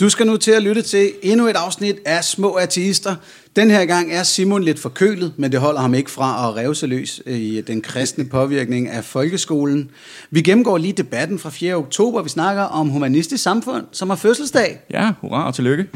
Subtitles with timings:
[0.00, 3.16] Du skal nu til at lytte til endnu et afsnit af Små Ateister.
[3.56, 6.86] Den her gang er Simon lidt forkølet, men det holder ham ikke fra at revse
[6.86, 9.90] løs i den kristne påvirkning af folkeskolen.
[10.30, 11.74] Vi gennemgår lige debatten fra 4.
[11.74, 12.22] oktober.
[12.22, 14.80] Vi snakker om humanistisk samfund, som har fødselsdag.
[14.90, 15.86] Ja, hurra og tillykke.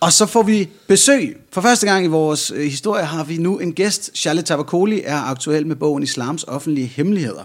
[0.00, 1.36] Og så får vi besøg.
[1.52, 4.10] For første gang i vores øh, historie har vi nu en gæst.
[4.14, 7.42] Charlotte Tavakoli er aktuel med bogen Islams offentlige hemmeligheder.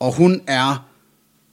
[0.00, 0.89] Og hun er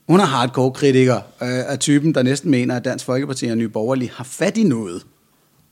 [0.08, 3.70] hun er hardcore kritiker øh, af typen, der næsten mener, at Dansk Folkeparti og Nye
[3.70, 5.06] Borgerlige har fat i noget.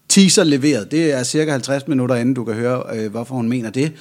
[0.09, 0.91] Teaser leveret.
[0.91, 3.93] Det er cirka 50 minutter inden, du kan høre, øh, hvorfor hun mener det.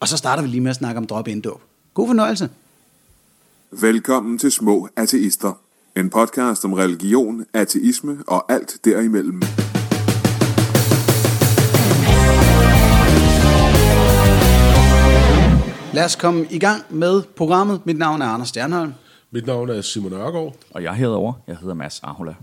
[0.00, 1.60] Og så starter vi lige med at snakke om drop indåb.
[1.94, 2.48] God fornøjelse.
[3.70, 5.60] Velkommen til Små Ateister.
[5.96, 9.42] En podcast om religion, ateisme og alt derimellem.
[15.92, 17.80] Lad os komme i gang med programmet.
[17.86, 18.92] Mit navn er Anders Stjernholm.
[19.34, 20.56] Mit navn er Simon Ørgaard.
[20.70, 22.34] Og jeg herover, jeg hedder Mads Ahola.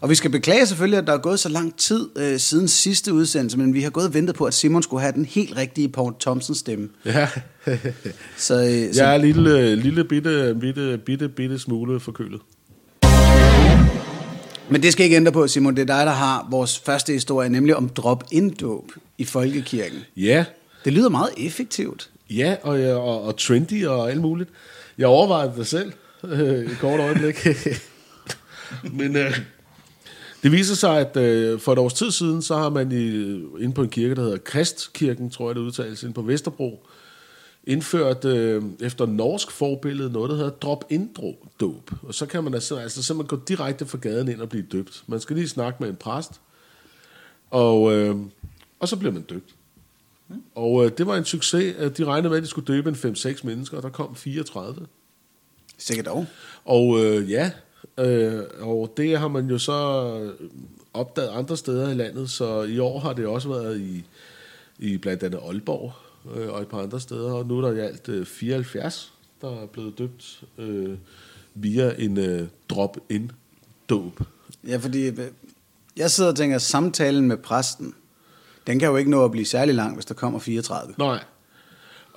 [0.00, 3.14] Og vi skal beklage selvfølgelig, at der er gået så lang tid øh, siden sidste
[3.14, 5.88] udsendelse, men vi har gået og ventet på, at Simon skulle have den helt rigtige
[5.88, 6.88] Paul Thompson stemme.
[7.04, 7.28] Ja,
[8.36, 12.40] Så, øh, så jeg er en lille, lille bitte, bitte, bitte, bitte smule forkølet.
[14.70, 15.76] Men det skal ikke ændre på, Simon.
[15.76, 19.98] Det er dig, der har vores første historie, nemlig om drop-in-dåb i folkekirken.
[20.16, 20.44] Ja,
[20.84, 22.10] Det lyder meget effektivt.
[22.30, 24.50] ja og, ja, og, og trendy og alt muligt.
[24.98, 25.92] Jeg overvejede det selv
[26.24, 27.46] øh, et kort øjeblik.
[28.98, 29.40] Men øh,
[30.42, 33.06] det viser sig, at øh, for et års tid siden, så har man i,
[33.62, 36.86] inde på en kirke, der hedder Kristkirken, tror jeg det udtales, inde på Vesterbro,
[37.64, 41.90] indført øh, efter norsk forbillede noget, der hedder drop-in-dåb.
[42.02, 45.04] Og så kan man altså, altså simpelthen gå direkte fra gaden ind og blive døbt.
[45.06, 46.40] Man skal lige snakke med en præst,
[47.50, 48.16] og, øh,
[48.80, 49.54] og så bliver man døbt.
[50.54, 51.76] Og øh, det var en succes.
[51.76, 54.86] at De regnede med, at de skulle døbe en 5-6 mennesker, og der kom 34.
[55.80, 56.26] Sikkert dog.
[56.64, 57.50] Og øh, ja,
[57.98, 60.32] øh, og det har man jo så
[60.94, 64.04] opdaget andre steder i landet, så i år har det også været i,
[64.78, 65.92] i blandt andet Aalborg
[66.36, 69.62] øh, og et par andre steder, og nu er der i alt øh, 74, der
[69.62, 70.96] er blevet døbt øh,
[71.54, 74.20] via en øh, drop-in-dåb.
[74.66, 75.18] Ja, fordi øh,
[75.96, 77.94] jeg sidder og tænker, at samtalen med præsten,
[78.66, 80.94] den kan jo ikke nå at blive særlig lang, hvis der kommer 34.
[80.98, 81.24] Nej.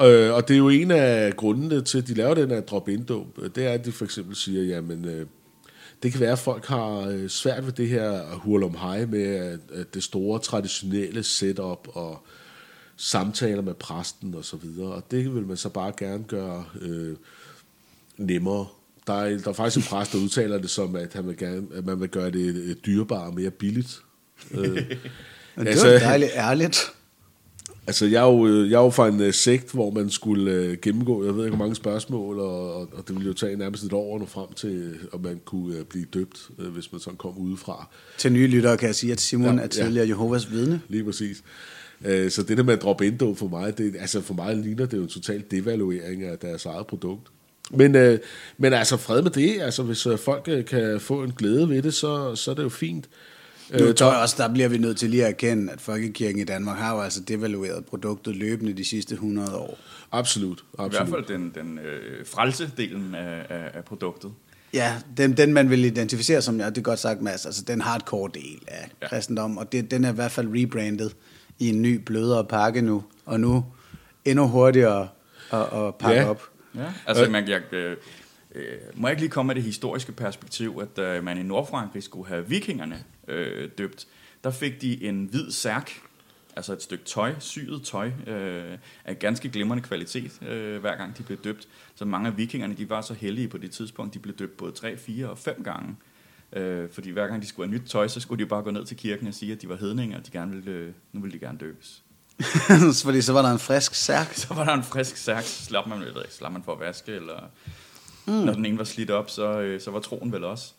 [0.01, 3.39] Øh, og det er jo en af grundene til, at de laver den her drop-in-dåb.
[3.55, 5.25] Det er, at de for eksempel siger, jamen, øh,
[6.03, 9.93] det kan være, at folk har øh, svært ved det her hurlum hej med at,
[9.93, 12.25] det store traditionelle setup og
[12.97, 14.91] samtaler med præsten og så videre.
[14.91, 17.15] Og det vil man så bare gerne gøre øh,
[18.17, 18.67] nemmere.
[19.07, 21.67] Der er, der er faktisk en præst, der udtaler det som, at, han vil gerne,
[21.73, 24.01] at man vil gøre det øh, dyrebare og mere billigt.
[24.51, 24.75] Øh,
[25.57, 26.93] det er jo dejligt ærligt.
[27.87, 30.69] Altså, jeg er jo, øh, jeg er jo fra en uh, sekt, hvor man skulle
[30.69, 33.55] uh, gennemgå, jeg ved ikke, hvor mange spørgsmål, og, og, og det ville jo tage
[33.55, 36.91] nærmest et år at nå frem til, om man kunne uh, blive døbt, uh, hvis
[36.91, 37.87] man sådan kom udefra.
[38.17, 40.81] Til nye lyttere kan jeg sige, at Simon Ja, er tidligere Jehovas vidne.
[40.87, 41.43] Lige præcis.
[41.99, 44.85] Uh, så det der med at droppe ind for mig, det, altså for mig ligner
[44.85, 47.27] det jo en total devaluering af deres eget produkt.
[47.71, 48.17] Men, uh,
[48.57, 51.81] men altså fred med det, altså hvis uh, folk uh, kan få en glæde ved
[51.81, 53.09] det, så, så er det jo fint.
[53.79, 56.43] Nu tror jeg også, der bliver vi nødt til lige at erkende, at Folkekirken i
[56.43, 59.77] Danmark har jo altså devalueret produktet løbende de sidste 100 år.
[60.11, 61.27] Absolut, I hvert absolut.
[61.27, 64.31] fald den, den øh, frelse-delen af, af, af produktet.
[64.73, 67.81] Ja, den, den man vil identificere som, ja, det er godt sagt, Mads, altså den
[67.81, 68.87] hardcore del af ja.
[69.01, 69.07] Ja.
[69.07, 71.15] kristendom, og det, den er i hvert fald rebrandet
[71.59, 73.65] i en ny, blødere pakke nu, og nu
[74.25, 75.07] endnu hurtigere
[75.51, 76.29] at, at pakke Ja.
[76.29, 76.43] op.
[76.75, 77.61] Ja, altså man, jeg,
[78.55, 82.03] øh, må jeg ikke lige komme med det historiske perspektiv, at øh, man i Nordfrankrig
[82.03, 84.07] skulle have vikingerne øh, døbt.
[84.43, 85.91] Der fik de en hvid særk,
[86.55, 91.23] altså et stykke tøj, syet tøj, øh, af ganske glimrende kvalitet, øh, hver gang de
[91.23, 91.67] blev døbt.
[91.95, 94.71] Så mange af vikingerne, de var så heldige på det tidspunkt, de blev døbt både
[94.71, 95.95] 3, 4 og 5 gange.
[96.53, 98.85] Øh, fordi hver gang de skulle have nyt tøj, så skulle de bare gå ned
[98.85, 101.33] til kirken og sige, at de var hedninger, og de gerne ville, øh, nu ville
[101.33, 102.03] de gerne døbes.
[103.03, 104.33] Fordi så var der en frisk særk.
[104.43, 107.11] Så var der en frisk særk, så slap man, eller slap man for at vaske,
[107.11, 107.49] eller
[108.25, 108.33] mm.
[108.33, 110.73] når den ene var slidt op, så, øh, så var troen vel også.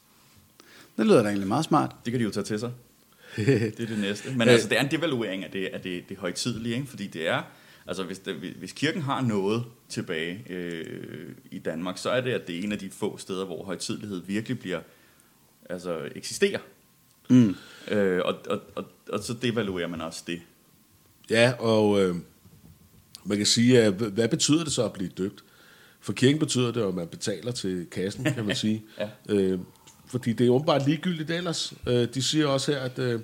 [0.96, 1.96] Det lyder da egentlig meget smart.
[2.04, 2.72] Det kan de jo tage til sig.
[3.36, 4.30] det er det næste.
[4.36, 6.86] Men altså, det er en devaluering af det, af det, det højtidlige, ikke?
[6.86, 7.42] fordi det er,
[7.86, 12.46] altså hvis, det, hvis kirken har noget tilbage øh, i Danmark, så er det, at
[12.46, 14.80] det er en af de få steder, hvor højtidlighed virkelig bliver,
[15.70, 16.58] altså eksisterer.
[17.30, 17.54] Mm.
[17.88, 20.40] Øh, og, og, og, og så devaluerer man også det.
[21.30, 22.16] Ja, og øh,
[23.24, 25.44] man kan sige, hvad betyder det så at blive døbt?
[26.04, 28.84] For kirken betyder det, at man betaler til kassen, kan man sige.
[28.98, 29.08] Ja.
[29.28, 29.58] øh,
[30.06, 31.74] fordi det er åbenbart ligegyldigt ellers.
[31.86, 33.20] Øh, de siger også her, at øh,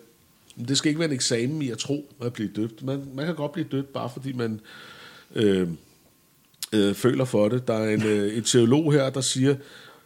[0.69, 2.83] det skal ikke være en eksamen i at tro at blive døbt.
[2.83, 4.61] Man, man kan godt blive døbt, bare fordi man
[5.35, 5.69] øh,
[6.73, 7.69] øh, føler for det.
[7.69, 9.57] Der er en, øh, en teolog her, der siger,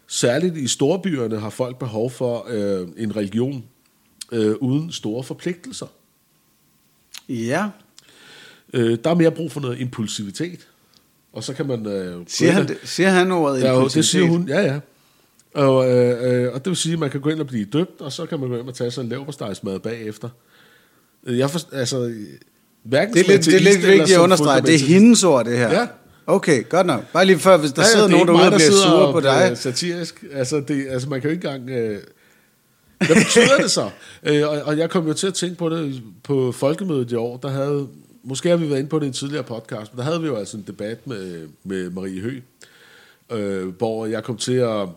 [0.06, 3.64] særligt i storbyerne har folk behov for øh, en religion,
[4.32, 5.86] øh, uden store forpligtelser.
[7.28, 7.68] Ja.
[8.72, 10.68] Øh, der er mere brug for noget impulsivitet.
[11.34, 11.86] Og så kan man...
[11.86, 14.48] Øh, Siger han, det, siger han ordet Ja, jo, det siger hun.
[14.48, 14.78] Ja, ja.
[15.54, 18.00] Og, øh, øh, og det vil sige, at man kan gå ind og blive døbt,
[18.00, 20.28] og så kan man gå ind og tage sig en leverpostejsmad bagefter.
[21.26, 22.12] Øh, Jeg forst, altså,
[22.84, 24.60] hverken Det er lidt, det er lidt vigtigt at understrege.
[24.62, 25.72] Det er hendes ord, det her.
[25.72, 25.86] Ja.
[26.26, 27.02] Okay, godt nok.
[27.12, 29.12] Bare lige før, hvis der Ja, sidder det er nogen derude og der bliver sure
[29.12, 29.52] på dig.
[29.58, 30.24] Satirisk.
[30.32, 31.70] Altså, det, altså, man kan jo ikke engang...
[31.70, 31.98] Øh,
[32.98, 33.90] hvad betyder det så?
[34.26, 37.36] Øh, og, og jeg kom jo til at tænke på det på folkemødet i år.
[37.36, 37.88] Der havde,
[38.24, 40.26] måske har vi været inde på det i en tidligere podcast, men der havde vi
[40.26, 42.42] jo altså en debat med, med Marie Høgh,
[43.32, 44.88] øh, hvor jeg kom til at...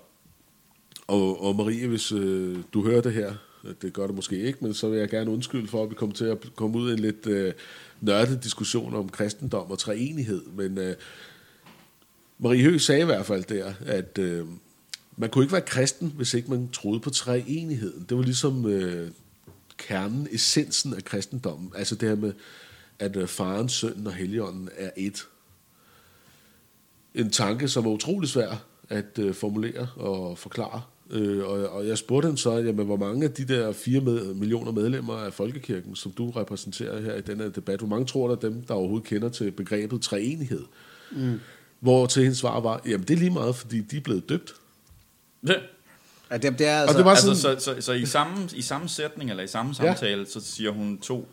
[1.07, 3.33] Og, og Marie, hvis øh, du hører det her,
[3.81, 6.11] det gør det måske ikke, men så vil jeg gerne undskylde for, at vi kom
[6.11, 7.53] til at komme ud i en lidt øh,
[8.01, 10.41] nørdet diskussion om kristendom og treenighed.
[10.55, 10.95] Men øh,
[12.39, 14.45] Marie Høgh sagde i hvert fald der, at øh,
[15.17, 18.05] man kunne ikke være kristen, hvis ikke man troede på treenigheden.
[18.09, 19.11] Det var ligesom øh,
[19.77, 21.71] kernen, essensen af kristendommen.
[21.75, 22.33] Altså det her med,
[22.99, 25.27] at øh, faren, sønnen og helligånden er et.
[27.15, 30.81] En tanke, som er utrolig svær at øh, formulere og forklare.
[31.09, 34.33] Øh, og, og jeg spurgte hende så, jamen, hvor mange af de der 4 med,
[34.33, 38.35] millioner medlemmer af Folkekirken, som du repræsenterer her i denne debat, hvor mange tror der
[38.35, 40.65] er dem, der overhovedet kender til begrebet treenighed?
[41.11, 41.39] Mm.
[41.79, 44.53] Hvor til hendes svar var, jamen det er lige meget, fordi de er blevet døbt.
[45.47, 45.53] Ja.
[46.31, 46.93] Ja, det, det er altså...
[46.93, 49.47] Og det var Altså, sådan, så, så, så i, samme, i samme sætning, eller i
[49.47, 49.93] samme Ja.
[49.95, 51.27] samtale, så siger hun to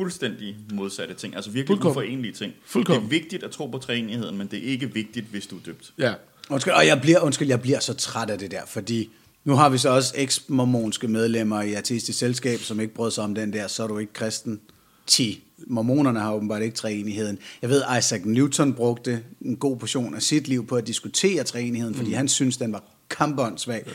[0.00, 1.36] fuldstændig modsatte ting.
[1.36, 1.96] Altså virkelig Fuldkommen.
[1.96, 2.52] uforenelige ting.
[2.66, 3.10] Fuldkommen.
[3.10, 5.60] Det er vigtigt at tro på treenigheden, men det er ikke vigtigt, hvis du er
[5.66, 5.92] døbt.
[5.98, 6.14] ja,
[6.50, 9.10] Undskyld, og jeg bliver, undskyld, jeg bliver så træt af det der, fordi
[9.44, 13.34] nu har vi så også eks-mormonske medlemmer i artistisk selskab, som ikke brød sig om
[13.34, 14.60] den der, så er du ikke kristen.
[15.06, 15.44] 10.
[15.66, 17.38] Mormonerne har åbenbart ikke treenigheden.
[17.62, 21.94] Jeg ved, Isaac Newton brugte en god portion af sit liv på at diskutere treenigheden,
[21.94, 22.16] fordi mm.
[22.16, 23.86] han synes, den var kampåndssvag.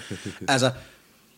[0.48, 0.72] altså,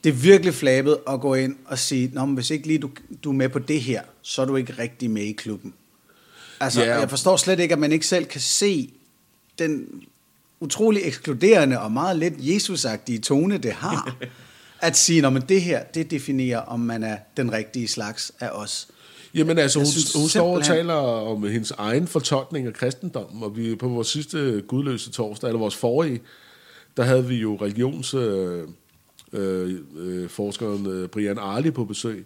[0.03, 2.89] det er virkelig flabet at gå ind og sige, Nå, men hvis ikke lige du,
[3.23, 5.73] du er med på det her, så er du ikke rigtig med i klubben.
[6.59, 6.99] Altså, Ja.
[6.99, 8.89] jeg forstår slet ikke, at man ikke selv kan se
[9.59, 9.87] den
[10.59, 14.15] utrolig ekskluderende og meget lidt Jesusagtige tone, det har.
[14.81, 18.87] at sige, at det her, det definerer, om man er den rigtige slags af os.
[19.33, 23.43] Jamen altså, Jeg hun, synes hun står og taler om hendes egen fortolkning af kristendommen,
[23.43, 26.21] og vi på vores sidste gudløse torsdag, eller vores forrige,
[26.97, 28.13] der havde vi jo religions...
[28.13, 28.63] Øh,
[29.37, 32.25] øh, øh, forskeren øh, Brian Arli på besøg,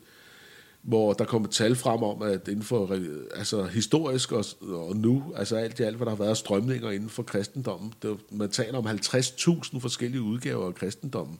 [0.81, 2.97] hvor der kom et tal frem om, at inden for
[3.35, 7.09] altså, historisk og, og nu, altså alt i alt, hvad der har været strømninger inden
[7.09, 11.39] for kristendommen, det, man taler om 50.000 forskellige udgaver af kristendommen.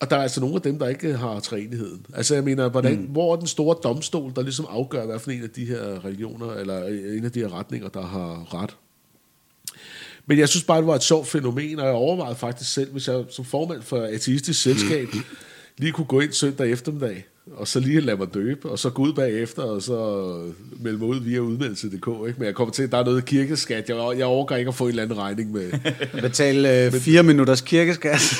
[0.00, 2.06] Og der er altså nogle af dem, der ikke har træenigheden.
[2.14, 3.06] Altså jeg mener, hvordan, mm.
[3.06, 6.52] hvor er den store domstol, der ligesom afgør, hvad for en af de her religioner,
[6.52, 6.86] eller
[7.16, 8.76] en af de her retninger, der har ret.
[10.26, 13.08] Men jeg synes bare, det var et sjovt fænomen, og jeg overvejede faktisk selv, hvis
[13.08, 15.08] jeg som formand for ateistisk selskab
[15.78, 17.26] lige kunne gå ind søndag eftermiddag,
[17.56, 20.38] og så lige lade mig døbe, og så gå ud bagefter, og så
[20.80, 22.28] melde mig ud via udmeldelse.dk.
[22.28, 22.34] Ikke?
[22.38, 23.88] Men jeg kommer til, at der er noget kirkeskat.
[23.88, 25.72] Jeg, jeg overgår ikke at få en eller anden regning med.
[26.22, 28.34] Betale øh, fire minutters kirkeskat.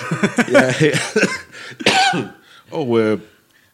[0.53, 0.75] ja.
[2.79, 3.19] og øh,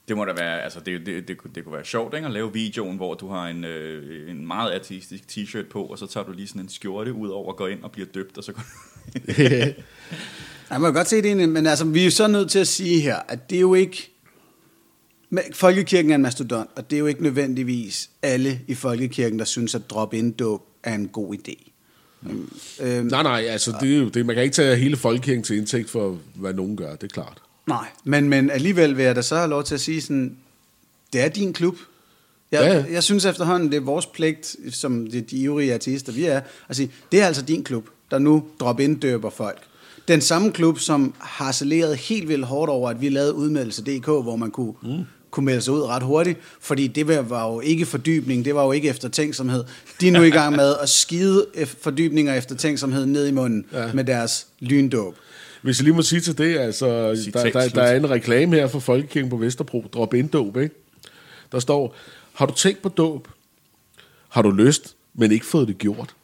[0.09, 2.27] Det må da være, altså det, det, det, kunne- det kunne være sjovt, ikke?
[2.27, 6.07] At lave videoen, hvor du har en, øh, en meget artistisk t-shirt på, og så
[6.07, 8.45] tager du lige sådan en skjorte ud over og går ind og bliver døbt, og
[8.45, 8.63] så går
[10.71, 12.69] Jeg må godt se det egentlig, men altså, vi er jo så nødt til at
[12.69, 14.11] sige her, at det er jo ikke...
[15.53, 19.75] Folkekirken er en mastodont, og det er jo ikke nødvendigvis alle i Folkekirken, der synes,
[19.75, 21.71] at drop-in dåb er en god idé.
[22.27, 22.51] Øhm,
[22.81, 24.27] øhm, Nej, nej, altså det er jo det.
[24.27, 27.43] Man kan ikke tage hele folkekirken til indtægt for, hvad nogen gør, det er klart.
[27.69, 30.37] Nej, men, men alligevel vil jeg da så have lov til at sige sådan,
[31.13, 31.77] det er din klub.
[32.53, 36.13] Jeg, Ja, ja, jeg synes efterhånden, det er vores pligt, som de, de ivrige artister,
[36.13, 39.59] vi er, at sige, det er altså din klub, der nu drop-in døber folk.
[40.09, 44.51] Den samme klub, som harcelerede helt vildt hårdt over, at vi lavede udmeldelse.dk, hvor man
[44.51, 45.05] kunne, mm.
[45.31, 48.73] kunne melde sig ud ret hurtigt, fordi det var- jo ikke fordybning, det var jo
[48.73, 49.65] ikke eftertænksomhed.
[50.01, 53.65] De er nu i gang med at skide ef- fordybning og eftertænksomhed ned i munden
[53.73, 53.93] ja.
[53.93, 55.15] med deres lyndåb.
[55.63, 57.75] Hvis jeg lige må sige til det, altså, der, Citat der, slut.
[57.75, 60.75] der er en reklame her for Folkekirken på Vesterbro, drop ind dåb, ikke?
[61.53, 61.97] Der står,
[62.33, 63.29] har du tænkt på dåb?
[64.29, 66.15] Har du lyst, men ikke fået det gjort?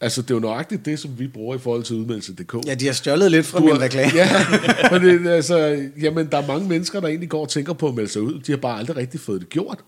[0.00, 2.66] Altså, det er jo nøjagtigt det, som vi bruger i forhold til udmeldelse.dk.
[2.66, 4.12] Ja, de har stjålet lidt fra Du min reklame.
[4.14, 4.28] Ja,
[4.92, 7.94] men det, altså, jamen, der er mange mennesker, der egentlig går og tænker på at
[7.94, 8.40] melde sig ud.
[8.40, 9.78] De har bare aldrig rigtig fået det gjort.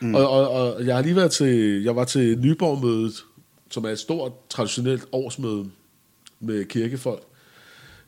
[0.00, 0.14] Mm.
[0.14, 3.24] Og, og, og, jeg har lige været til, jeg var til Nyborg-mødet,
[3.70, 5.66] som er et stort, traditionelt årsmøde
[6.40, 7.22] med kirkefolk.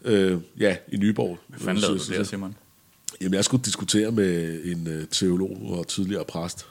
[0.05, 1.39] Øh, ja, i Nyborg.
[1.49, 2.55] Hvad fanden lavede du der, Simon?
[3.21, 6.67] Jamen, jeg skulle diskutere med en øh, teolog og tidligere præst.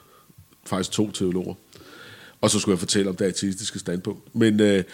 [0.66, 1.54] Faktisk to teologer.
[2.40, 4.34] Og så skulle jeg fortælle om det artistiske standpunkt.
[4.34, 4.84] Men øh,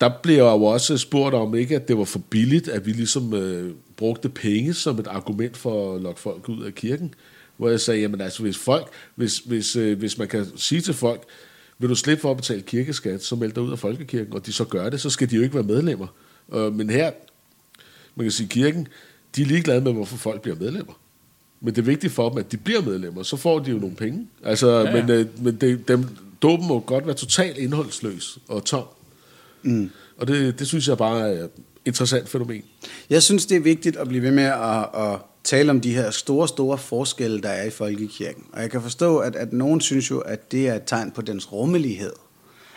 [0.00, 3.34] der bliver jo også spurgt om ikke, at det var for billigt, at vi ligesom
[3.34, 7.14] øh, brugte penge som et argument for at lokke folk ud af kirken.
[7.56, 10.94] Hvor jeg sagde, jamen altså, hvis folk, hvis, hvis, øh, hvis man kan sige til
[10.94, 11.22] folk,
[11.78, 14.52] vil du slippe for at betale kirkeskat, så meld dig ud af folkekirken, og de
[14.52, 16.06] så gør det, så skal de jo ikke være medlemmer.
[16.54, 17.10] Øh, men her,
[18.14, 18.88] man kan sige, kirken,
[19.36, 20.92] de er ligeglade med, hvorfor folk bliver medlemmer.
[21.60, 23.96] Men det er vigtigt for dem, at de bliver medlemmer, så får de jo nogle
[23.96, 24.28] penge.
[24.44, 25.02] Altså, ja, ja.
[25.06, 26.08] men, øh, men det, dem,
[26.42, 28.84] dåben må godt være totalt indholdsløs og tom.
[29.62, 29.90] Mm.
[30.16, 31.50] Og det, det synes jeg bare er et
[31.84, 32.62] interessant fænomen.
[33.10, 36.10] Jeg synes, det er vigtigt at blive ved med at, at tale om de her
[36.10, 38.44] store, store forskelle, der er i folkekirken.
[38.52, 41.22] Og jeg kan forstå, at, at nogen synes jo, at det er et tegn på
[41.22, 42.12] dens rummelighed.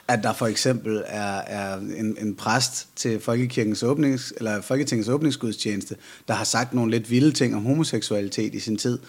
[0.08, 5.96] At der for eksempel er, er en, en præst til Folkekirkens åbnings, eller Folketingets åbningsgudstjeneste,
[6.28, 9.00] der har sagt nogle lidt vilde ting om homoseksualitet i sin tid.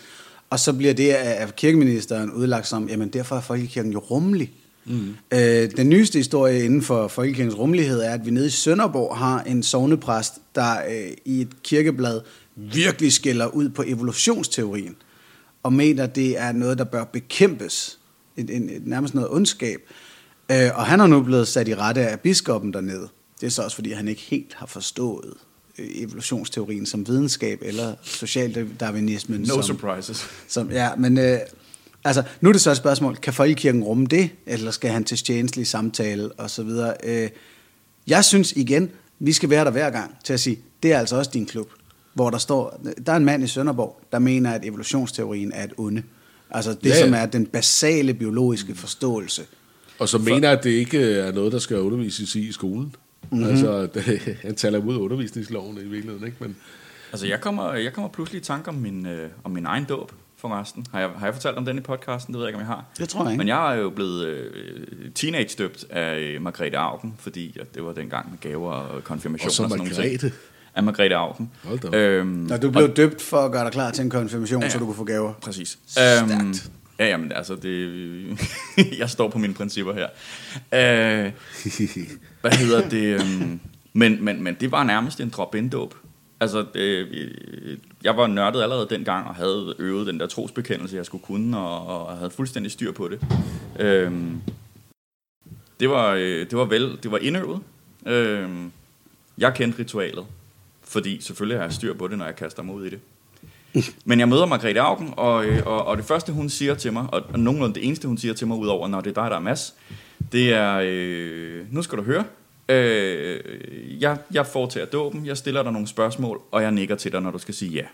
[0.50, 4.52] Og så bliver det af kirkeministeren udlagt som, jamen derfor er Folkekirken jo rummelig.
[4.84, 5.14] Mm.
[5.32, 9.42] Øh, den nyeste historie inden for Folkekirkens rummelighed er, at vi nede i Sønderborg har
[9.42, 12.20] en sovnepræst, der øh, i et kirkeblad
[12.56, 14.96] virkelig skiller ud på evolutionsteorien,
[15.62, 17.98] og mener, det er noget, der bør bekæmpes.
[18.36, 19.80] En, et, nærmest noget ondskab.
[20.52, 23.08] Øh, og han er nu blevet sat i rette af biskoppen dernede.
[23.40, 25.34] Det er så også, fordi han ikke helt har forstået
[25.78, 29.40] øh, evolutionsteorien som videnskab, eller socialdarwinismen.
[29.40, 30.26] No som, surprises.
[30.48, 31.38] Som, ja, men øh,
[32.04, 35.18] altså, nu er det så et spørgsmål, kan folkekirken rumme det, eller skal han til
[35.18, 36.94] tjenestelig samtale, og så videre.
[37.04, 37.30] Øh,
[38.06, 41.16] jeg synes igen, vi skal være der hver gang til at sige, det er altså
[41.16, 41.68] også din klub
[42.16, 45.72] hvor der står, der er en mand i Sønderborg, der mener, at evolutionsteorien er et
[45.76, 46.02] onde.
[46.50, 47.00] Altså det, ja.
[47.00, 49.42] som er den basale biologiske forståelse.
[49.98, 52.94] Og så mener, at det ikke er noget, der skal undervises i i skolen.
[53.30, 53.46] Mm-hmm.
[53.48, 56.36] Altså, det, han taler ud af undervisningsloven i virkeligheden, ikke?
[56.40, 56.56] Men,
[57.12, 60.12] altså, jeg kommer, jeg kommer pludselig i tanke om min, øh, om min egen dåb
[60.38, 60.86] forresten.
[60.92, 62.34] Har jeg, har jeg fortalt om den i podcasten?
[62.34, 62.84] Det ved jeg ikke, om jeg har.
[62.98, 63.38] Det tror jeg ikke.
[63.38, 67.92] Men jeg er jo blevet øh, teenage-døbt af øh, Margrethe Augen, fordi at det var
[67.92, 70.02] dengang med gaver og konfirmation og, så og sådan Margrethe.
[70.02, 70.32] nogle ting
[70.74, 71.50] af Margrethe Augen.
[71.64, 71.98] Hold da.
[71.98, 74.68] Øhm, Når du blev og, døbt for at gøre dig klar til en konfirmation, ja,
[74.68, 75.32] så du kunne få gaver.
[75.32, 75.78] Præcis.
[75.86, 76.70] Stærkt.
[76.98, 78.38] Ja, jamen, altså, det,
[79.00, 80.08] jeg står på mine principper her.
[80.54, 81.32] Øh,
[82.40, 83.20] hvad hedder det?
[83.20, 83.60] Øhm,
[83.92, 85.94] men, men, men det var nærmest en drop-in-dåb.
[86.40, 87.08] Altså, det,
[88.04, 92.06] jeg var nørdet allerede dengang og havde øvet den der trosbekendelse, jeg skulle kunne, og,
[92.06, 93.20] og havde fuldstændig styr på det.
[93.78, 94.12] Øh,
[95.80, 97.60] det var, øh, det var vel, det var indøvet.
[98.06, 98.50] Øh,
[99.38, 100.26] jeg kendte ritualet.
[100.82, 103.00] Fordi selvfølgelig har jeg styr på det, når jeg kaster mig ud i det.
[104.04, 107.06] Men jeg møder Margrethe Augen, og, øh, og, og det første, hun siger til mig,
[107.12, 109.36] og, og nogenlunde det eneste, hun siger til mig, udover når det er dig, der
[109.36, 109.74] er Mads,
[110.32, 112.24] det er, øh, nu skal du høre,
[112.68, 113.40] øh,
[114.02, 117.30] jeg, jeg foretager dåben, jeg stiller dig nogle spørgsmål, og jeg nikker til dig, når
[117.30, 117.84] du skal sige ja.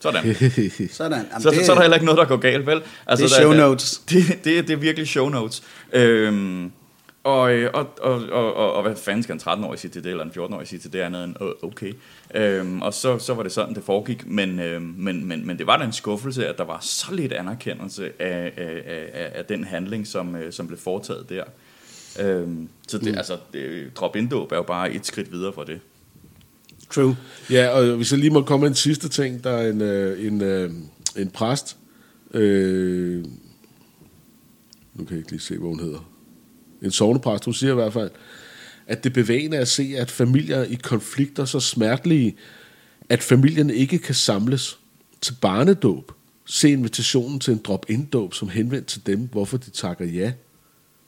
[0.00, 0.34] Sådan.
[0.90, 1.26] Sådan.
[1.30, 2.82] Jamen, så, det, så er der heller ikke noget, der går galt, vel?
[3.06, 3.98] Altså, det er show der, notes.
[4.10, 5.62] Det, det, det er virkelig show notes.
[5.92, 6.72] Øhm,
[7.24, 10.10] og, øh, og, og, og, og, og hvad fanden skal en 13-årig sige til det,
[10.10, 11.92] eller en 14-årig sige til det andet end, okay.
[12.34, 15.66] Øhm, og så, så var det sådan, det foregik, men, øhm, men, men, men det
[15.66, 18.82] var da en skuffelse, at der var så lidt anerkendelse af, af,
[19.14, 21.44] af, af den handling, som, øh, som blev foretaget der.
[22.20, 23.18] Øhm, så det, mm.
[23.18, 25.80] altså, det, drop in er jo bare et skridt videre fra det.
[26.90, 27.16] True.
[27.50, 30.26] Ja, og hvis jeg lige må komme med en sidste ting, der er en, øh,
[30.26, 30.70] en, øh,
[31.16, 31.76] en præst,
[32.34, 33.24] øh,
[34.94, 36.13] nu kan jeg ikke lige se, hvad hun hedder,
[36.84, 38.10] en sovnepræst, hun siger i hvert fald,
[38.86, 42.36] at det bevægende at se, at familier i konflikter så smertelige,
[43.08, 44.78] at familien ikke kan samles
[45.20, 46.12] til barnedåb.
[46.46, 50.32] Se invitationen til en drop-in-dåb som henvendt til dem, hvorfor de takker ja,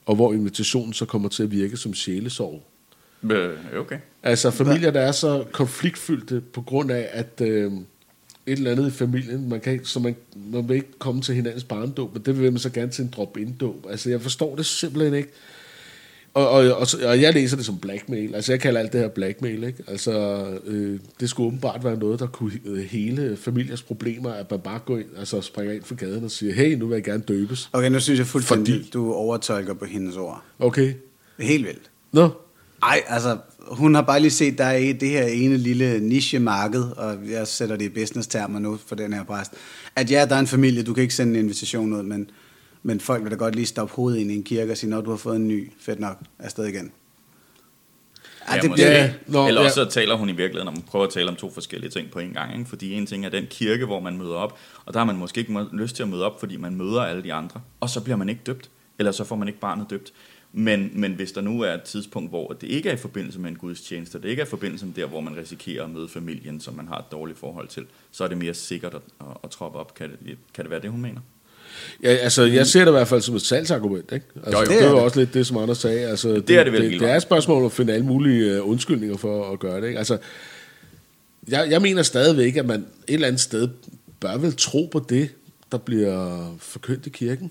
[0.06, 2.62] og hvor invitationen så kommer til at virke som sjælesorg.
[3.76, 3.98] Okay.
[4.22, 7.72] Altså familier, der er så konfliktfyldte på grund af, at øh,
[8.46, 11.34] et eller andet i familien, man kan ikke, så man, man vil ikke komme til
[11.34, 13.86] hinandens barndåb, men det vil man så gerne til en drop-in-dåb.
[13.90, 15.28] Altså jeg forstår det simpelthen ikke.
[16.36, 18.34] Og, og, og, og jeg læser det som blackmail.
[18.34, 19.82] Altså, jeg kalder alt det her blackmail, ikke?
[19.88, 24.60] Altså, øh, det skulle åbenbart være noget, der kunne øh, hele familiers problemer, at man
[24.60, 27.22] bare går ind, altså springer ind for gaden og siger, hey, nu vil jeg gerne
[27.22, 27.70] døbes.
[27.72, 28.90] Okay, nu synes jeg fuldstændig, Fordi...
[28.90, 30.42] du overtolker på hendes ord.
[30.58, 30.94] Okay.
[31.38, 31.90] Helt vildt.
[32.12, 32.30] Nå.
[32.82, 33.38] Ej, altså,
[33.68, 37.76] hun har bare lige set, der er det her ene lille niche-marked, og jeg sætter
[37.76, 39.52] det i business-termer nu for den her præst,
[39.96, 42.30] at ja, der er en familie, du kan ikke sende en invitation ud, men
[42.86, 45.00] men folk vil da godt lige stoppe hovedet ind i en kirke og sige, når
[45.00, 46.92] du har fået en ny, fedt nok, afsted igen.
[48.48, 49.86] Ja, ja, det bliver ja, Nå, Eller også ja.
[49.86, 52.32] så taler hun i virkeligheden om, prøver at tale om to forskellige ting på en
[52.32, 52.58] gang.
[52.58, 52.68] Ikke?
[52.68, 55.40] Fordi en ting er den kirke, hvor man møder op, og der har man måske
[55.40, 57.60] ikke lyst til at møde op, fordi man møder alle de andre.
[57.80, 60.12] Og så bliver man ikke døbt, eller så får man ikke barnet døbt.
[60.52, 63.50] Men, men hvis der nu er et tidspunkt, hvor det ikke er i forbindelse med
[63.50, 66.60] en gudstjeneste, det ikke er i forbindelse med der, hvor man risikerer at møde familien,
[66.60, 69.50] som man har et dårligt forhold til, så er det mere sikkert at, at, at
[69.50, 69.94] troppe op.
[69.94, 71.20] Kan det, kan det være det, hun mener?
[72.02, 74.26] Ja, altså, jeg ser det i hvert fald som et salgsargument, ikke?
[74.46, 74.64] Altså, Jo, jo.
[74.64, 75.04] det, Det det er var det.
[75.04, 76.00] også lidt det, som Anders sagde.
[76.08, 78.62] Altså, det, er det vel det, det er et spørgsmål om at finde alle mulige
[78.62, 79.98] uh, undskyldninger for at gøre det, ikke?
[79.98, 80.18] Altså,
[81.48, 82.76] jeg, jeg mener stadigvæk, at man
[83.08, 83.68] et eller andet sted
[84.20, 85.28] bør vel tro på det,
[85.72, 87.50] der bliver forkyndt i kirken.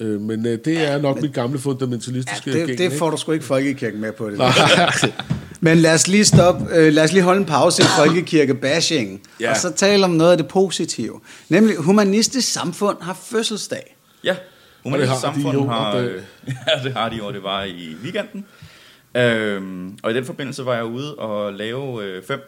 [0.00, 2.96] Øh, men øh, det er nok mit gamle fundamentalistiske Ja, det, gæng, det ikke?
[2.96, 4.38] får du sgu ikke folkekirken med på det.
[4.38, 4.50] Nej.
[5.64, 9.50] Men lad os lige stoppe, øh, lad os lige holde en pause i folkekirke-bashing, Ja.
[9.50, 11.20] og så tale om noget af det positive.
[11.48, 13.96] Nemlig, humanistisk samfund har fødselsdag.
[14.24, 14.36] Ja,
[14.82, 15.96] Humanistisk har de Samfund jo, har...
[15.96, 16.12] Øh,
[16.48, 18.44] ja, det har de, og det var i weekenden.
[19.16, 22.40] Øhm, og i den forbindelse var jeg ude og lave øh, fem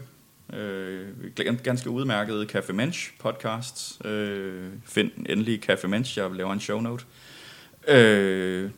[0.54, 3.98] øh, ganske udmærkede Café Mensch podcasts.
[4.04, 7.04] Øh, find endelig Café Mensch, jeg laver en show note.
[7.88, 8.70] Øh,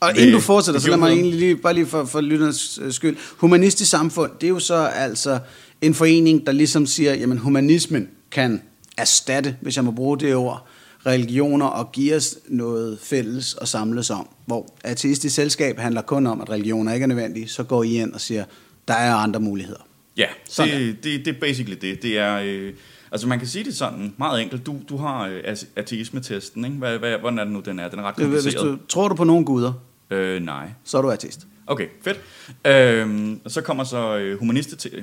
[0.00, 3.16] Og inden du fortsætter, så lad mig egentlig lige, bare lige for, for lytternes skyld.
[3.36, 5.38] Humanistisk samfund, det er jo så altså
[5.82, 8.62] en forening, der ligesom siger, jamen humanismen kan
[8.98, 10.66] erstatte, hvis jeg må bruge det ord,
[11.06, 14.28] religioner og give os noget fælles at samles om.
[14.46, 18.12] Hvor ateistisk selskab handler kun om, at religioner ikke er nødvendige, så går I ind
[18.12, 18.44] og siger,
[18.88, 19.86] der er andre muligheder.
[20.16, 22.02] Ja, Sådan det, det, det er basically det.
[22.02, 22.72] Det er, øh,
[23.12, 24.66] altså man kan sige det sådan meget enkelt.
[24.66, 26.76] Du, du har øh, ate- ateismetesten, ikke?
[26.76, 27.88] Hvad, hvad, hvordan er det nu, den er?
[27.88, 28.64] Den er ret Hvis kompliceret.
[28.64, 29.72] du tror du på nogle guder,
[30.10, 30.70] Øh, nej.
[30.84, 31.46] så er du ateist.
[31.66, 32.20] Okay, fedt.
[32.66, 34.38] Øhm, og så kommer så øh,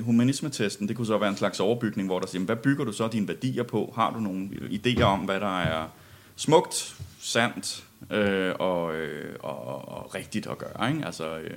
[0.04, 0.88] humanismetesten.
[0.88, 3.28] Det kunne så være en slags overbygning, hvor der siger, hvad bygger du så dine
[3.28, 3.92] værdier på?
[3.96, 5.84] Har du nogle idéer om, hvad der er
[6.36, 10.90] smukt, sandt øh, og, øh, og, og rigtigt at gøre?
[10.92, 11.04] Ikke?
[11.06, 11.50] Altså, øh,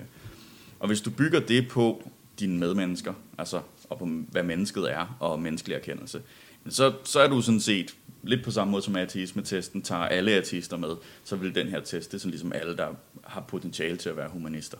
[0.79, 5.39] og hvis du bygger det på dine medmennesker, altså og på hvad mennesket er og
[5.39, 6.21] menneskelig erkendelse,
[6.69, 10.77] så, så er du sådan set lidt på samme måde som ateismetesten tager alle ateister
[10.77, 12.87] med, så vil den her test, det er sådan ligesom alle, der
[13.23, 14.77] har potentiale til at være humanister.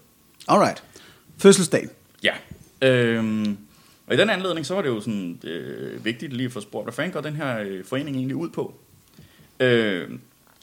[0.48, 0.84] Alright.
[1.38, 1.90] Fødselsdagen.
[2.24, 2.34] Ja.
[2.82, 3.58] Øhm,
[4.08, 6.86] og i den anledning, så var det jo sådan øh, vigtigt lige at få spurgt,
[6.86, 8.80] hvad fanden går den her øh, forening egentlig ud på?
[9.60, 10.10] Øh,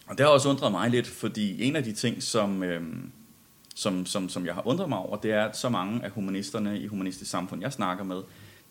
[0.07, 2.83] og det har også undret mig lidt, fordi en af de ting, som, øh,
[3.79, 6.81] som, som, som jeg har undret mig over, det er, at så mange af humanisterne
[6.81, 8.23] i humanistisk samfund, jeg snakker med,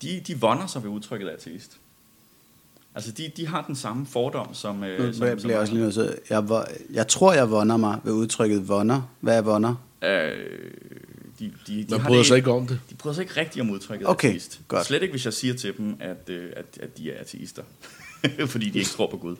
[0.02, 1.76] de, de vonder sig ved udtrykket ateist.
[2.94, 4.84] Altså, de, de har den samme fordom, som...
[4.84, 6.14] Øh, Nu som, bliver som jeg også lige nødt til.
[6.30, 9.02] Jeg, jeg tror, jeg vonder mig ved udtrykket vonder.
[9.20, 9.74] Hvad er vonder?
[10.02, 10.10] Øh,
[11.38, 12.80] de, de, de Man bryder det- sig ikke om det.
[12.90, 14.60] De bryder sig ikke rigtig om udtrykket Okay, ateist.
[14.68, 14.86] godt.
[14.86, 17.62] Slet ikke, hvis jeg siger til dem, at, øh, at, at de er ateister.
[18.46, 19.36] fordi de ikke tror på Gud.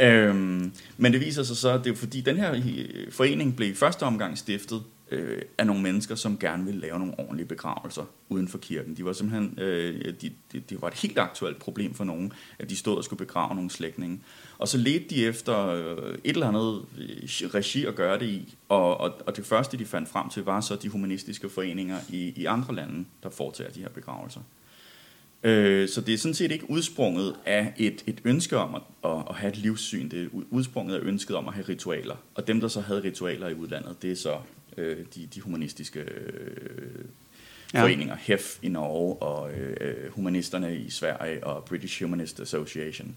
[0.00, 3.70] Øhm, men det viser sig så, at det er fordi, den her øh, forening blev
[3.70, 8.02] i første omgang stiftet øh, af nogle mennesker, som gerne ville lave nogle ordentlige begravelser
[8.28, 8.96] uden for kirken.
[8.96, 12.70] De var simpelthen, øh, de, de, det var et helt aktuelt problem for nogen, at
[12.70, 14.20] de stod og skulle begrave nogle slægtninge.
[14.58, 18.54] Og så ledte de efter øh, et eller andet øh, regi at gøre det i,
[18.68, 22.32] og, og, og det første, de fandt frem til, var så de humanistiske foreninger i,
[22.36, 24.40] i andre lande, der foretager de her begravelser.
[25.42, 29.22] Øh, så det er sådan set ikke udsprunget af et, et ønske om at, at,
[29.30, 30.08] at have et livssyn.
[30.08, 32.16] Det er udsprunget af ønsket om at have ritualer.
[32.34, 34.36] Og dem, der så havde ritualer i udlandet, det er så
[34.76, 37.04] øh, de, de humanistiske øh,
[37.74, 37.78] Ja.
[37.78, 37.84] ja.
[37.84, 38.16] foreninger.
[38.20, 43.08] HEF i Norge og øh, øh, humanisterne i Sverige og British Humanist Association.
[43.08, 43.14] Øh,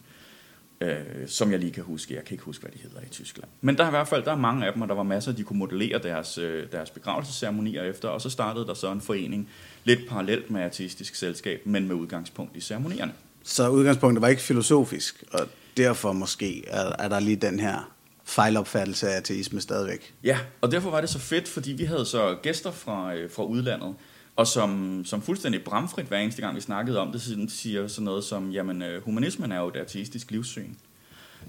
[1.28, 2.16] som jeg lige kan huske.
[2.16, 3.50] Jeg kan ikke huske, hvad de hedder i Tyskland.
[3.62, 5.32] Men der er i hvert fald der er mange af dem, og der var masser,
[5.32, 8.10] de kunne modellere deres, øh, deres begravelsesceremonier efter.
[8.10, 9.50] Og så startede der så en forening,
[9.84, 13.14] lidt parallelt med ateistisk selskab, men med udgangspunkt i ceremonierne.
[13.44, 15.40] Så udgangspunktet var ikke filosofisk, og
[15.78, 17.92] derfor måske er, er der lige den her
[18.24, 20.14] fejlopfattelse af ateisme stadigvæk.
[20.24, 23.44] Ja, og derfor var det så fedt, fordi vi havde så gæster fra, øh, fra
[23.44, 23.96] udlandet,
[24.36, 28.06] og som, som fuldstændig bramfrit hver eneste gang, vi snakkede om det, sådan- siger sådan
[28.06, 30.74] noget som, jamen øh, humanismen er jo et ateistisk livssyn.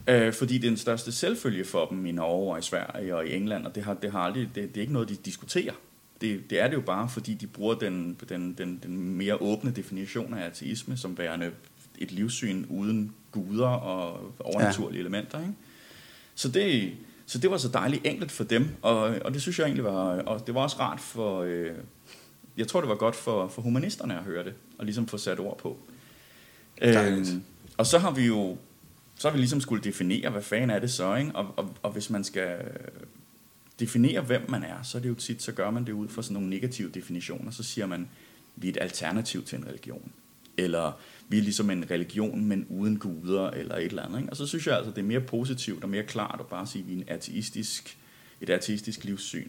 [0.08, 3.26] Øh, fordi det er den største selvfølge for dem i Norge og i Sverige og
[3.26, 5.72] i England, og det, har, det, har aldrig, det, det er ikke noget, de diskuterer.
[6.20, 9.70] Det, det er det jo bare, fordi de bruger den, den, den, den mere åbne
[9.70, 11.50] definition af ateisme som værende
[11.98, 15.00] et livssyn uden guder og overnaturlige ja.
[15.00, 15.40] elementer.
[15.40, 15.52] Ikke?
[16.34, 16.92] Så det,
[17.26, 20.22] så det var så dejligt enkelt for dem, og, og det synes jeg egentlig var,
[20.22, 21.70] og det var også rart for, øh,
[22.56, 25.40] jeg tror det var godt for, for humanisterne at høre det, og ligesom få sat
[25.40, 25.78] ord på.
[26.80, 27.30] Dejligt.
[27.30, 27.42] Øhm,
[27.76, 28.56] og så har vi jo,
[29.14, 31.32] så har vi ligesom skulle definere, hvad fanden er det så, ikke?
[31.34, 32.58] Og, og, og hvis man skal
[33.80, 36.22] definere, hvem man er, så er det jo tit, så gør man det ud fra
[36.22, 38.08] sådan nogle negative definitioner, så siger man,
[38.56, 40.12] vi er et alternativ til en religion.
[40.58, 40.92] Eller
[41.28, 44.18] vi er ligesom en religion, men uden guder, eller et eller andet.
[44.18, 44.30] Ikke?
[44.30, 46.82] Og så synes jeg altså, det er mere positivt og mere klart at bare sige,
[46.82, 47.98] at vi er en ateistisk,
[48.40, 49.48] et ateistisk livssyn.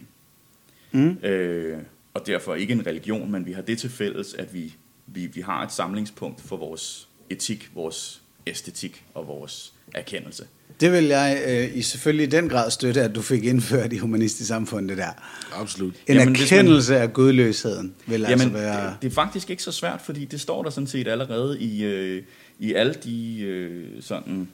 [0.92, 1.18] Mm.
[1.22, 1.82] Øh,
[2.14, 4.74] og derfor ikke en religion, men vi har det til fælles, at vi,
[5.06, 10.46] vi, vi har et samlingspunkt for vores etik, vores æstetik og vores erkendelse.
[10.80, 13.98] Det vil jeg øh, i selvfølgelig i den grad støtte, at du fik indført i
[13.98, 15.10] humanistisk samfund, det der.
[15.52, 15.94] Absolut.
[16.06, 18.86] En Jamen, hvis man- erkendelse af gudløsheden vil altså Jamen, være...
[18.90, 21.84] det, det er faktisk ikke så svært, fordi det står der sådan set allerede i,
[21.84, 22.22] øh,
[22.58, 24.48] i alle de øh, sådan,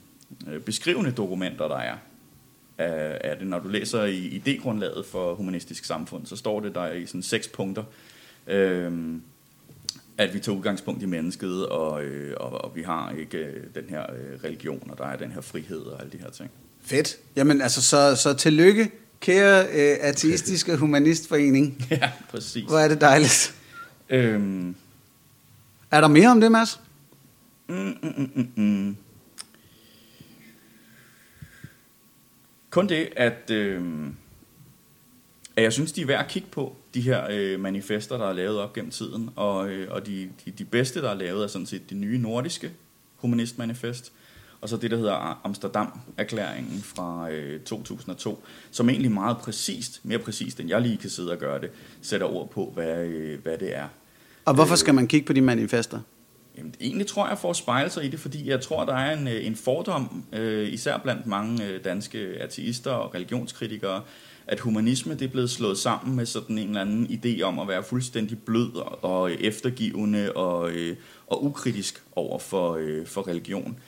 [0.47, 1.95] øh, beskrivende dokumenter, der er.
[2.77, 3.47] Af, af det.
[3.47, 7.47] Når du læser i idégrundlaget for humanistisk samfund, så står det der i sådan seks
[7.47, 7.83] punkter,
[8.47, 8.91] øh,
[10.17, 13.83] at vi tager udgangspunkt i mennesket, og, øh, og, og vi har ikke øh, den
[13.89, 16.51] her øh, religion, og der er den her frihed og alle de her ting.
[16.81, 17.17] Fedt.
[17.35, 21.87] Jamen altså, så, så tillykke, kære øh, ateistiske humanistforening.
[21.91, 22.63] ja, præcis.
[22.63, 23.55] Hvor er det dejligt.
[24.09, 24.75] Øhm,
[25.91, 26.79] Er der mere om det, Mads?
[27.69, 28.97] Mm, mm, mm, mm, mm.
[32.75, 33.81] Kun det, at, øh,
[35.55, 38.33] at jeg synes, de er værd at kigge på, de her øh, manifester, der er
[38.33, 39.29] lavet op gennem tiden.
[39.35, 42.17] Og, øh, og de, de, de bedste, der er lavet, er sådan set det nye
[42.17, 42.71] nordiske
[43.15, 44.11] humanistmanifest.
[44.61, 50.59] Og så det, der hedder Amsterdam-erklæringen fra øh, 2002, som egentlig meget præcist, mere præcist
[50.59, 51.69] end jeg lige kan sidde og gøre det,
[52.01, 53.87] sætter ord på, hvad, øh, hvad det er.
[54.45, 55.99] Og hvorfor skal man kigge på de manifester?
[56.57, 59.17] Jamen, egentlig tror jeg for at spejle sig i det, fordi jeg tror, der er
[59.17, 64.01] en, øh, en fordom, øh, især blandt mange øh, danske ateister og religionskritikere,
[64.47, 67.67] at humanisme det er blevet slået sammen med sådan en eller anden idé om at
[67.67, 70.95] være fuldstændig blød og, og eftergivende og, øh,
[71.27, 73.79] og ukritisk over for, øh, for religion.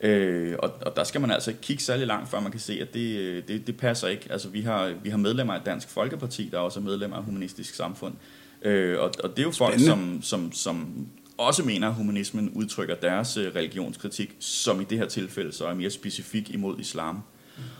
[0.00, 2.78] Øh, og, og der skal man altså ikke kigge særlig langt, før man kan se,
[2.80, 4.26] at det, øh, det, det passer ikke.
[4.30, 7.74] Altså, vi har, vi har medlemmer af Dansk Folkeparti, der også er medlemmer af Humanistisk
[7.74, 8.14] Samfund.
[8.62, 11.06] Øh, og, og det er jo folk, som, som, som
[11.38, 15.74] også mener, at humanismen udtrykker deres øh, religionskritik, som i det her tilfælde så er
[15.74, 17.22] mere specifik imod islam.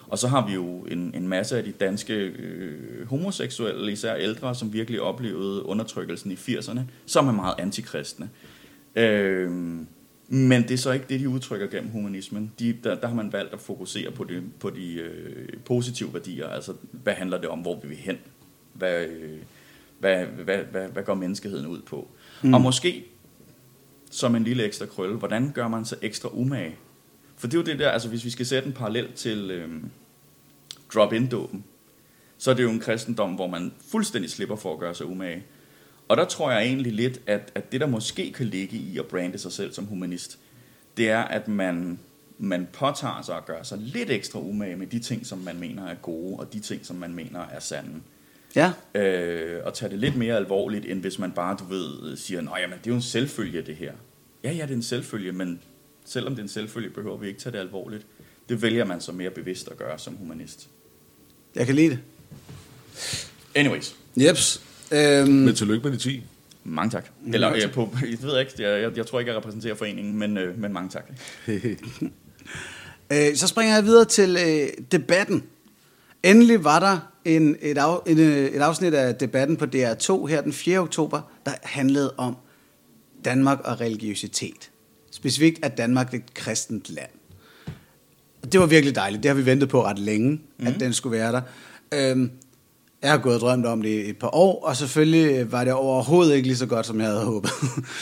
[0.09, 4.55] Og så har vi jo en, en masse af de danske øh, homoseksuelle, især ældre,
[4.55, 8.31] som virkelig oplevede undertrykkelsen i 80'erne, som er meget antikristne.
[8.97, 9.51] Øh,
[10.29, 12.53] men det er så ikke det, de udtrykker gennem humanismen.
[12.59, 16.49] De, der, der har man valgt at fokusere på, det, på de øh, positive værdier.
[16.49, 18.19] Altså, hvad handler det om, hvor vi vil hen?
[18.73, 19.38] Hvad, øh,
[19.99, 22.09] hvad, hvad, hvad, hvad går menneskeheden ud på?
[22.43, 22.55] Mm.
[22.55, 23.05] Og måske,
[24.12, 26.77] som en lille ekstra krølle, hvordan gør man så ekstra umage?
[27.37, 29.90] For det er jo det der, altså hvis vi skal sætte en parallel til øhm,
[30.94, 31.64] drop-in-dåben,
[32.38, 35.44] så er det jo en kristendom, hvor man fuldstændig slipper for at gøre sig umage.
[36.09, 39.07] Og der tror jeg egentlig lidt, at, at det der måske kan ligge i at
[39.07, 40.38] brande sig selv som humanist,
[40.96, 41.98] det er, at man,
[42.38, 45.87] man påtager sig at gøre sig lidt ekstra umage med de ting, som man mener
[45.87, 48.01] er gode, og de ting, som man mener er sande.
[48.57, 48.73] Ja.
[48.95, 52.59] Øh, og tage det lidt mere alvorligt, end hvis man bare, du ved, siger, nej,
[52.61, 53.93] jamen, det er jo en selvfølge, det her.
[54.45, 55.61] Ja, ja, det er en selvfølge, men
[56.05, 58.07] selvom det er en selvfølge, behøver vi ikke tage det alvorligt.
[58.49, 60.69] Det vælger man så mere bevidst at gøre som humanist.
[61.55, 61.99] Jeg kan lide det.
[63.55, 64.62] Anyways, Jeps.
[64.93, 66.23] Øhm, Men tillykke med de 10.
[66.65, 67.07] mange tak.
[67.35, 70.38] Eller, jeg, på, jeg ved ikke, jeg, jeg, jeg tror ikke, jeg repræsenterer foreningen, men,
[70.38, 71.05] øh, men mange tak.
[73.12, 75.45] øh, så springer jeg videre til øh, debatten.
[76.23, 80.41] Endelig var der en, et, af, en, øh, et afsnit af debatten på DR2 her
[80.41, 80.79] den 4.
[80.79, 82.37] oktober, der handlede om
[83.25, 84.71] Danmark og religiøsitet.
[85.11, 87.11] Specifikt er Danmark et kristent land.
[88.43, 89.23] Og det var virkelig dejligt.
[89.23, 90.67] Det har vi ventet på ret længe, mm.
[90.67, 91.43] at den skulle være der.
[91.95, 92.31] Øhm,
[93.03, 95.73] jeg har gået og drømt om det i et par år, og selvfølgelig var det
[95.73, 97.51] overhovedet ikke lige så godt, som jeg havde håbet.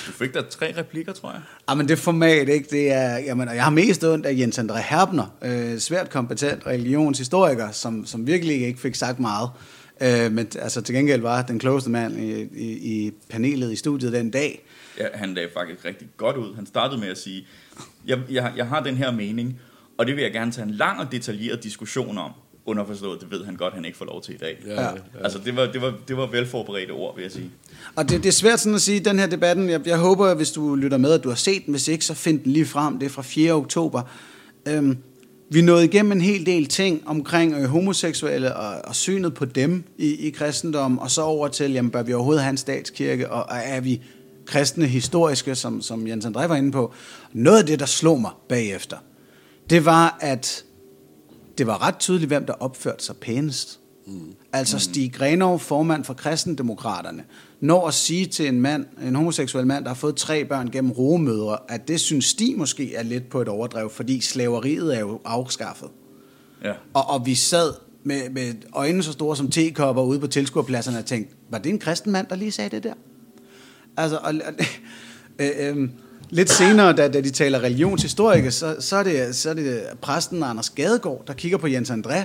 [0.07, 1.41] Du fik der tre replikker, tror jeg.
[1.69, 2.69] Ja, men det format, ikke?
[2.71, 6.67] Det er, jamen, og jeg har mest ondt af Jens André Herbner, øh, svært kompetent
[6.67, 9.51] religionshistoriker, som, som virkelig ikke fik sagt meget.
[10.01, 14.13] Øh, men altså, til gengæld var den klogeste mand i, i, i panelet i studiet
[14.13, 14.65] den dag.
[14.99, 16.55] Ja, han lagde faktisk rigtig godt ud.
[16.55, 17.47] Han startede med at sige,
[18.07, 19.61] jeg, jeg, jeg har den her mening,
[19.99, 22.31] og det vil jeg gerne tage en lang og detaljeret diskussion om.
[22.67, 24.59] Underforstået, det ved han godt, han ikke får lov til i dag.
[24.67, 24.91] Ja, ja.
[25.25, 27.51] Altså, det var, det, var, det var velforberedte ord, vil jeg sige.
[27.97, 30.51] Og det, det er svært sådan at sige, den her debatten, jeg, jeg håber, hvis
[30.51, 31.75] du lytter med, at du har set den.
[31.75, 32.99] Hvis ikke, så find den lige frem.
[32.99, 33.53] Det er fra 4.
[33.53, 34.03] oktober.
[34.69, 34.99] Øhm,
[35.53, 39.85] vi nåede igennem en hel del ting omkring øh, homoseksuelle og, og synet på dem
[39.99, 43.43] i, i kristendom, og så over til, jamen, bør vi overhovedet have en statskirke, og,
[43.43, 44.03] og er vi
[44.47, 46.93] kristne historiske, som, som Jens André var inde på.
[47.33, 48.97] Noget af det, der slog mig bagefter,
[49.71, 50.65] det var, at
[51.61, 53.81] det var ret tydeligt, hvem der opførte sig pænest.
[54.07, 54.35] Mm.
[54.53, 57.25] Altså Stig Grenov, formand for kristendemokraterne,
[57.61, 60.91] når at sige til en mand, en homoseksuel mand, der har fået tre børn gennem
[60.91, 65.21] rogemødre, at det synes Stig måske er lidt på et overdrev, fordi slaveriet er jo
[65.25, 65.89] afskaffet.
[66.65, 66.73] Ja.
[66.95, 67.73] Og, og vi sad
[68.05, 71.79] med, med øjnene så store som tekopper ude på tilskuerpladserne og tænkte, var det en
[71.79, 72.95] kristen mand, der lige sagde det der?
[73.97, 74.53] Altså, og, og,
[75.45, 75.89] øh, øh,
[76.31, 80.43] lidt senere, da, da de taler religionshistorik, så, så, er det, så er det præsten
[80.43, 82.19] Anders Gadegaard, der kigger på Jens André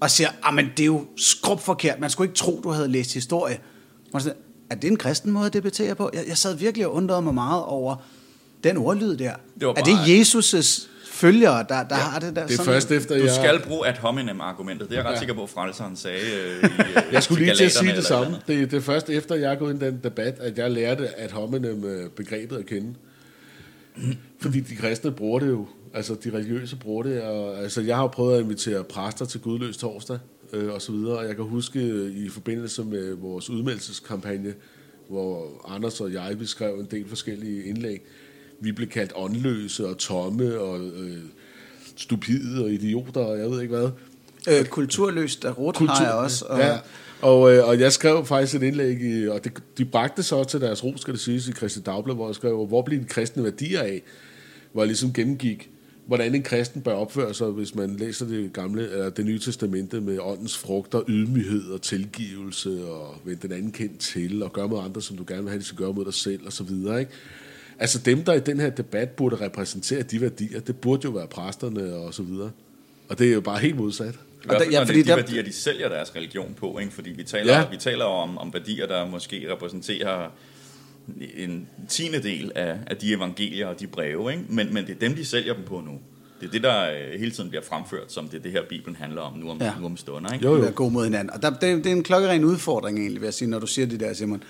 [0.00, 2.88] og siger, ah, men det er jo skrub forkert, man skulle ikke tro, du havde
[2.88, 3.58] læst historie.
[4.12, 4.32] Og så,
[4.70, 6.10] er det en kristen måde at debattere på?
[6.14, 7.96] Jeg, jeg sad virkelig og undrede mig meget over
[8.64, 9.32] den ordlyd der.
[9.60, 12.42] Det var er bare- det Jesus' følgere, der, der ja, har det der?
[12.46, 13.34] Det er sådan- først efter, Du jeg...
[13.34, 14.88] skal bruge ad hominem argumentet.
[14.88, 15.18] Det er jeg ret Ja.
[15.18, 18.04] sikker på, at frelseren sagde øh, i, øh, Jeg skulle lige til at sige det
[18.04, 18.36] samme.
[18.46, 21.08] Det, det er først efter, jeg er gået ind i den debat, at jeg lærte
[21.20, 22.94] at hominem øh, begrebet at kende.
[24.38, 25.66] Fordi de kristne bruger det jo.
[25.94, 29.40] Altså, de religiøse bruger det, og altså, jeg har jo prøvet at invitere præster til
[29.40, 30.18] Gudløs torsdag,
[30.52, 34.54] øh, og så videre, og jeg kan huske øh, i forbindelse med vores udmeldelseskampagne,
[35.08, 38.02] hvor Anders og jeg beskrev en del forskellige indlæg,
[38.60, 41.18] vi blev kaldt åndløse og tomme og øh,
[41.96, 43.90] stupide og idioter, og jeg ved ikke hvad.
[44.48, 46.44] Øh, kulturløst af rot har jeg også.
[46.48, 46.78] Og, Ja,
[47.22, 50.60] og, øh, og jeg skrev faktisk et indlæg, i, og det, de bragte så til
[50.60, 53.44] deres ro, skal det siges, i Kristi Dagblad, hvor jeg skrev, hvor bliver en kristne
[53.44, 54.02] værdier af?
[54.72, 55.70] Hvor jeg ligesom gennemgik,
[56.06, 60.00] hvordan en kristen bør opføre sig, hvis man læser det gamle, eller det nye testamente
[60.00, 64.84] med åndens frugter, ydmyghed og tilgivelse, og vend den anden kendt til, og gøre mod
[64.84, 67.00] andre, som du gerne vil have, de skal gøre mod dig selv, og så videre,
[67.00, 67.12] ikke?
[67.78, 71.26] Altså dem, der i den her debat burde repræsentere de værdier, det burde jo være
[71.26, 72.50] præsterne og så videre.
[73.08, 74.18] Og det er jo bare helt modsat.
[74.48, 76.92] Og, Og der- ja, fordi de der- værdier, de sælger deres religion på, ikke?
[76.92, 77.64] fordi vi taler, Ja.
[77.70, 80.30] vi taler om, om værdier, der måske repræsenterer
[81.36, 84.44] en tiende del af, af de evangelier og de breve, ikke?
[84.48, 85.92] Men, men det er dem, de sælger dem på nu.
[86.40, 88.96] Det er det, der øh, hele tiden bliver fremført, som det er det her, Bibelen
[88.96, 89.72] handler om nu om, Ja.
[89.80, 90.32] nu om stunder.
[90.32, 90.44] Ikke?
[90.46, 90.60] Jo, jo.
[90.60, 91.30] være god mod hinanden.
[91.34, 93.86] Og der, det, det er en klokkeren udfordring egentlig, vil jeg sige, når du siger
[93.86, 94.42] det der, Simon.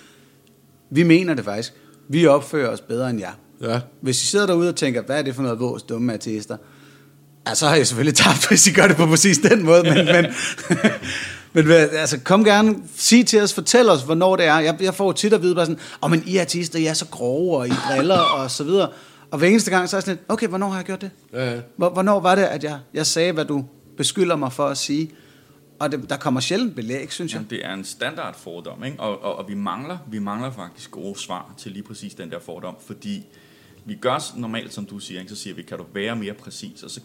[0.91, 1.73] Vi mener det faktisk.
[2.09, 3.33] Vi opfører os bedre end jer.
[3.63, 3.81] Ja.
[4.01, 6.57] Hvis I sidder derude og tænker, hvad er det for noget vås, dumme ateister?
[7.47, 9.95] Ja, så har I selvfølgelig tabt, hvis I gør det på præcis den måde, men,
[10.07, 10.27] men,
[11.55, 14.59] men altså, kom gerne, sig til os, fortæl os, hvornår det er.
[14.59, 16.87] Jeg, jeg får jo tit at vide, bare sådan, oh, men I er ateister, I
[16.87, 18.89] er så grove, og I driller, og så videre.
[19.31, 21.11] Og hver eneste gang, så er jeg sådan lidt, okay, hvornår har jeg gjort det?
[21.33, 21.61] Ja, ja.
[21.77, 23.65] Hvor- Hvornår var det, at jeg, jeg sagde, hvad du
[23.97, 25.11] beskylder mig for at sige?
[25.79, 27.39] Og det, der kommer sjældent belæg, synes jeg.
[27.39, 29.01] Jamen, det er en standard fordom, ikke?
[29.01, 32.39] Og, og, og vi, mangler, vi mangler faktisk gode svar til lige præcis den der
[32.47, 33.27] fordom, fordi
[33.85, 35.33] vi gør normalt, som du siger, ikke?
[35.35, 37.01] så siger vi, kan du være mere præcis, og så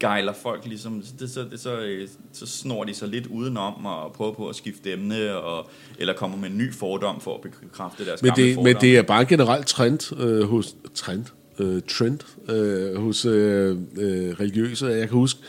[0.00, 4.12] gejler folk ligesom, det, så, det, så, øh, så snor de sig lidt udenom og
[4.12, 8.06] prøver på at skifte emne, og, eller kommer med en ny fordom for at bekræfte
[8.06, 8.64] deres Men det, fordom.
[8.64, 11.24] men det er bare en generel trend øh, hos trend,
[11.58, 14.86] øh, trend øh, hos øh, øh, religiøse.
[14.86, 15.40] Jeg kan huske,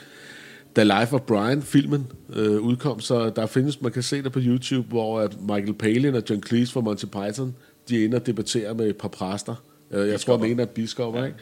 [0.76, 4.40] da Life of Brian filmen øh, udkom, så der findes, man kan se det på
[4.42, 7.56] YouTube, hvor at Michael Palin og John Cleese fra Monty Python,
[7.90, 9.56] de er inde og debatterer med et par præster.
[9.92, 11.26] Øh, jeg tror, den ene er biskopper, ja.
[11.26, 11.38] ikke?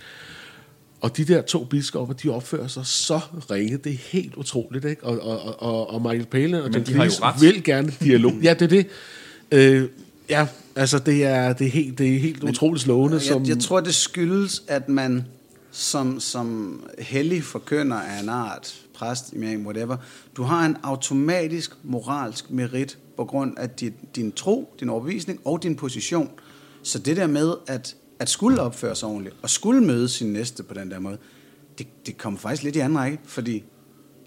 [1.01, 3.19] Og de der to biskopper, de opfører sig så
[3.51, 3.77] ringe.
[3.77, 5.03] Det er helt utroligt, ikke?
[5.03, 7.41] Og, og, og, og Michael Palin og Men John de har jo Cleese ret.
[7.41, 8.33] vil gerne dialog.
[8.43, 8.88] Ja, det er det.
[9.51, 9.89] Øh,
[10.29, 13.19] ja, altså det er, det er helt, det er helt Men, utroligt slående.
[13.19, 15.25] som, Jeg, jeg tror, det skyldes, at man
[15.71, 19.97] som, som hellig forkynder af en art, præst, imam, whatever,
[20.38, 25.63] du har en automatisk moralsk merit på grund af din, din tro, din overbevisning og
[25.63, 26.29] din position.
[26.83, 30.63] Så det der med at, at skulle opføre sig ordentligt, og skulle møde sin næste
[30.63, 31.17] på den der måde,
[31.77, 33.63] det, det kommer faktisk lidt i anden række, fordi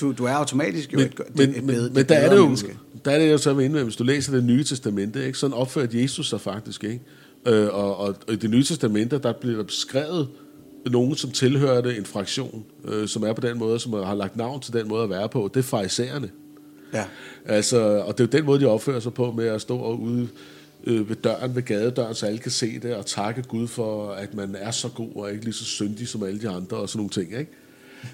[0.00, 2.14] du, du er automatisk jo men, et, et, men, et, men, bedre- men et der
[2.14, 2.78] er det jo, menneske.
[3.04, 5.38] der er det jo så med indvendt, hvis du læser det nye testamente, ikke?
[5.38, 6.84] sådan opførte Jesus sig faktisk.
[6.84, 7.00] Ikke?
[7.46, 10.28] Øh, og, og, og, i det nye testamente, der bliver der beskrevet
[10.90, 14.60] nogen, som tilhørte en fraktion, øh, som er på den måde, som har lagt navn
[14.60, 16.30] til den måde at være på, det er farisæerne.
[16.94, 17.04] Ja.
[17.44, 20.00] Altså, og det er jo den måde, de opfører sig på med at stå og
[20.00, 20.28] ude
[20.84, 24.34] øh, ved døren, ved gadedøren, så alle kan se det, og takke Gud for, at
[24.34, 26.98] man er så god og ikke lige så syndig som alle de andre, og sådan
[26.98, 27.52] nogle ting, ikke?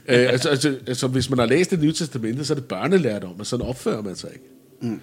[0.23, 3.41] øh, altså, altså, altså, hvis man har læst det nye testamente, så er det børnelærdom,
[3.41, 4.45] og sådan opfører man sig ikke.
[4.81, 5.01] Mm.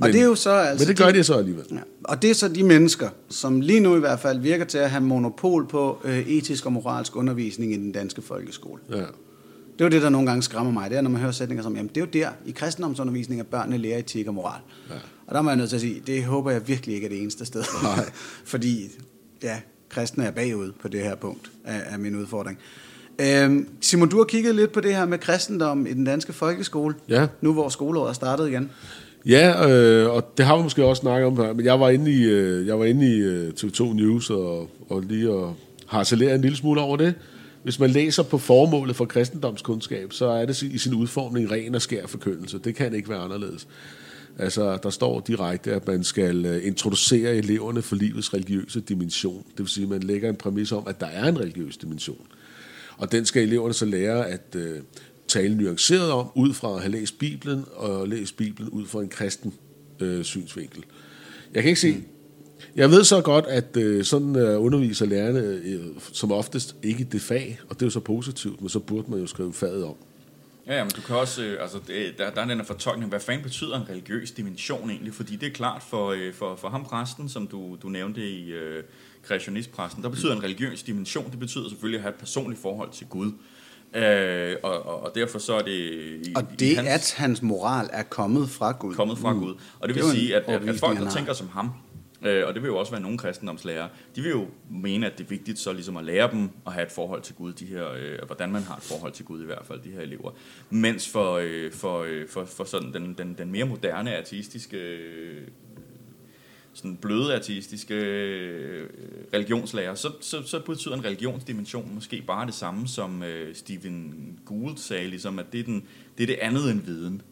[0.00, 0.84] Og det er jo så altså...
[0.84, 1.64] men det gør de så alligevel.
[1.70, 1.76] Ja.
[2.04, 4.90] Og det er så de mennesker, som lige nu i hvert fald virker til at
[4.90, 8.80] have monopol på øh, etisk og moralsk undervisning i den danske folkeskole.
[8.90, 9.04] Ja.
[9.72, 10.90] Det er jo det, der nogle gange skræmmer mig.
[10.90, 13.46] Det er, når man hører sætninger som, jamen det er jo der, i kristendomsundervisning, at
[13.46, 14.60] børnene lærer etik og moral.
[14.90, 14.94] Ja.
[15.26, 17.22] Og der må jeg nødt til at sige, det håber jeg virkelig ikke er det
[17.22, 17.64] eneste sted.
[17.82, 18.10] Nej.
[18.44, 18.88] Fordi,
[19.42, 19.56] ja,
[19.88, 22.58] kristne er bagud på det her punkt af, af min udfordring.
[23.20, 26.94] Øhm, Simon, du har kigget lidt på det her med kristendom i den danske folkeskole.
[27.08, 27.26] Ja.
[27.40, 28.70] Nu hvor skoleåret er startet igen.
[29.26, 32.10] Ja, øh, og det har vi måske også snakket om før, men jeg var inde
[32.10, 35.56] i, øh, jeg var inde i øh, TV2 News og, og lige og
[35.86, 37.14] harcelere en lille smule over det.
[37.62, 41.82] Hvis man læser på formålet for kristendomskundskab, så er det i sin udformning ren og
[41.82, 42.58] skær forkyndelse.
[42.58, 43.68] Det kan ikke være anderledes.
[44.38, 49.46] Altså, der står direkte, at man skal øh, introducere eleverne for livets religiøse dimension.
[49.50, 52.26] Det vil sige, at man lægger en præmis om, at der er en religiøs dimension.
[52.96, 54.80] Og den skal eleverne så lære at øh,
[55.28, 59.08] tale nuanceret om, ud fra at have læst Bibelen, og læst Bibelen ud fra en
[59.08, 59.54] kristen
[60.00, 60.84] øh, synsvinkel.
[61.54, 62.02] Jeg kan ikke se...
[62.76, 65.80] Jeg ved så godt, at øh, sådan øh, underviser lærerne øh,
[66.12, 69.20] som oftest ikke det fag, og det er jo så positivt, men så burde man
[69.20, 69.94] jo skrive faget om.
[70.66, 73.10] Ja, ja, men du kan også, øh, altså, det, der, der er den her fortolkning,
[73.10, 75.14] hvad fanden betyder en religiøs dimension egentlig?
[75.14, 78.52] Fordi det er klart for, øh, for, for ham præsten, som du, du nævnte i
[78.52, 78.84] øh,
[79.22, 83.06] kreationistpræsten, der betyder en religiøs dimension, det betyder selvfølgelig at have et personligt forhold til
[83.06, 83.32] Gud.
[83.94, 85.78] Øh, og, og, og derfor så er det...
[86.26, 88.94] I, Og i det, hans, at hans moral er kommet fra Gud.
[88.94, 89.54] kommet fra Gud.
[89.80, 91.70] Og det Det vil sige, at, at, at folk, der tænker som ham,
[92.24, 93.88] Øh, og det vil jo også være nogle kristendomslærere.
[94.16, 96.86] De vil jo mene, at det er vigtigt så ligesom at lære dem at have
[96.86, 99.46] et forhold til Gud, de her, øh, hvordan man har et forhold til Gud i
[99.46, 100.30] hvert fald, de her elever.
[100.70, 105.48] Mens for, øh, for, øh, for, for sådan den, den, den mere moderne ateistiske øh,
[106.72, 108.88] sådan bløde ateistiske øh,
[109.34, 114.76] religionslærer, så, så, så betyder en religionsdimension måske bare det samme, som øh, Stephen Gould
[114.76, 115.86] sagde, ligesom, at det er, den,
[116.18, 117.22] det er det andet end viden.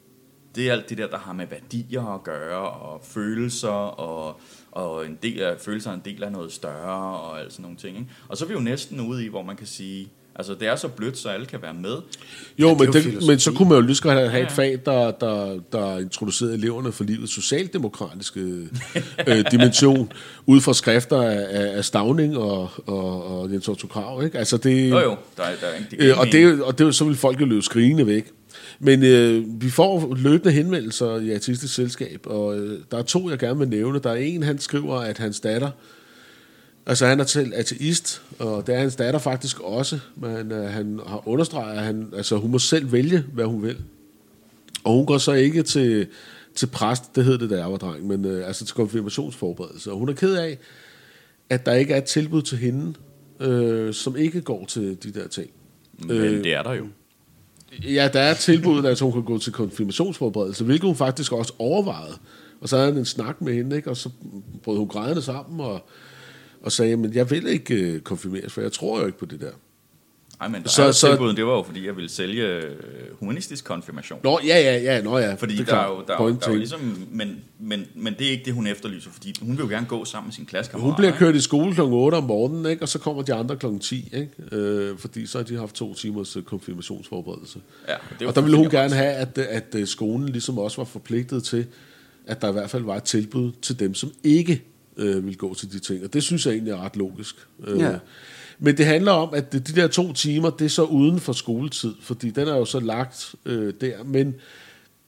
[0.54, 4.40] Det er alt det der, der har med værdier at gøre, og følelser, og,
[4.72, 7.76] og en del af, følelser er en del af noget større, og alt sådan nogle
[7.76, 7.98] ting.
[7.98, 8.10] Ikke?
[8.28, 10.76] Og så er vi jo næsten ude i, hvor man kan sige, Altså, det er
[10.76, 11.96] så blødt, så alle kan være med.
[12.58, 14.40] Jo, det men, jo det, men så kunne man jo lige så godt have, have
[14.40, 18.40] Ja, et fag, der, der, der introducerede eleverne for livets socialdemokratiske
[19.26, 20.12] øh, dimension,
[20.46, 24.38] ud fra skrifter af, af, Stavning og, og, og Jens Otto Krav, ikke?
[24.38, 27.04] Altså det, Jo jo, der er, der er ikke Øh, og, det, og det, så
[27.04, 28.32] vil folk jo løbe skrigende væk.
[28.82, 33.38] Men øh, vi får løbende henvendelser i Artistisk Selskab, og øh, der er to, jeg
[33.38, 33.98] gerne vil nævne.
[33.98, 35.70] Der er en, han skriver, at hans datter,
[36.86, 41.00] altså han er selv ateist, og det er hans datter faktisk også, men øh, han
[41.06, 43.76] har understreget, at han, altså, hun må selv vælge, hvad hun vil.
[44.84, 46.06] Og hun går så ikke til,
[46.54, 49.92] til præst, det hed det, da jeg var dreng, men øh, altså til konfirmationsforberedelse.
[49.92, 50.58] Og hun er ked af,
[51.50, 52.94] at der ikke er et tilbud til hende,
[53.40, 55.50] øh, som ikke går til de der ting.
[55.98, 56.86] Men Øh, det er der jo.
[57.72, 62.18] Ja, der er tilbuddet, at hun kan gå til konfirmationsforberedelse, hvilket hun faktisk også overvejede.
[62.60, 63.90] Og så havde han en snak med hende, ikke?
[63.90, 64.10] og så
[64.62, 65.88] brød hun grædende sammen og,
[66.62, 69.40] og sagde, men jeg vil ikke øh, konfirmeres, for jeg tror jo ikke på det
[69.40, 69.52] der.
[70.40, 72.42] Nej, men der så- er så- så, tilbuden, det var jo fordi, jeg ville sælge
[72.46, 72.62] øh,
[73.18, 74.20] humanistisk konfirmation.
[74.24, 75.34] Nå, ja, ja, ja, nå ja.
[75.34, 78.14] Fordi det der er, jo, der, er, Point der er jo ligesom, men, men, men
[78.18, 80.46] det er ikke det, hun efterlyser, fordi hun vil jo gerne gå sammen med sin
[80.46, 80.92] klassekammerater.
[80.94, 81.80] Hun bliver kørt i skole kl.
[81.80, 82.82] 8 om morgenen, ikke?
[82.82, 83.66] og så kommer de andre kl.
[83.80, 84.56] 10, ikke?
[84.56, 87.58] Øh, fordi så har de haft to timers øh, konfirmationsforberedelse.
[87.88, 90.84] Ja, det og der ville hun gerne have, at, at øh, skolen ligesom også var
[90.84, 91.66] forpligtet til,
[92.26, 94.62] at der i hvert fald var et tilbud til dem, som ikke
[94.96, 96.04] øh, vil gå til de ting.
[96.04, 97.36] Og det synes jeg egentlig er ret logisk.
[97.66, 97.92] Øh, Ja.
[98.62, 101.94] Men det handler om, at de der to timer, det er så uden for skoletid,
[102.00, 104.04] fordi den er jo så lagt øh, der.
[104.04, 104.34] Men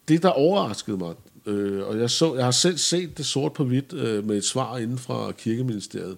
[0.09, 1.15] det, der overraskede mig,
[1.47, 4.45] øh, og jeg, så, jeg har selv set det sort på hvidt øh, med et
[4.45, 6.17] svar inden fra kirkeministeriet,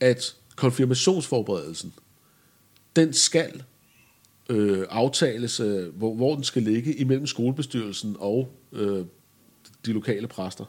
[0.00, 1.94] at konfirmationsforberedelsen,
[2.96, 3.62] den skal
[4.50, 9.04] øh, aftales, øh, hvor, hvor den skal ligge imellem skolebestyrelsen og øh,
[9.86, 10.64] de lokale præster.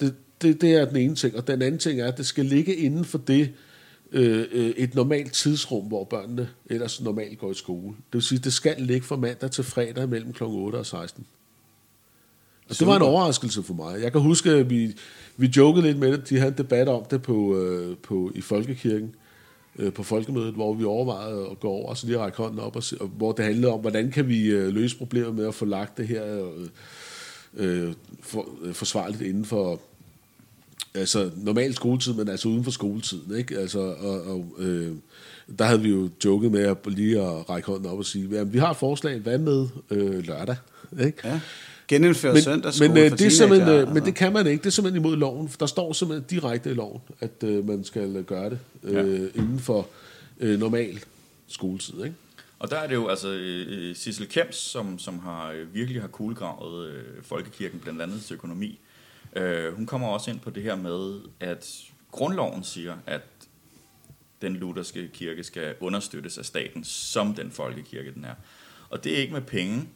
[0.00, 1.36] Det, det, det er den ene ting.
[1.36, 3.50] Og den anden ting er, at det skal ligge inden for det
[4.12, 7.88] øh, øh, et normalt tidsrum, hvor børnene ellers normalt går i skole.
[7.88, 10.42] Det vil sige, at det skal ligge fra mandag til fredag mellem kl.
[10.44, 11.26] 8 og 16.
[12.68, 14.02] Og det var en overraskelse for mig.
[14.02, 14.94] Jeg kan huske, at vi,
[15.36, 16.28] vi jokede lidt med det.
[16.28, 19.14] De havde en debat om det på, øh, på, i Folkekirken,
[19.78, 22.76] øh, på folkemødet, hvor vi overvejede at gå over og så lige række hånden op,
[22.76, 25.54] og, se, og hvor det handlede om, hvordan kan vi øh, løse problemet med at
[25.54, 26.68] få lagt det her øh,
[27.54, 29.80] øh, for, øh, forsvarligt inden for
[30.94, 33.58] altså normal skoletid, men altså uden for skoletiden, ikke?
[33.58, 34.92] Altså, og, og øh,
[35.58, 38.52] der havde vi jo joket med at lige at række hånden op og sige, jamen,
[38.52, 40.56] vi har et forslag, hvad med øh, lørdag?
[41.00, 41.28] Ikke?
[41.28, 41.40] Ja.
[41.88, 44.04] Genindføre Men, søndagsskole men, øh, for det er simpelthen, øh, men altså.
[44.04, 44.62] det kan man ikke.
[44.62, 45.50] Det er simpelthen imod loven.
[45.60, 49.58] Der står simpelthen direkte i loven, at øh, man skal øh, gøre det øh, inden
[49.58, 49.88] for
[50.40, 51.00] øh, normal
[51.48, 52.04] skoletid.
[52.04, 52.16] Ikke?
[52.58, 56.08] Og der er det jo altså øh, Sissel Kems, som, som har øh, virkelig har
[56.08, 58.78] kuglegravet øh, folkekirken, blandt andet til økonomi.
[59.36, 63.22] Øh, hun kommer også ind på det her med, at grundloven siger, at
[64.42, 68.34] den lutherske kirke skal understøttes af staten, som den folkekirke den er.
[68.90, 69.88] Og det er ikke med penge,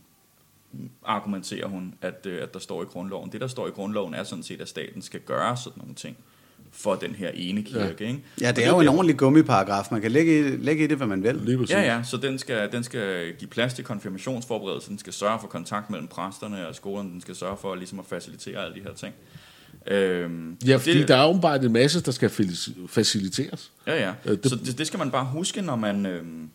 [1.04, 3.32] argumenterer hun, at, øh, at der står i grundloven.
[3.32, 6.16] Det, der står i grundloven, er sådan set, at staten skal gøre sådan nogle ting
[6.76, 8.04] for den her ene kirke.
[8.04, 8.08] Ja.
[8.08, 8.22] Ikke?
[8.40, 9.84] Ja, Og det er jo en ordentlig gummiparagraf.
[9.90, 11.34] Man kan lægge i, lægge i det, hvad man vil.
[11.44, 11.74] Lige præcis.
[11.74, 15.46] Ja, ja, så den skal, den skal give plads til konfirmationsforberedelse, den skal sørge for
[15.48, 18.94] kontakt mellem præsterne og skolen, den skal sørge for ligesom at facilitere alle de her
[18.94, 19.14] ting.
[19.90, 22.30] Øhm, Ja, fordi det, der er åbenbart en masse, der skal
[22.88, 23.72] faciliteres.
[23.86, 24.12] Ja, ja.
[24.24, 26.50] Øh, det- Så det, det skal man bare huske, når man, øhm,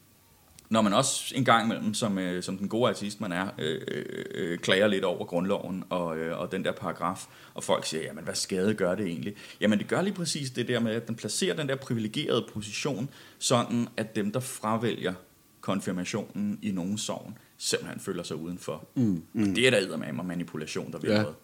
[0.72, 3.82] når man også en gang imellem, som, øh, som den gode artist man er, øh,
[3.88, 8.04] øh, øh, klager lidt over grundloven og, øh, og den der paragraf, og folk siger,
[8.04, 9.34] jamen hvad skade gør det egentlig?
[9.62, 13.10] Jamen det gør lige præcis det der med, at den placerer den der privilegerede position,
[13.40, 15.14] sådan at dem, der fravælger
[15.62, 18.88] konfirmationen i nogen sovn, simpelthen føler sig udenfor.
[18.96, 19.24] Mm.
[19.34, 19.56] Mm.
[19.56, 21.22] Det er der med manipulation, der vil Ja.
[21.22, 21.36] noget.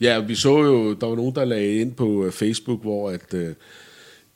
[0.00, 3.34] Ja, vi så jo, der var nogen, der lagde ind på øh, Facebook, hvor at,
[3.34, 3.54] øh,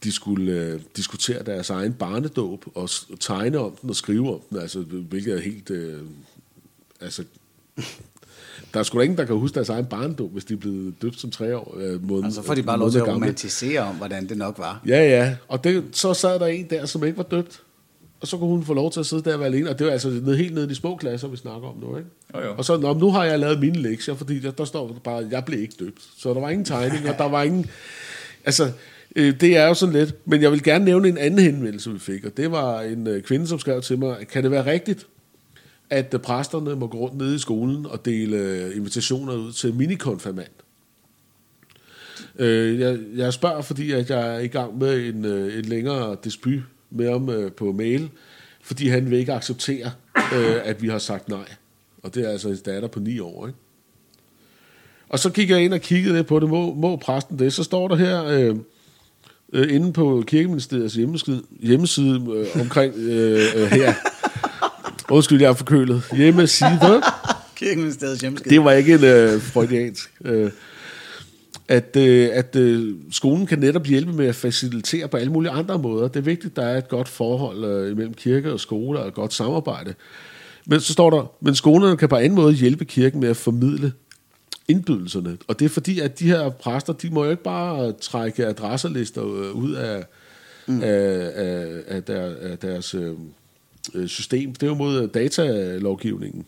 [0.05, 2.89] de skulle øh, diskutere deres egen barnedåb og
[3.21, 5.71] tegne om den og skrive om den, altså, hvilket er helt...
[5.71, 6.01] Øh,
[7.01, 7.25] altså,
[8.75, 10.95] der er sgu da ingen, der kan huske deres egen barnedåb, hvis de er blevet
[11.03, 11.77] døbt som tre år.
[11.81, 13.25] Øh, måned, Altså, så får de bare lov til at gamle.
[13.25, 14.81] romantisere om, hvordan det nok var.
[14.87, 15.37] Ja, ja.
[15.49, 17.63] Og det, så sad der en der, som ikke var døbt.
[18.21, 19.71] Og så kunne hun få lov til at sidde der og være alene.
[19.71, 21.97] Og det var altså ned, helt nede i de små klasser, vi snakker om nu,
[21.97, 22.09] ikke?
[22.35, 22.55] Jo, jo.
[22.57, 25.45] Og så, Nå, nu har jeg lavet mine lektier, fordi der, der står bare, jeg
[25.45, 26.03] blev ikke døbt.
[26.19, 27.67] Så der var ingen tegning, og der var ingen...
[28.45, 28.73] Altså,
[29.15, 30.29] øh, det er jo sådan lidt.
[30.29, 33.23] Men jeg vil gerne nævne en anden henvendelse, vi fik, og det var en øh,
[33.23, 35.07] kvinde, som skrev til mig, kan det være rigtigt,
[35.91, 39.75] at øh, præsterne må gå rundt nede i skolen og dele øh, invitationer ud til
[39.75, 40.49] minikonfirmand?
[42.39, 46.17] Øh, jeg, jeg spørger, fordi at jeg er i gang med en, øh, en længere
[46.25, 48.11] disput med ham øh, på mail,
[48.63, 51.49] fordi han vil ikke acceptere, øh, at vi har sagt nej.
[52.03, 53.59] Og det er altså en datter på ni år, ikke?
[55.09, 56.49] Og så gik jeg ind og kiggede lidt på det.
[56.49, 57.53] Må, må præsten det?
[57.53, 58.57] Så står der her øh,
[59.55, 63.95] øh, inde på kirkeministeriets hjemmeside, hjemmeside øh, omkring øh, øh, her.
[65.11, 66.03] Undskyld, jeg er forkølet.
[66.17, 67.03] Hjemmeside.
[67.57, 68.51] Kirkeministeriets hjemmeskid.
[68.51, 70.11] Det var ikke en øh, freudiansk.
[70.25, 70.51] Øh,
[71.69, 75.79] at, øh, at øh, skolen kan netop hjælpe med at facilitere på alle mulige andre
[75.79, 76.09] måder.
[76.09, 79.09] Det er vigtigt, at der er et godt forhold øh, mellem kirke og skole og
[79.09, 79.95] et godt samarbejde.
[80.67, 83.93] Men så står der, men skolerne kan på anden måde hjælpe kirken med at formidle
[84.69, 85.39] indbydelserne.
[85.49, 89.23] Og det er fordi, at de her præster, de må jo ikke bare trække adresselister
[89.23, 90.05] øh, ud af,
[90.67, 90.83] mm.
[90.83, 93.13] af, af, af, der, af deres øh,
[93.95, 94.55] øh, system.
[94.55, 96.45] Det er jo mod datalovgivningen.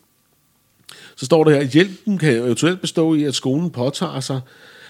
[1.17, 4.41] Så står der her, hjælpen kan eventuelt bestå i, at skolen påtager sig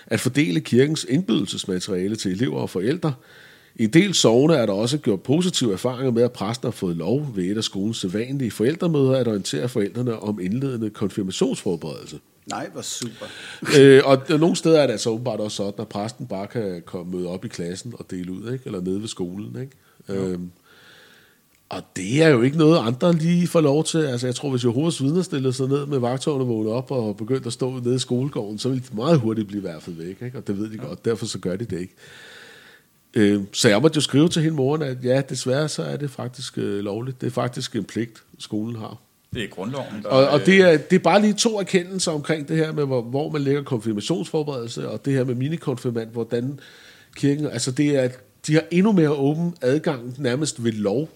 [0.07, 3.15] at fordele kirkens indbydelsesmateriale til elever og forældre.
[3.77, 6.97] I en del sovne er der også gjort positive erfaringer med, at præster har fået
[6.97, 12.19] lov ved et af skolens sædvanlige forældremøder at orientere forældrene om indledende konfirmationsforberedelse.
[12.47, 13.27] Nej, hvor super.
[13.79, 17.13] øh, og nogle steder er det altså åbenbart også sådan, at præsten bare kan komme
[17.13, 18.67] møde op i klassen og dele ud, ikke?
[18.67, 19.57] eller nede ved skolen.
[19.61, 20.23] Ikke?
[20.23, 20.51] Øhm,
[21.69, 23.99] og det er jo ikke noget, andre lige får lov til.
[23.99, 27.17] Altså, jeg tror, hvis Jehovas vidner stillede sig ned med vagtårne og vågnede op og
[27.17, 30.23] begyndte at stå nede i skolegården, så ville de meget hurtigt blive fald væk.
[30.23, 30.39] Ikke?
[30.39, 30.89] Og det ved de ja.
[30.89, 31.95] godt, derfor så gør de det ikke.
[33.15, 36.11] Øh, så jeg måtte jo skrive til hende moren, at ja, desværre så er det
[36.11, 37.21] faktisk øh, lovligt.
[37.21, 38.99] Det er faktisk en pligt, skolen har.
[39.37, 39.87] Det er grundloven.
[40.03, 42.85] Der, Og, og det, er, det er bare lige to erkendelser omkring det her med,
[42.87, 46.61] hvor, hvor man lægger konfirmationsforberedelse, og det her med minikonfirmand, hvordan
[47.17, 47.47] kirken...
[47.47, 48.09] Altså, det er,
[48.47, 51.09] de har endnu mere åben adgang, nærmest ved lov.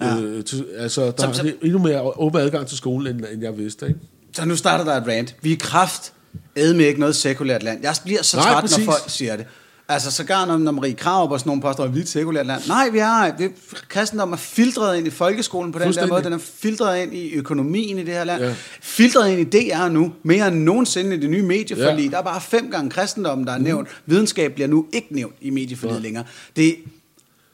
[0.00, 0.16] Ja.
[0.20, 3.42] Øh, til, altså, der Som- er som- endnu mere åben adgang til skolen, end, end
[3.42, 4.00] jeg vidste, ikke?
[4.32, 5.36] Så nu starter der et rant.
[5.42, 6.12] Vi er kraft
[6.56, 7.82] med ikke noget sekulært land.
[7.82, 8.78] Jeg bliver så Nej, træt, præcis.
[8.78, 9.46] når folk siger det.
[9.92, 12.46] Altså, sågar når, når Marie Krav og sådan nogle påstår, at vi er et sekulært
[12.46, 12.62] land.
[12.68, 13.36] Nej, vi er.
[13.38, 13.48] Vi,
[13.88, 16.24] kristendom er filtreret ind i folkeskolen på den der måde.
[16.24, 18.42] Den er filtreret ind i økonomien i det her land.
[18.42, 18.54] Ja.
[18.80, 22.04] Filtreret ind i DR nu, mere end nogensinde i det nye medieforlig.
[22.04, 22.10] Ja.
[22.10, 23.88] Der er bare fem gange kristendommen, der er nævnt.
[24.06, 26.02] Videnskab bliver nu ikke nævnt i medieforliget Ja.
[26.02, 26.24] længere.
[26.56, 26.76] Det,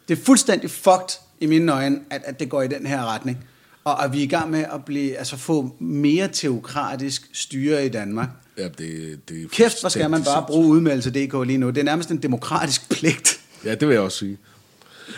[0.08, 3.38] det er fuldstændig fucked i mine øjne, at, at det går i den her retning.
[3.86, 7.88] Og at vi er i gang med at blive, altså få mere teokratisk styre i
[7.88, 8.28] Danmark.
[8.58, 11.70] Ja, det, det er Kæft, hvor skal man bare bruge udmeldelse.dk lige nu.
[11.70, 13.40] Det er nærmest en demokratisk pligt.
[13.64, 14.38] Ja, det vil jeg også sige.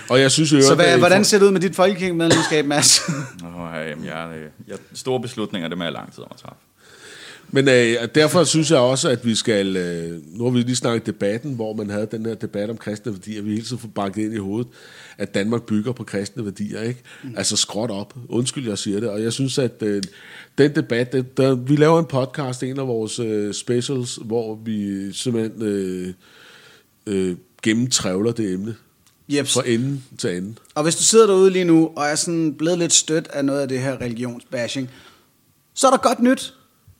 [0.09, 3.01] Og jeg synes jo, Så hvad, hvordan ser det ud med dit folkekirkemedlemskab, Mads?
[3.41, 4.31] Nå, jamen, jeg,
[4.69, 6.68] jeg, store beslutninger, det med lang tid om at træffe.
[7.51, 9.76] Men øh, derfor synes jeg også, at vi skal...
[9.76, 13.12] Øh, nu har vi lige snakket debatten, hvor man havde den her debat om kristne
[13.12, 13.42] værdier.
[13.42, 14.68] Vi hele tiden får bakket ind i hovedet,
[15.18, 16.82] at Danmark bygger på kristne værdier.
[16.82, 17.01] ikke?
[17.24, 17.34] Mm.
[17.36, 18.14] Altså skråt op.
[18.28, 19.09] Undskyld, jeg siger det.
[19.09, 20.03] Og jeg synes, at øh,
[20.59, 21.12] den debat...
[21.12, 26.14] Det, der, vi laver en podcast, en af vores øh, specials, hvor vi simpelthen øh,
[27.07, 28.74] øh, gennemtrævler det emne.
[29.28, 29.55] Jeps.
[29.55, 30.55] Fra ende til ende.
[30.74, 33.61] Og hvis du sidder derude lige nu, og er sådan blevet lidt stødt af noget
[33.61, 34.90] af det her religionsbashing,
[35.74, 36.55] så er der godt nyt.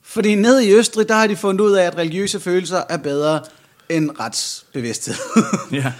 [0.09, 3.41] Fordi nede i Østrig, der har de fundet ud af, at religiøse følelser er bedre
[3.89, 5.15] end retsbevidsthed.
[5.71, 5.93] Ja.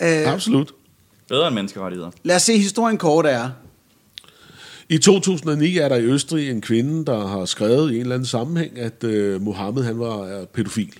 [0.00, 0.72] øh, Absolut.
[1.28, 2.10] Bedre end menneskerettigheder.
[2.22, 3.50] lad os se historien kort er.
[4.88, 8.26] I 2009 er der i Østrig en kvinde, der har skrevet i en eller anden
[8.26, 10.92] sammenhæng, at øh, Mohammed han var pædofil.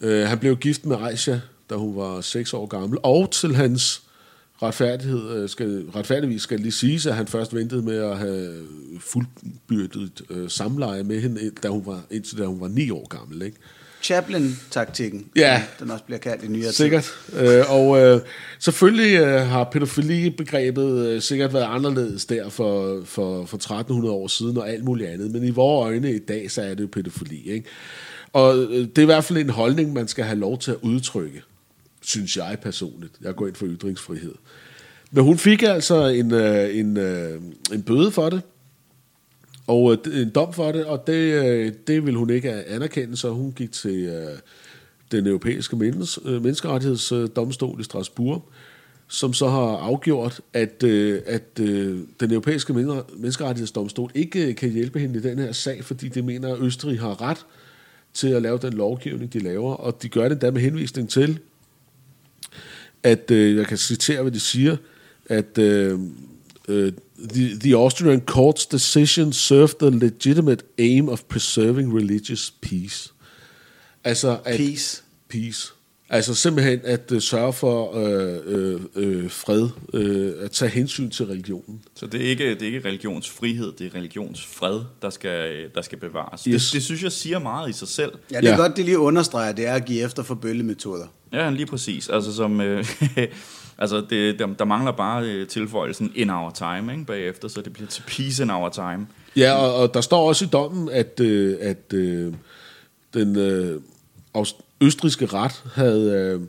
[0.00, 1.38] Øh, han blev gift med Aisha,
[1.70, 4.02] da hun var 6 år gammel, og til hans
[4.62, 8.54] retfærdighed, øh, skal, retfærdigvis skal lige siges, at han først ventede med at have
[9.00, 13.42] fuldbyrdet øh, samleje med hende, da hun var, indtil da hun var 9 år gammel.
[13.42, 13.56] Ikke?
[14.02, 15.62] Chaplin-taktikken, Ja.
[15.80, 16.72] den også bliver kaldt i nyere.
[16.72, 17.10] Sikkert.
[17.40, 18.20] Øh, og øh,
[18.58, 24.56] selvfølgelig øh, har pædofili-begrebet øh, sikkert været anderledes der for, for, for 1300 år siden
[24.56, 25.30] og alt muligt andet.
[25.30, 27.50] Men i vores øjne i dag, så er det jo pædofili.
[27.50, 27.68] Ikke?
[28.32, 30.76] Og øh, det er i hvert fald en holdning, man skal have lov til at
[30.82, 31.42] udtrykke,
[32.00, 33.12] synes jeg personligt.
[33.20, 34.34] Jeg går ind for ytringsfrihed.
[35.10, 37.40] Men hun fik altså en, øh, en, øh,
[37.72, 38.42] en bøde for det,
[39.66, 43.30] og øh, en dom for det, og det, øh, det vil hun ikke anerkende, så
[43.30, 44.38] hun gik til øh,
[45.12, 48.48] den europæiske menneske, øh, menneskerettighedsdomstol i Strasbourg,
[49.08, 55.18] som så har afgjort, at, øh, at øh, den europæiske menneskerettighedsdomstol ikke kan hjælpe hende
[55.18, 57.46] i den her sag, fordi de mener, at Østrig har ret
[58.14, 61.38] til at lave den lovgivning, de laver, og de gør det da med henvisning til,
[63.02, 64.76] at øh, jeg kan citere, hvad de siger,
[65.26, 66.00] at øh,
[66.68, 66.92] uh,
[67.28, 73.12] the, the Austrian court's decision served the legitimate aim of preserving religious peace.
[74.04, 75.02] Altså at, Peace.
[75.28, 75.72] Peace.
[76.12, 78.80] Altså simpelthen at uh, sørge for uh, uh,
[79.24, 81.82] uh, fred, uh, at tage hensyn til religionen.
[81.94, 85.98] Så det er ikke, det er ikke religionsfrihed, det er religionsfred, der skal, der skal
[85.98, 86.44] bevares.
[86.44, 86.64] Yes.
[86.66, 88.12] Det, det synes jeg siger meget i sig selv.
[88.32, 88.56] Ja, det er Ja.
[88.56, 91.06] godt, det lige understreger, det er at give efter for bøllemetoder.
[91.32, 92.08] Ja, lige præcis.
[92.08, 92.84] Altså, som, øh,
[93.78, 97.72] altså det, der, der mangler bare øh, tilføjelsen in our time ikke, bagefter, så det
[97.72, 99.06] bliver til peace in our time.
[99.36, 102.32] Ja, og, og der står også i dommen, at, øh, at øh,
[103.14, 103.80] den øh,
[104.38, 106.40] aus- østriske ret havde øh,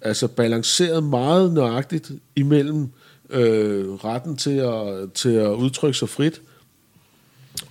[0.00, 2.88] altså balanceret meget nøjagtigt imellem
[3.30, 6.42] øh, retten til at, til at udtrykke sig frit,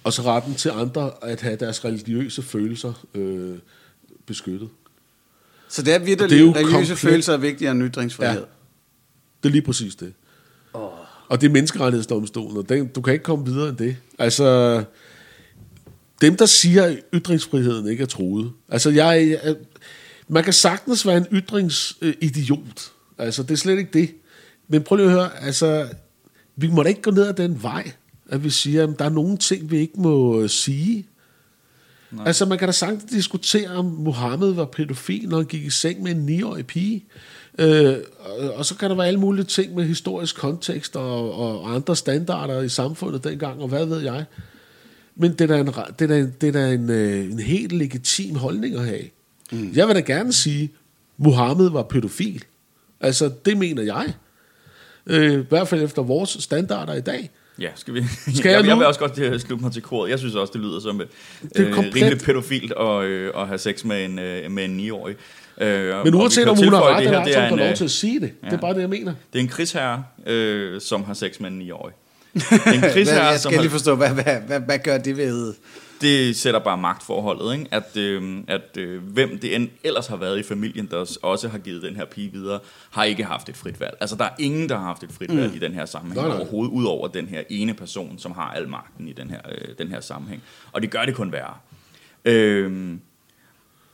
[0.03, 3.57] og så retten til andre at have deres religiøse følelser øh,
[4.25, 4.69] beskyttet.
[5.69, 8.39] Så det er virkelig, Det er religiøse komplet- følelser er vigtigere end ytringsfrihed.
[8.39, 8.45] Ja.
[9.43, 10.13] Det er lige præcis det.
[10.73, 10.89] Oh.
[11.27, 13.95] Og det er menneskerettighedsdomstolen, og den, du kan ikke komme videre end det.
[14.19, 14.83] Altså,
[16.21, 18.51] dem der siger, at ytringsfriheden ikke er truet.
[18.69, 19.55] Altså, jeg, jeg
[20.29, 22.91] man kan sagtens være en ytringsidiot.
[23.17, 24.15] Altså, det er slet ikke det.
[24.67, 25.87] Men prøv lige at høre, altså,
[26.55, 27.91] vi må da ikke gå ned ad den vej,
[28.29, 31.07] at vi siger, at der er nogle ting, vi ikke må øh, sige.
[32.11, 32.27] Nej.
[32.27, 36.03] Altså, man kan da sagtens diskutere, om Mohammed var pædofil, når han gik i seng
[36.03, 37.05] med en 9-årig pige.
[37.59, 41.75] Øh, og, og så kan der være alle mulige ting med historisk kontekst og, og
[41.75, 44.25] andre standarder i samfundet dengang, og hvad ved jeg.
[45.15, 47.39] Men det er da en, det er da en, det er da en, øh, en
[47.39, 49.03] helt legitim holdning at have.
[49.51, 49.71] Mm.
[49.75, 50.71] Jeg vil da gerne sige,
[51.17, 52.43] Mohammed var pædofil.
[53.01, 54.13] Altså, det mener jeg.
[55.07, 57.29] Øh, I hvert fald efter vores standarder i dag.
[57.59, 58.03] Ja, skal vi?
[58.35, 60.09] Skal jeg, jeg jeg vil også godt øh, slutte mig til koret.
[60.09, 61.07] Jeg synes også, det lyder som et
[61.41, 64.65] Det er øh, komplet- rimelig pædofilt at, øh, at have sex med en, øh, med
[64.65, 65.15] en 9-årig.
[65.61, 67.67] Øh, Men uanset om hun har ret det eller her, ej, så er en, lov
[67.67, 68.31] øh, til at sige det.
[68.43, 69.13] Det er bare det, jeg mener.
[69.33, 71.93] Det er en krigsherre, øh, som har sex med en 9-årig.
[72.33, 74.79] Det er en Hvad, krigsherre, jeg som skal har, lige forstå, hvad, hvad, hvad, hvad
[74.83, 75.53] gør det ved...
[76.01, 77.67] det sætter bare magtforholdet, ikke?
[77.71, 81.57] at, øh, at øh, hvem det end ellers har været i familien, der også har
[81.57, 83.97] givet den her pige videre, har ikke haft et frit valg.
[84.01, 85.55] Altså der er ingen, der har haft et frit valg mm.
[85.55, 86.37] i den her sammenhæng Nej, nej.
[86.37, 89.87] overhovedet, udover den her ene person, som har al magten i den her, øh, den
[89.87, 90.43] her sammenhæng.
[90.71, 91.53] Og det gør det kun værre.
[92.25, 92.97] Øh,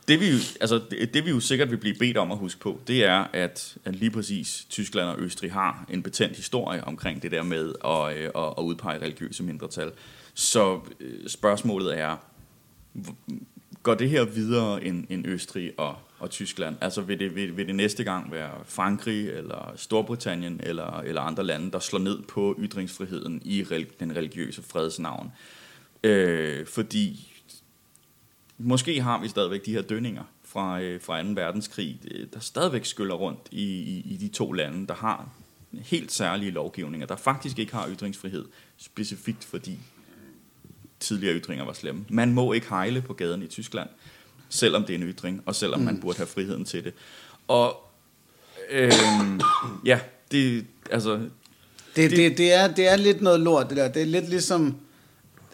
[0.08, 0.26] det vi,
[0.60, 3.26] altså, det, det vi jo sikkert vil blive bedt om at huske på, det er,
[3.32, 7.72] at, at lige præcis Tyskland og Østrig har en betændt historie omkring det der med
[7.84, 9.92] at, øh, at, at udpege religiøse mindretal.
[10.38, 12.16] Så øh, spørgsmålet er,
[13.82, 16.76] går det her videre end, end Østrig og, og Tyskland?
[16.80, 21.44] Altså vil det, vil, vil det næste gang være Frankrig eller Storbritannien eller, eller andre
[21.44, 23.64] lande, der slår ned på ytringsfriheden i
[24.00, 25.32] den religiøse fredsnavn?
[26.04, 27.32] Øh, fordi
[28.58, 31.28] måske har vi stadigvæk de her dønninger fra, øh, fra 2.
[31.28, 35.28] verdenskrig, øh, der stadigvæk skyller rundt i, i, i de to lande, der har
[35.72, 38.44] helt særlige lovgivninger, der faktisk ikke har ytringsfrihed,
[38.76, 39.78] specifikt fordi
[41.00, 42.04] tidligere ytringer var slemme.
[42.08, 43.88] Man må ikke hejle på gaden i Tyskland,
[44.48, 45.86] selvom det er en ytring, og selvom mm.
[45.86, 46.92] man burde have friheden til det.
[47.48, 47.76] Og
[48.70, 48.92] øh,
[49.84, 51.20] ja, det, altså,
[51.96, 53.88] Det, det, det, er, det er lidt noget lort, det der.
[53.88, 54.76] Det er lidt ligesom,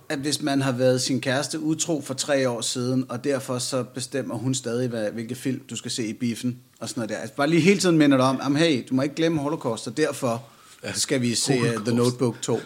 [0.08, 3.82] at hvis man har været sin kæreste utro for tre år siden, og derfor så
[3.82, 7.16] bestemmer hun stadig, hvad, hvilke film du skal se i biffen, og sådan noget der.
[7.16, 9.96] Altså bare lige hele tiden minder dig om, hey, du må ikke glemme Holocaust, og
[9.96, 10.42] derfor
[10.94, 12.60] skal vi se uh, The Notebook 2.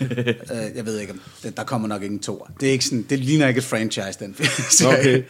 [0.00, 0.06] uh,
[0.76, 2.46] jeg ved ikke, om det, der kommer nok ingen to.
[2.60, 4.88] Det, er ikke sådan, det ligner ikke et franchise, den film.
[4.88, 5.22] Okay.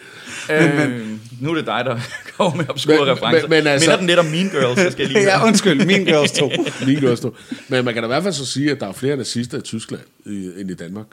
[0.78, 2.01] men, øh, nu er det dig, der
[2.36, 3.41] kommer med obskure Men- referencer.
[3.49, 5.86] men- men altså- Minder den lidt om Mean Girls, så skal jeg lige ja, undskyld,
[5.86, 6.51] Mean Girls 2.
[6.86, 7.30] Min også.
[7.68, 9.61] Men man kan da i hvert fald så sige, at der er flere nazister i
[9.61, 11.07] Tyskland end i Danmark.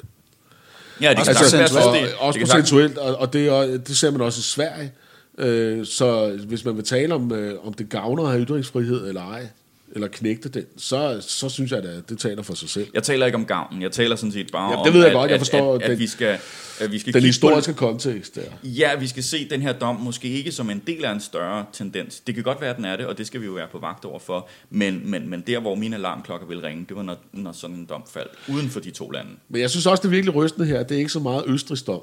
[1.02, 1.70] Ja, det kan Altså, jeg
[2.18, 4.92] og, også procentuelt, og, og det, også- det ser man også i Sverige.
[5.38, 9.22] Øh, så hvis man vil tale om, øh, om det gavner at have ytringsfrihed eller
[9.32, 9.48] ej,
[9.96, 12.88] eller knægte den, så, så synes jeg, at det taler for sig selv.
[12.94, 15.10] Jeg taler ikke om gavnen, jeg taler sådan set bare Ja, om, det ved jeg
[15.10, 16.38] at, godt, jeg at, forstår at, at, den- vi skal,
[16.80, 18.42] at vi skal Den historiske på, kontekst der.
[18.64, 21.66] Ja, vi skal se den her dom måske ikke som en del af en større
[21.74, 22.20] tendens.
[22.20, 23.80] Det kan godt være, at den er det, og det skal vi jo være på
[23.80, 24.48] vagt over for.
[24.70, 27.86] Men, men, men der, hvor mine alarmklokker vil ringe, det var, når, når sådan en
[27.86, 29.32] dom faldt uden for de to lande.
[29.50, 30.84] Men jeg synes også, det er virkelig rystende her.
[30.84, 32.02] Det er ikke så meget Østrigs dom.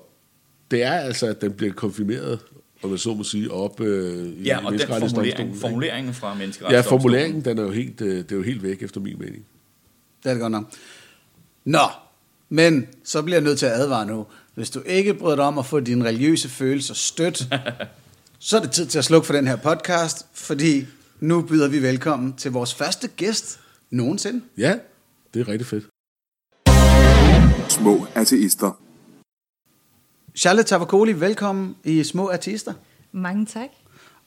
[0.71, 2.39] Det er altså, at den bliver konfirmeret,
[2.83, 6.35] om jeg så må sige, op øh, i Ja, og den formulering, formuleringen fra Ja,
[6.35, 7.01] menneskerettighedsdomstolen.
[7.03, 9.45] formuleringen, den er jo helt, øh, det er jo helt væk, efter min mening.
[10.23, 10.65] Det er det godt nok.
[11.65, 11.89] Nå,
[12.49, 14.27] men så bliver jeg nødt til at advare nu.
[14.55, 17.49] Hvis du ikke bryder dig om at få dine religiøse følelser stødt,
[18.39, 20.87] så er det tid til at slukke for den her podcast, fordi
[21.21, 23.61] nu byder vi velkommen til vores første gæst
[23.91, 24.41] nogensinde.
[24.59, 24.75] Ja,
[25.35, 25.85] det er rigtig fedt.
[27.69, 28.82] Små ateister.
[30.37, 32.73] Charlotte Tavakoli, velkommen i Små Artister.
[33.13, 33.69] Mange tak.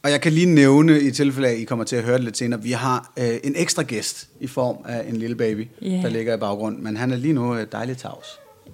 [0.04, 2.24] Og jeg kan lige nævne, i tilfælde af, at I kommer til at høre det
[2.24, 5.88] lidt senere, vi har øh, en ekstra gæst i form af en lille baby, Ja.
[5.88, 6.84] der ligger i baggrunden.
[6.84, 8.26] Men han er lige nu øh, dejligt tavs.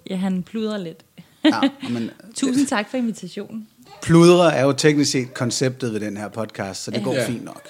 [0.09, 1.05] Ja, han pludrer lidt.
[1.45, 1.59] Ja,
[1.89, 3.67] men Tusind tak for invitationen.
[4.01, 7.27] pludre er jo teknisk set konceptet ved den her podcast, så det går Ja.
[7.27, 7.67] fint nok.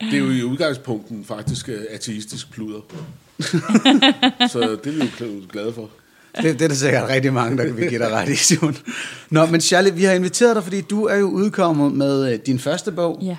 [0.00, 2.80] Det er jo i udgangspunkten faktisk øh, ateistisk pluder.
[4.52, 5.90] så det er vi jo gl- glade for.
[6.42, 8.76] Det, det er der sikkert rigtig mange, der vil give dig ret i, Simon.
[9.30, 12.58] Nå, men Charlie, vi har inviteret dig, fordi du er jo udkommet med øh, din
[12.58, 13.36] første bog, Ja.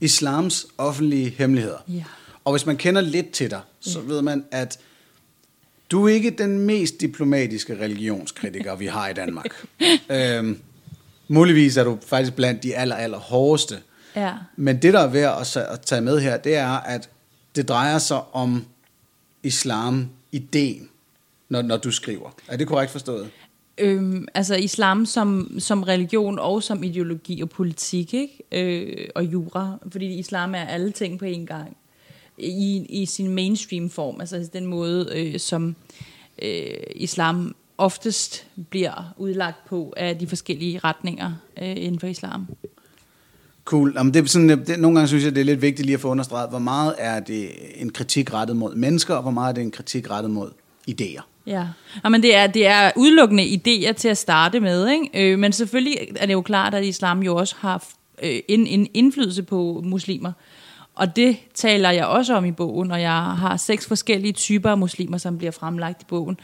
[0.00, 1.78] Islams offentlige hemmeligheder.
[1.88, 2.04] Ja.
[2.44, 4.78] Og hvis man kender lidt til dig, så ved man, at
[5.90, 9.66] du er ikke den mest diplomatiske religionskritiker, vi har i Danmark.
[10.10, 10.58] øhm,
[11.28, 13.78] muligvis er du faktisk blandt de aller, aller hårdeste.
[14.16, 14.32] Ja.
[14.56, 17.08] Men det, der er værd at tage med her, det er, at
[17.56, 18.64] det drejer sig om
[19.42, 20.88] islam-ideen,
[21.48, 22.30] når, når du skriver.
[22.48, 23.30] Er det korrekt forstået?
[23.78, 28.42] Øhm, altså islam som, som religion og som ideologi og politik, ikke?
[28.52, 31.76] Øh, og jura, fordi islam er alle ting på én gang
[32.38, 35.76] i, i sin mainstream form, altså den måde, øh, som
[36.42, 41.32] øh, islam oftest bliver udlagt på af de forskellige retninger
[41.62, 42.46] øh, inden for islam.
[43.64, 43.92] Cool.
[43.96, 46.00] Jamen, det er sådan, det, nogle gange synes jeg, det er lidt vigtigt lige at
[46.00, 49.54] få understreget, hvor meget er det en kritik rettet mod mennesker, og hvor meget er
[49.54, 50.50] det en kritik rettet mod
[50.90, 51.35] idéer.
[51.46, 51.66] Ja,
[52.04, 55.32] ja men det er, det er udelukkende idéer til at starte med, ikke?
[55.32, 57.84] Øh, men selvfølgelig er det jo klart, at islam jo også har
[58.22, 60.32] øh, en, en indflydelse på muslimer.
[60.94, 64.78] Og det taler jeg også om i bogen, og jeg har seks forskellige typer af
[64.78, 66.38] muslimer, som bliver fremlagt i bogen.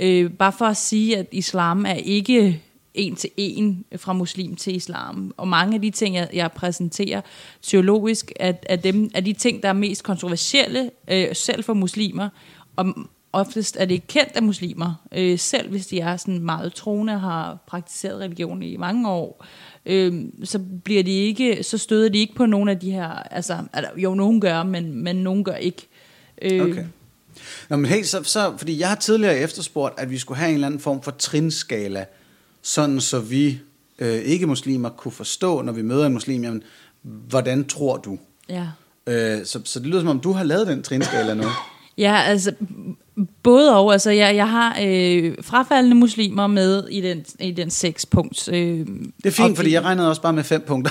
[0.00, 2.62] Øh, bare for at sige, at islam er ikke
[2.94, 5.34] en til en fra muslim til islam.
[5.36, 7.20] Og mange af de ting, jeg, jeg præsenterer
[7.62, 12.28] teologisk, er, er, dem, er de ting, der er mest kontroversielle, øh, selv for muslimer.
[12.76, 12.94] Og
[13.34, 17.12] oftest er det ikke kendt af muslimer, øh, selv hvis de er sådan meget troende
[17.12, 19.46] og har praktiseret religion i mange år.
[19.86, 23.58] Øh, så bliver de ikke, så støder de ikke på nogle af de her, altså,
[23.72, 25.88] altså jo, nogen gør, men, men nogen gør ikke.
[26.42, 26.84] Øh, Okay.
[27.68, 30.54] Nå, men hey, så, så, fordi jeg har tidligere efterspurgt, at vi skulle have en
[30.54, 32.04] eller anden form for trinskala,
[32.62, 33.60] sådan så vi
[33.98, 36.62] øh, ikke-muslimer kunne forstå, når vi møder en muslim, jamen,
[37.02, 38.18] hvordan tror du?
[38.48, 38.66] Ja.
[39.06, 41.44] Øh, så, så det lyder som om, du har lavet den trinskala nu.
[41.98, 42.52] Ja, altså
[43.42, 43.92] både og.
[43.92, 48.48] Altså, jeg, jeg har øh, frafaldende muslimer med i den, i den seks punkts.
[48.48, 48.86] Øh, Det
[49.24, 50.90] er fint, fordi jeg regnede også bare med fem punkter.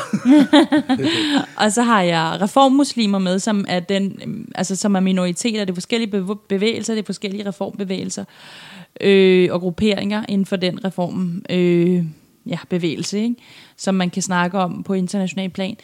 [1.66, 5.60] Og så har jeg reformmuslimer med, som er, den, øhm, altså, som er minoriteter.
[5.66, 8.26] Det er forskellige bev- bevægelser, det er forskellige reformbevægelser
[9.02, 12.04] øh, og grupperinger inden for den reform øh,
[12.46, 13.36] ja, bevægelse, ikke?
[13.78, 15.76] som man kan snakke om på international plan.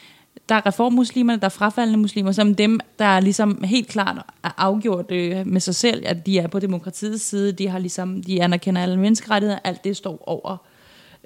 [0.50, 4.52] Der er reformmuslimerne, der er frafaldende muslimer, som dem, der er ligesom helt klart er
[4.58, 8.44] afgjort øh, med sig selv, at de er på demokratiets side, de, har ligesom, de
[8.44, 10.58] anerkender alle menneskerettigheder, alt det står over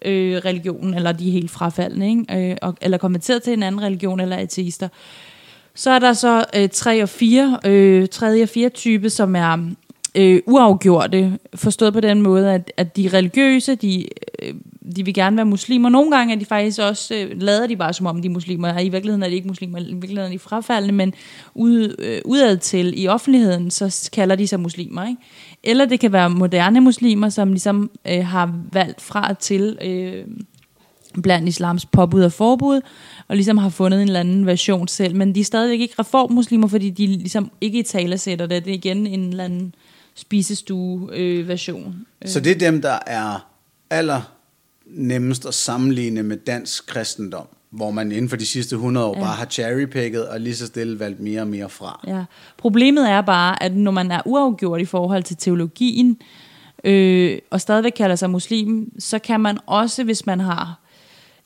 [0.06, 2.51] øh, religionen, eller de er helt frafaldende, ikke?
[2.51, 4.88] Øh, og, eller konverteret til en anden religion, eller ateister.
[5.76, 9.70] Så er der så øh, tre og fire, øh, tredje og fire type, som er
[10.16, 14.05] øh, uafgjorte, forstået på den måde, at, at de er religiøse, de,
[14.41, 14.53] øh,
[14.95, 15.89] de vil gerne være muslimer.
[15.89, 18.74] Nogle gange er de faktisk også, øh, lader de bare som om de er muslimer,
[18.74, 21.14] og i virkeligheden er de ikke muslimer, i virkeligheden er de frafaldende, men
[21.55, 25.07] ud, øh, udad til i offentligheden, så kalder de sig muslimer.
[25.07, 25.22] Ikke?
[25.64, 30.26] Eller det kan være moderne muslimer, som ligesom øh, har valgt fra og til øh,
[31.24, 32.82] blandt islams påbud og forbud,
[33.28, 36.68] og ligesom har fundet en eller anden version selv, men de er stadigvæk ikke reformmuslimer,
[36.68, 38.66] fordi de ligesom ikke i tale sætter det.
[38.66, 39.76] Det er igen en eller anden
[40.16, 42.05] spisestue-version.
[42.26, 43.47] Så det er dem, der er
[43.89, 44.22] aller
[44.86, 49.20] nemmest at sammenligne med dansk kristendom, hvor man inden for de sidste 100 år ja.
[49.20, 49.26] Ja.
[49.26, 51.99] bare har cherrypicket og lige så stille valgt mere og mere fra.
[52.07, 52.24] Ja.
[52.57, 56.18] Problemet er bare, at når man er uafgjort i forhold til teologien,
[56.84, 60.80] øh, og stadigvæk kalder sig muslim, så kan man også, hvis man har,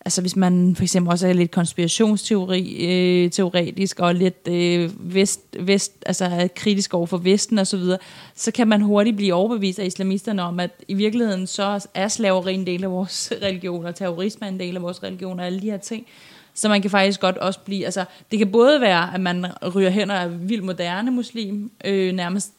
[0.08, 5.41] altså hvis man for eksempel også er lidt konspirationsteori, øh, teoretisk, og lidt øh, vest,
[5.60, 7.97] vest, altså er kritisk over for Vesten og så videre,
[8.36, 12.53] så kan man hurtigt blive overbevist af islamisterne om, at i virkeligheden så er slaveri
[12.53, 15.62] en del af vores religion, og terrorisme er en del af vores religion, og alle
[15.62, 16.05] de her ting.
[16.53, 19.45] Så man kan faktisk godt også blive, altså det kan både være, at man
[19.76, 22.51] ryger hen og er vild moderne muslim, øh, nærmest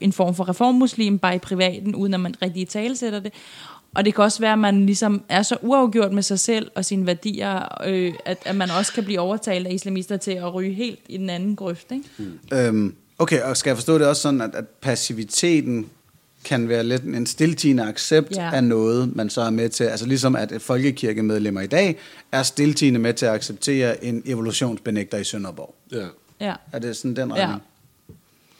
[0.00, 3.32] en form for reformmuslim, bare i privaten, uden at man rigtig talesætter det.
[3.94, 6.84] Og det kan også være, at man ligesom er så uafgjort med sig selv og
[6.84, 10.74] sine værdier, øh, at, at man også kan blive overtalt af islamister til at ryge
[10.74, 11.92] helt i den anden grøft.
[11.92, 12.66] Ikke?
[12.66, 15.86] Øhm, okay, og skal jeg forstå det også sådan, at, at passiviteten
[16.44, 18.44] kan være lidt en stiltigende accept ja.
[18.44, 18.54] Ja.
[18.56, 21.96] af noget, man så er med til, altså ligesom at folkekirkemedlemmer i dag
[22.32, 25.74] er stiltigende med til at acceptere en evolutionsbenægter i Sønderborg.
[25.92, 26.06] Ja.
[26.40, 27.42] Ja, Er det sådan den ja.
[27.42, 27.62] retning?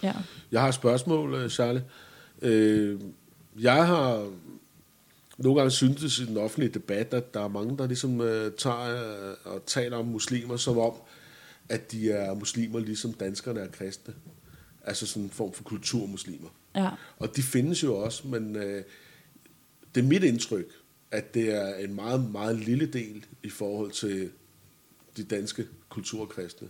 [0.02, 0.12] ja.
[0.52, 1.82] Jeg har et spørgsmål, øh, Charlie.
[2.42, 2.98] Øh,
[3.60, 4.26] jeg har
[5.38, 9.28] nogle gange syntes i den offentlige debat, at der er mange, der ligesom øh, tager
[9.30, 10.92] øh, og taler om muslimer som om,
[11.68, 14.14] at de er muslimer, ligesom danskerne er kristne.
[14.84, 16.48] Altså sådan en form for kulturmuslimer.
[16.74, 16.88] Ja.
[17.18, 18.82] Og de findes jo også, men øh,
[19.94, 20.66] det er mit indtryk,
[21.10, 24.30] at det er en meget, meget lille del i forhold til
[25.16, 26.68] de danske kulturkristne.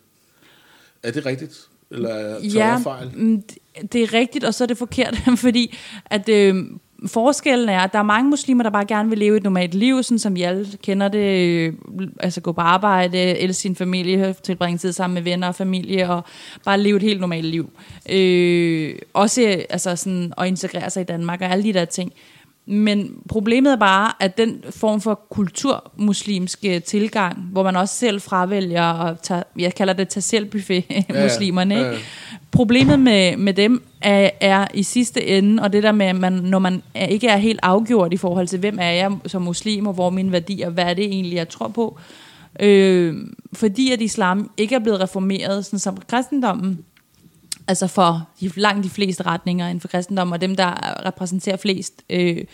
[1.02, 1.68] Er det rigtigt?
[1.90, 2.08] Eller
[2.40, 3.10] tager Ja, jeg fejl?
[3.14, 3.58] mm, det-
[3.92, 6.64] det er rigtigt, og så er det forkert, fordi at øh,
[7.06, 10.02] forskellen er, at der er mange muslimer, der bare gerne vil leve et normalt liv,
[10.02, 11.72] sådan som vi alle kender det, øh,
[12.20, 16.24] altså gå på arbejde, elske sin familie, tilbringe tid sammen med venner og familie, og
[16.64, 17.70] bare leve et helt normalt liv.
[18.10, 22.12] Øh, også altså sådan, at integrere sig i Danmark og alle de der ting.
[22.70, 28.82] Men problemet er bare, at den form for kulturmuslimske tilgang, hvor man også selv fravælger
[28.82, 30.84] at tage, jeg kalder det tag selv buffet
[31.22, 31.92] muslimerne, ja, ikke?
[31.92, 31.98] ja.
[32.50, 36.32] Problemet med, med dem er, er i sidste ende, og det der med, at man,
[36.32, 39.86] når man er, ikke er helt afgjort i forhold til, hvem er jeg som muslim,
[39.86, 41.98] og hvor er mine værdier, hvad er det egentlig, jeg tror på.
[42.60, 43.16] Øh,
[43.52, 46.78] fordi at islam ikke er blevet reformeret, sådan som kristendommen,
[47.68, 52.02] altså for de, langt de fleste retninger inden for kristendommen, og dem, der repræsenterer flest,
[52.10, 52.44] øh,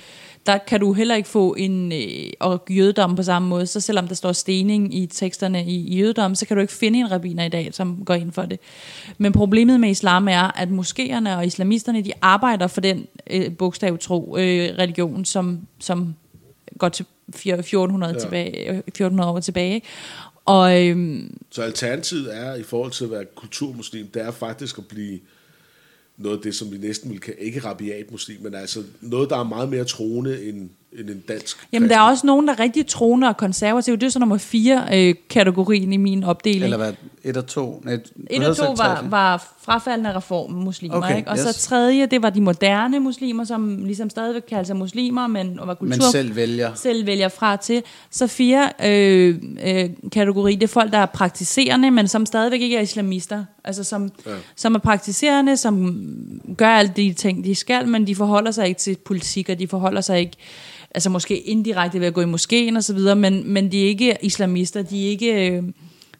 [0.46, 4.08] der kan du heller ikke få en, øh, og jødedom på samme måde, så selvom
[4.08, 7.44] der står stening i teksterne i, i jødedom, så kan du ikke finde en rabbiner
[7.44, 8.60] i dag, som går ind for det.
[9.18, 14.36] Men problemet med islam er, at moskéerne og islamisterne, de arbejder for den øh, bogstavtro
[14.38, 16.14] øh, religion, som, som
[16.78, 18.18] går til 1400, Ja.
[18.18, 19.74] tilbage, øh, 1400 år tilbage.
[19.74, 19.86] ikke?
[20.44, 24.88] Og øhm, Så alternativet er, i forhold til at være kulturmuslim, det er faktisk at
[24.88, 25.20] blive
[26.16, 29.36] noget af det, som vi næsten vil kalde, ikke rabiat muslim, men altså noget, der
[29.36, 32.12] er meget mere troende end, end en dansk Jamen, der er kristen.
[32.12, 33.96] også nogen, der er rigtig troende og konservative.
[33.96, 36.64] Det er så nummer fire øh, kategorien i min opdeling.
[36.64, 36.92] Eller hvad?
[37.24, 37.82] Et og to?
[37.84, 37.98] Nej,
[38.30, 41.30] Et og to var, var frafaldende reformmuslimer, Okay, ikke?
[41.30, 41.44] Og yes.
[41.54, 45.74] så tredje, det var de moderne muslimer, som ligesom stadigvæk kalder sig muslimer, men var
[45.74, 46.74] kultur, Men selv vælger.
[46.74, 47.82] selv vælger fra til.
[48.10, 52.76] Så fire øh, øh, kategori, det er folk, der er praktiserende, men som stadigvæk ikke
[52.76, 53.44] er islamister.
[53.64, 54.30] Altså som, ja.
[54.56, 55.96] som er praktiserende, som
[56.56, 59.68] gør alle de ting, de skal, men de forholder sig ikke til politik, og de
[59.68, 60.36] forholder sig ikke
[60.94, 63.88] altså måske indirekte ved at gå i moskeen og så videre, men, men de er
[63.88, 65.50] ikke islamister, de er ikke...
[65.50, 65.62] Øh,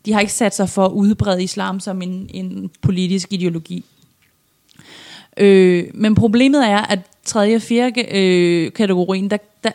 [0.07, 3.85] de har ikke sat sig for at udbrede islam som en, en politisk ideologi.
[5.37, 9.71] Øh, men problemet er, at tredje og fjerde øh, kategorien, der, der,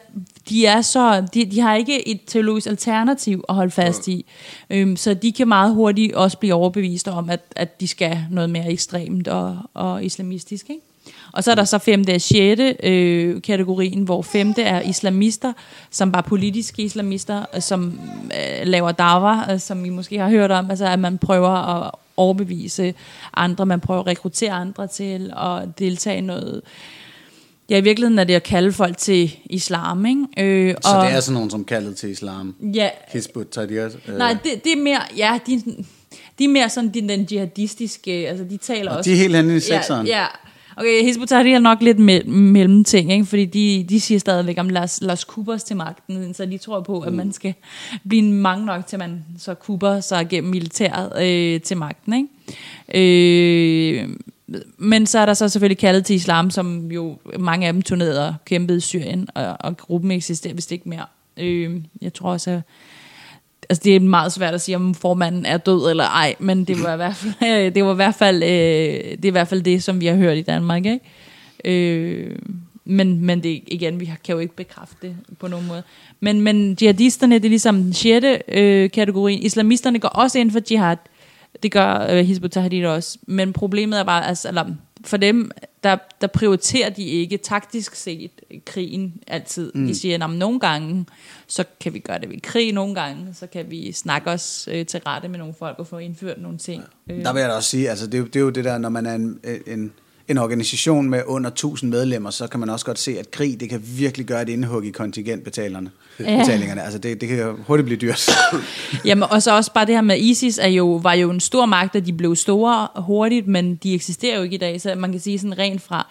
[0.49, 4.25] de, er så, de, de har ikke et teologisk alternativ at holde fast i.
[4.69, 8.49] Øh, så de kan meget hurtigt også blive overbevist om, at, at de skal noget
[8.49, 10.69] mere ekstremt og, og islamistisk.
[10.69, 10.81] Ikke?
[11.31, 15.53] Og så er der så femte og sjette øh, kategorien, hvor femte er islamister,
[15.91, 20.51] som bare politiske islamister, øh, som øh, laver dawa, øh, som I måske har hørt
[20.51, 22.93] om, altså at man prøver at overbevise
[23.33, 26.61] andre, man prøver at rekruttere andre til at deltage i noget.
[27.69, 30.25] Ja, i virkeligheden er det at kalde folk til islam, ikke?
[30.69, 32.55] Øh, Så det er sådan nogen, som kaldet til islam.
[32.73, 33.89] Ja, Hizbut Tahrir.
[34.07, 35.63] Øh, nej, det, det er mere, ja, de,
[36.39, 39.09] de er mere sådan den, den jihadistiske, altså de taler Og også...
[39.09, 40.07] de er helt henne i sekseren.
[40.07, 40.25] Ja, ja.
[40.79, 43.25] Okay, Hizb ut-Tahrir er nok lidt me- mellemting, ikke?
[43.25, 46.99] fordi de, de siger stadigvæk om Lars, Lars Kubers til magten, så de tror på,
[46.99, 47.53] at man skal
[48.07, 52.13] blive mange nok, til man så kuber sig gennem militæret øh, til magten.
[52.13, 54.01] Ikke?
[54.01, 54.09] Øh,
[54.77, 58.27] men så er der så selvfølgelig kaldet til islam, som jo mange af dem turnerede
[58.27, 61.05] og kæmpede i Syrien, og, og gruppen eksisterer vist ikke mere.
[61.37, 62.61] Øh, jeg tror også, at
[63.69, 66.83] altså det er meget svært at sige, om formanden er død eller ej, men det
[66.83, 67.33] var i hvert fald,
[67.65, 70.05] øh, det, var i hvert fald, øh, det er i hvert fald det, som vi
[70.05, 70.99] har hørt i Danmark, ikke?
[71.65, 72.35] Øh,
[72.85, 75.83] men, men det, igen, vi kan jo ikke bekræfte det på nogen måde.
[76.19, 79.35] Men, men jihadisterne, det er ligesom den sjette øh, kategori.
[79.35, 80.97] Islamisterne går også ind for jihad.
[81.63, 83.17] Det gør øh, Hizb ut-Tahrir også.
[83.27, 84.65] Men problemet er bare, altså, eller,
[85.05, 85.51] for dem,
[85.83, 88.31] der, der prioriterer de ikke taktisk set
[88.65, 89.71] krigen altid.
[89.75, 89.87] Mm.
[89.87, 91.05] De siger, at nogle gange,
[91.47, 94.85] så kan vi gøre det ved krig, nogle gange, så kan vi snakke os øh,
[94.85, 96.83] til rette med nogle folk og få indført nogle ting.
[97.09, 98.65] Øh, Der vil jeg da også sige, altså det, er jo- det er jo det
[98.65, 99.93] der, når man er en, en,
[100.29, 103.69] en organisation med under 1000 medlemmer, så kan man også godt se, at krig, det
[103.69, 105.91] kan virkelig gøre et indhug i kontingentbetalerne.
[106.19, 106.37] Ja.
[106.37, 106.83] Betalingerne.
[106.83, 108.29] Altså det, det kan hurtigt blive dyrt.
[109.05, 111.65] Jamen, og så også bare det her med ISIS er jo, var jo en stor
[111.65, 115.11] magt, og de blev store hurtigt, men de eksisterer jo ikke i dag, så man
[115.11, 116.07] kan sige sådan rent fra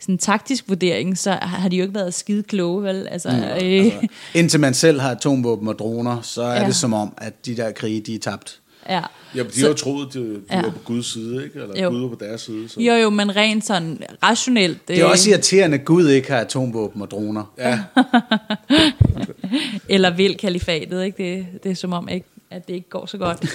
[0.00, 3.08] sådan taktisk vurdering, så har de jo ikke været skide kloge, vel?
[3.10, 6.60] Altså, mm, øh, altså, indtil man selv har atomvåben og droner, så er Ja.
[6.60, 6.66] ja.
[6.66, 8.60] det som om, at de der krige, de er tabt.
[8.90, 9.02] Ja.
[9.34, 10.62] Jamen, de Så- har jo troet, at de, de Ja.
[10.62, 11.60] var på Guds side, ikke?
[11.60, 11.88] Eller Jo.
[11.90, 12.68] Gud var på deres side.
[12.68, 12.80] Så.
[12.80, 14.88] Jo, jo, men rent sådan rationelt.
[14.88, 17.52] Det er også irriterende, at Gud ikke har atomvåben og droner.
[17.58, 17.80] Ja,
[19.88, 21.22] Eller vil kalifatet, ikke?
[21.52, 23.40] Det, det er som om, ikke, at det ikke går så godt.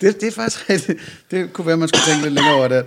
[0.00, 0.98] det, det er faktisk rigtigt.
[1.30, 2.84] Det kunne være, man skulle tænke lidt længere over det.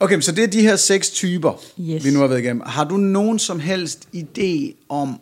[0.00, 2.04] Okay, så det er de her seks typer, Yes.
[2.04, 2.62] vi nu har været igennem.
[2.66, 5.20] Har du nogen som helst idé om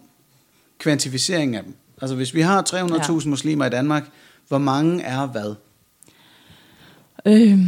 [0.79, 1.75] kvantificering af dem?
[2.01, 3.31] Altså hvis vi har 300.000 Ja.
[3.31, 4.11] muslimer i Danmark,
[4.49, 5.55] hvor mange er hvad?
[7.27, 7.67] Øhm,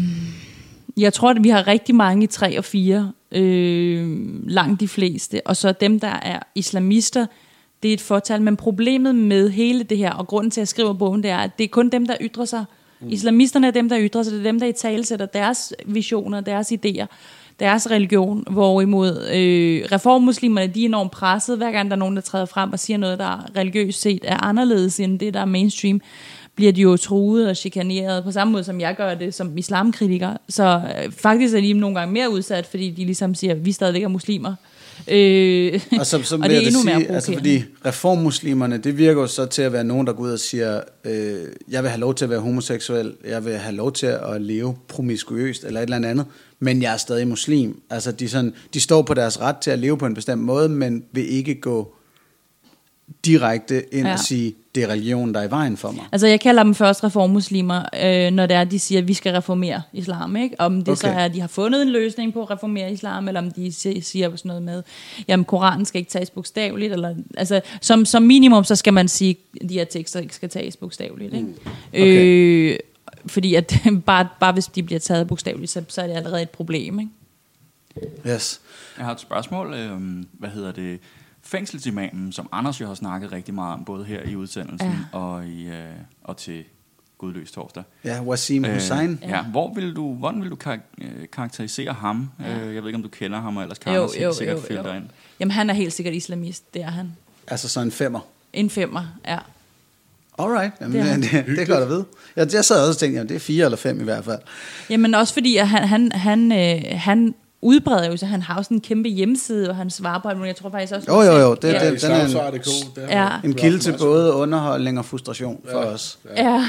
[0.97, 3.13] jeg tror, at vi har rigtig mange i 3 og 4.
[3.33, 4.19] Øh,
[4.49, 5.41] langt de fleste.
[5.47, 7.27] Og så dem, der er islamister,
[7.83, 8.43] det er et fortal.
[8.43, 11.39] Men problemet med hele det her, og grunden til, at jeg skriver bogen, det er,
[11.39, 12.65] at det er kun dem, der ytrer sig.
[13.09, 14.33] Islamisterne er dem, der ytrer sig.
[14.33, 17.07] Det er dem, der i talesætter deres visioner, deres idéer,
[17.61, 18.45] deres religion.
[18.51, 22.73] Hvorimod øh, reformmuslimerne, de er enormt presset, hver gang der er nogen, der træder frem
[22.73, 26.01] og siger noget, der religiøst set er anderledes end det, der er mainstream
[26.57, 30.37] bliver de jo truet og chikaneret på samme måde, som jeg gør det som islamkritiker.
[30.49, 33.73] Så øh, faktisk er de nogle gange mere udsat, fordi de ligesom siger, at vi
[33.73, 34.55] stadigvæk er muslimer.
[35.09, 37.61] Øh, Og så, så og det er endnu mere sige, altså provokerende.
[37.61, 40.81] fordi reformmuslimerne, det virker jo så til at være nogen, der går ud og siger,
[41.05, 41.35] øh,
[41.69, 44.77] jeg vil have lov til at være homoseksuel, jeg vil have lov til at leve
[44.89, 46.27] promiskuøst, eller et eller andet,
[46.65, 47.81] men jeg er stadig muslim.
[47.91, 50.69] Altså de, sådan, de står på deres ret til at leve på en bestemt måde,
[50.69, 51.95] men vil ikke gå
[53.25, 54.13] direkte ind Ja.
[54.13, 56.05] og sige, det er religionen, der er i vejen for mig.
[56.13, 59.33] Altså jeg kalder dem først reformmuslimer, øh, når det er, de siger, at vi skal
[59.33, 60.37] reformere islam.
[60.37, 60.57] Ikke?
[60.59, 60.97] Om det okay.
[61.01, 63.73] så er, at de har fundet en løsning på at reformere islam, eller om de
[63.73, 64.83] si- siger sådan noget med,
[65.29, 66.93] jamen Koranen skal ikke tages bogstaveligt.
[66.93, 70.49] Eller, altså, som, som minimum, så skal man sige, at de her tekster ikke skal
[70.49, 71.35] tages bogstaveligt.
[71.35, 71.47] Ikke?
[71.93, 72.73] Okay.
[72.73, 72.79] Øh,
[73.27, 73.75] fordi at
[74.07, 77.01] bare, bare hvis de bliver taget bogstaveligt, så, så er det allerede et problem.
[77.01, 77.13] Ikke?
[78.35, 78.61] Yes.
[78.97, 79.75] Jeg har et spørgsmål.
[79.75, 81.01] Øhm, hvad hedder det?
[81.43, 85.19] Fængselsimamen, som Anders jo har snakket rigtig meget om, både her i udsendelsen Ja.
[85.19, 85.85] og, i, øh,
[86.25, 86.65] og til
[87.19, 87.83] Gudløs torsdag.
[88.05, 89.11] Ja, Wasim Hussein.
[89.11, 89.43] Øh, ja.
[89.43, 92.31] Hvor vil du, hvordan vil du kar- øh, karakterisere ham?
[92.41, 92.59] Ja.
[92.59, 94.33] Øh, jeg ved ikke, om du kender ham, og ellers kan Jo, Anders helt jo,
[94.33, 94.83] sikkert jo, jo.
[94.83, 95.05] dig ind.
[95.41, 97.13] Jamen han er helt sikkert islamist, det er han.
[97.47, 98.21] Altså sådan en femmer.
[98.53, 99.39] En femmer, ja.
[100.39, 102.05] Alright, Jamen, Det det, det, det er godt at vide.
[102.37, 104.39] Jeg, jeg sad også og tænkte, jamen, det er fire eller fem i hvert fald.
[104.91, 108.63] Jamen også fordi, at han, han, han, øh, han udbreder jo, så han har jo
[108.63, 110.49] sådan en kæmpe hjemmeside, og han svarer på alt muligt.
[110.49, 111.13] Jeg tror faktisk også...
[111.13, 111.91] Jo, jo, jo, det- ja.
[111.91, 112.31] det- Ja, den er en-
[113.11, 113.29] Ja.
[113.45, 116.19] En kilde til både underholdning og frustration for os.
[116.37, 116.65] Ja,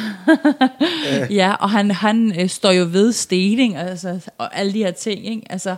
[1.30, 5.28] ja og han, han øh, står jo ved stening altså, og alle de her ting,
[5.28, 5.42] ikke?
[5.50, 5.76] Altså,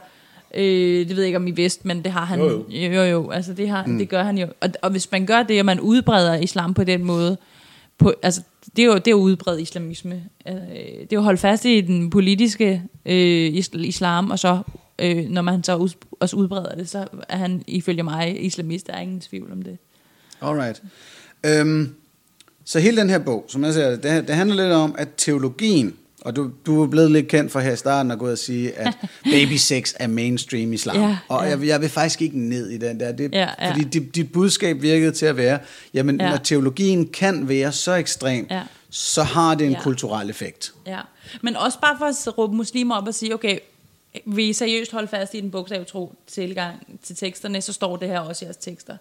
[0.56, 2.40] øh, det ved jeg ikke, om I vidste, men det har han.
[2.40, 2.66] Jo, jo.
[2.70, 3.98] jo, jo, jo altså det, har, mm.
[3.98, 4.48] det gør han jo.
[4.62, 7.38] Og, og hvis man gør det, og man udbreder islam på den måde,
[7.98, 8.42] på, altså,
[8.76, 10.24] det er jo det er jo udbredt islamisme.
[10.48, 14.62] Øh, det er jo holdt fast i den politiske øh, islam, og så
[15.00, 18.88] øh, når man så også udbreder det, så er han ifølge mig islamist.
[18.88, 19.78] Der er ingen tvivl om det.
[20.42, 20.84] Alright.
[21.46, 21.96] Øhm,
[22.66, 25.96] så hele den her bog, som jeg ser det, det handler lidt om, at teologien,
[26.26, 28.74] og du, du er blevet lidt kendt for her i starten at gå og sige,
[28.74, 28.94] at
[29.32, 30.96] baby sex er mainstream islam.
[30.96, 31.50] Ja, og ja.
[31.50, 33.12] Jeg, vil- jeg vil faktisk ikke ned i den der.
[33.12, 33.70] Det, Ja, ja.
[33.72, 35.60] Fordi dit, dit budskab virkede til at være,
[35.94, 36.30] jamen Ja.
[36.30, 38.62] når teologien kan være så ekstrem, Ja.
[38.90, 39.82] så har det en Ja.
[39.82, 40.74] kulturel effekt.
[40.88, 41.00] Ja,
[41.42, 43.58] men også bare for at råbe muslimer op og sige, okay,
[44.26, 48.20] vil I seriøst holde fast i den bogstavtro tilgang til teksterne, så står det her
[48.20, 48.98] også i jeres tekster.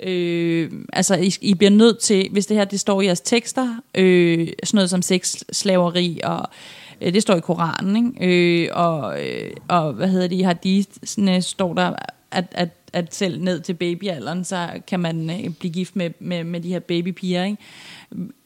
[0.00, 3.76] Øh, altså, I, I bliver nødt til, hvis det her det står i jeres tekster,
[3.94, 6.48] øh, sådan noget som sex, slaveri, og
[7.00, 8.64] øh, det står i Koranen, ikke?
[8.64, 11.92] Øh, og, øh, og hvad hedder det, i hadithene står der,
[12.30, 16.44] at, at, at selv ned til babyalderen, så kan man øh, blive gift med, med,
[16.44, 17.58] med de her babypiger, ikke?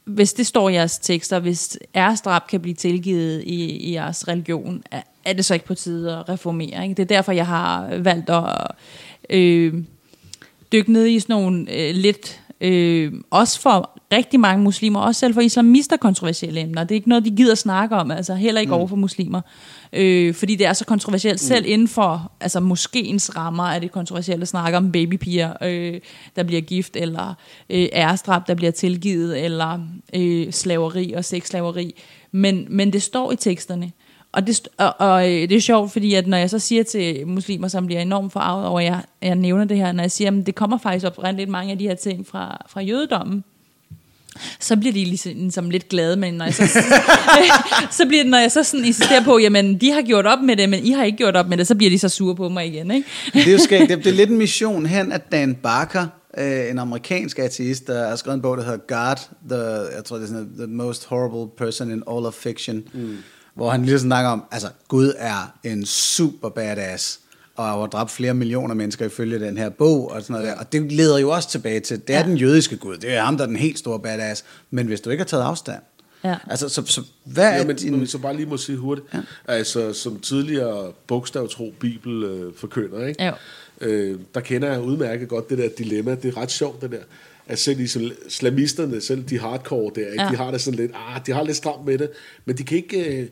[0.05, 4.83] hvis det står i jeres tekster, hvis ærestrap kan blive tilgivet i, i jeres religion,
[4.91, 6.83] er, er det så ikke på tide at reformere?
[6.83, 6.95] Ikke?
[6.95, 8.67] Det er derfor, jeg har valgt at
[9.29, 9.73] øh,
[10.71, 15.33] dykke ned i sådan nogle øh, lidt, øh, også for rigtig mange muslimer, også selv
[15.33, 16.83] for islamister kontroversielle emner.
[16.83, 18.77] Det er ikke noget, de gider snakke om, altså heller ikke mm.
[18.77, 19.41] over for muslimer.
[19.93, 21.39] Øh, fordi det er så kontroversielt.
[21.39, 25.99] Selv inden for altså, moskéens rammer er det kontroversielt at snakke om babypiger, øh,
[26.35, 27.33] der bliver gift, eller
[27.69, 29.79] øh, æresdrab, der bliver tilgivet, eller
[30.15, 31.95] øh, slaveri og sexslaveri.
[32.31, 33.91] Men, men det står i teksterne.
[34.33, 37.27] Og det, og, og øh, det er sjovt, fordi at når jeg så siger til
[37.27, 40.31] muslimer, som bliver enormt forarvet over, at jeg, jeg nævner det her, når jeg siger,
[40.31, 43.43] at det kommer faktisk oprindeligt mange af de her ting fra, fra jødedommen,
[44.59, 46.63] så bliver de ligesom, ligesom lidt glade, men når jeg så,
[47.97, 50.57] så bliver det, når jeg så sådan insisterer på, jamen de har gjort op med
[50.57, 52.49] det, men I har ikke gjort op med det, så bliver de så sure på
[52.49, 53.07] mig igen, ikke?
[53.33, 53.89] Det er jo skægt.
[53.89, 56.07] Det, det er lidt en mission hen, at Dan Barker,
[56.37, 59.15] øh, en amerikansk ateist, der har skrevet en bog, der hedder God,
[59.49, 63.17] the, jeg tror det er sådan, the most horrible person in all of fiction, mm.
[63.53, 67.19] Hvor han lige snakker om, altså Gud er en super badass,
[67.55, 70.55] og har dræbt flere millioner mennesker ifølge den her bog, og sådan noget der.
[70.59, 72.25] Og det leder jo også tilbage til, det er Ja.
[72.25, 75.09] den jødiske Gud, det er ham, der er den helt store badass, men hvis du
[75.09, 75.81] ikke har taget afstand,
[76.23, 76.35] Ja.
[76.49, 78.07] altså, så, så hvad Ja, men din...
[78.07, 79.07] så bare lige må sige hurtigt.
[79.13, 79.19] Ja.
[79.47, 83.25] Altså, som tidligere bogstavtro bibel øh, forkynder, ikke?
[83.25, 83.31] Jo.
[83.81, 86.15] Øh, der kender jeg udmærket godt det der dilemma.
[86.15, 86.97] Det er ret sjovt, det der.
[87.51, 90.23] At selv islamisterne, selv de hardcore der, ikke?
[90.23, 90.29] Ja.
[90.31, 92.09] de har det sådan lidt, ah, de har lidt stramt med det,
[92.45, 93.21] men de kan ikke...
[93.21, 93.27] Øh,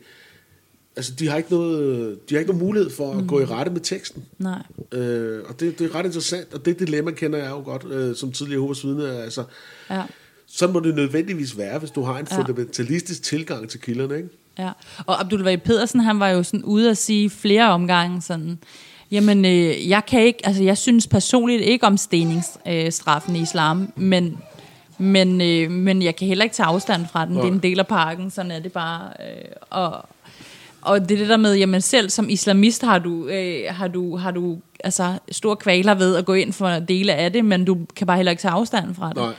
[0.96, 3.72] altså, de har ikke noget, de har ikke nogen mulighed for at gå i rette
[3.72, 4.24] med teksten.
[4.38, 4.60] Nej.
[4.92, 8.16] Øh, og det, det er ret interessant, og det dilemma kender jeg jo godt, øh,
[8.16, 9.10] som tidligere Jehovas vidne.
[9.24, 9.44] Altså,
[9.90, 10.04] Ja.
[10.48, 12.38] så må det nødvendigvis være, hvis du har en Ja.
[12.38, 14.30] fundamentalistisk tilgang til kilderne, ikke?
[14.60, 14.72] Ja,
[15.06, 18.60] og Abdul Wahid Pedersen, han var jo sådan ude at sige flere omgange sådan,
[19.12, 24.38] jamen, øh, jeg kan ikke, altså jeg synes personligt ikke om steningsstraffen i islam, men,
[24.98, 27.36] men, øh, men jeg kan heller ikke tage afstand fra den.
[27.36, 29.10] Det er en del af pakken, sådan er det bare.
[29.20, 30.06] Øh, og,
[30.82, 34.18] og det er det der med, jamen selv som islamist har du, øh, har du,
[34.18, 37.78] har du altså, store kvaler ved at gå ind for dele af det, men du
[37.96, 39.18] kan bare heller ikke tage afstand fra det.
[39.18, 39.34] Nej.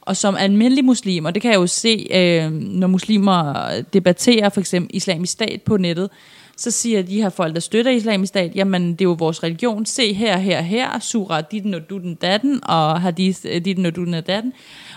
[0.00, 4.60] Og som almindelig muslim, og det kan jeg jo se, øh, når muslimer debatterer for
[4.60, 6.10] eksempel islamisk stat på nettet,
[6.56, 9.86] så siger de her folk, der støtter islamisk stat, jamen det er jo vores religion,
[9.86, 14.04] se her, her, her, surah dit og du den datten, og hadith dit og du
[14.04, 14.52] den datten.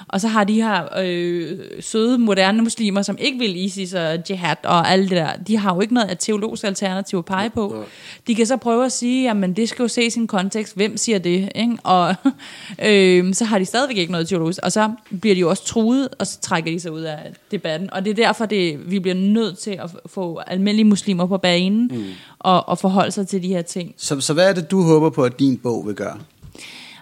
[0.10, 4.56] Og så har de her øh, søde, moderne muslimer, som ikke vil ISIS og jihad
[4.64, 7.84] og alt det der, de har jo ikke noget af teologisk alternativ at pege på.
[8.28, 10.98] De kan så prøve at sige, jamen det skal jo ses i en kontekst, hvem
[10.98, 11.50] siger det?
[11.56, 11.78] Ikke?
[11.84, 12.16] Og
[12.90, 14.92] øh, så har de stadigvæk ikke noget teologisk, og så
[15.22, 17.94] bliver de jo også truet, og så trækker de sig ud af debatten.
[17.94, 21.92] Og det er derfor, det, vi bliver nødt til at få almindelige muslimer på banen,
[21.94, 22.04] mm.
[22.40, 23.94] og, og forholde sig til de her ting.
[23.98, 26.18] Så, så hvad er det, du håber på, at din bog vil gøre?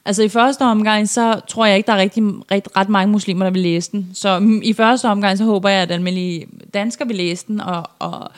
[0.08, 3.46] Altså i første omgang, så tror jeg ikke, der er rigtig, ret, ret mange muslimer,
[3.46, 4.10] der vil læse den.
[4.14, 7.90] Så mm, i første omgang, så håber jeg, at almindelige danskere vil læse den, og,
[8.00, 8.32] og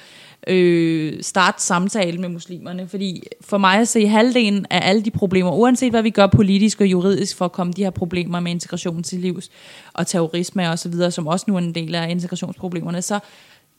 [0.47, 2.87] øh, starte samtale med muslimerne.
[2.87, 6.81] Fordi for mig at se halvdelen af alle de problemer, uanset hvad vi gør politisk
[6.81, 9.49] og juridisk for at komme de her problemer med integration til livs,
[9.93, 13.19] og terrorisme og så videre, som også nu er en del af integrationsproblemerne, så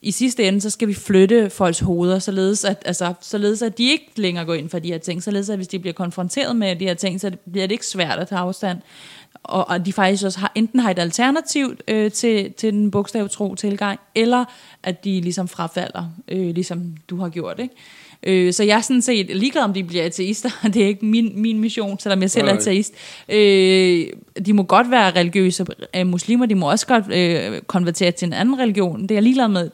[0.03, 3.90] i sidste ende, så skal vi flytte folks hoveder, således at, altså, således at de
[3.90, 6.76] ikke længere går ind for de her ting, således at hvis de bliver konfronteret med
[6.76, 8.78] de her ting, så bliver det ikke svært at tage afstand.
[9.42, 13.55] Og, og de faktisk også har, enten har et alternativ øh, til, til den bogstavtro
[13.55, 14.44] tilgang, eller
[14.82, 17.59] at de ligesom frafalder, øh, ligesom du har gjort.
[17.59, 17.74] Ikke?
[18.23, 20.51] Øh, så jeg er sådan set ligeglad, om de bliver ateister.
[20.75, 22.57] Det er ikke min, min mission, selvom jeg selv er Nej.
[22.57, 22.93] ateist.
[23.29, 24.07] Øh,
[24.47, 25.66] de må godt være religiøse
[25.97, 29.03] øh, muslimer, de må også godt øh, konvertere til en anden religion.
[29.03, 29.71] Det er jeg ligeglad med.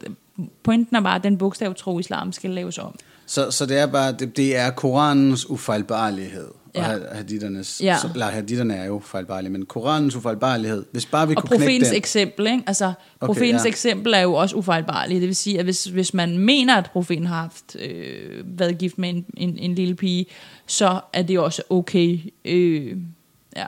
[0.62, 2.98] Pointen er bare, at den bogstavtro islam skal laves om.
[3.26, 6.48] Så, så det er bare, det, det er Koranens ufejlbarlighed.
[6.76, 6.94] Ja.
[6.96, 7.96] Og haditternes, Ja.
[8.02, 11.64] så, eller haditterne er jo fejlbarlige, men Koranens ufejlbarlighed, hvis bare vi Og kunne knække
[11.64, 11.96] profetens den.
[11.96, 12.62] eksempel, ikke?
[12.66, 13.68] Altså, Okay, profetens ja.
[13.68, 15.20] eksempel er jo også ufejlbarligt.
[15.20, 18.98] Det vil sige, at hvis, hvis man mener, at profeten har haft, øh, været gift
[18.98, 20.26] med en, en, en lille pige,
[20.66, 22.18] så er det også okay.
[22.44, 22.96] Øh,
[23.56, 23.66] ja.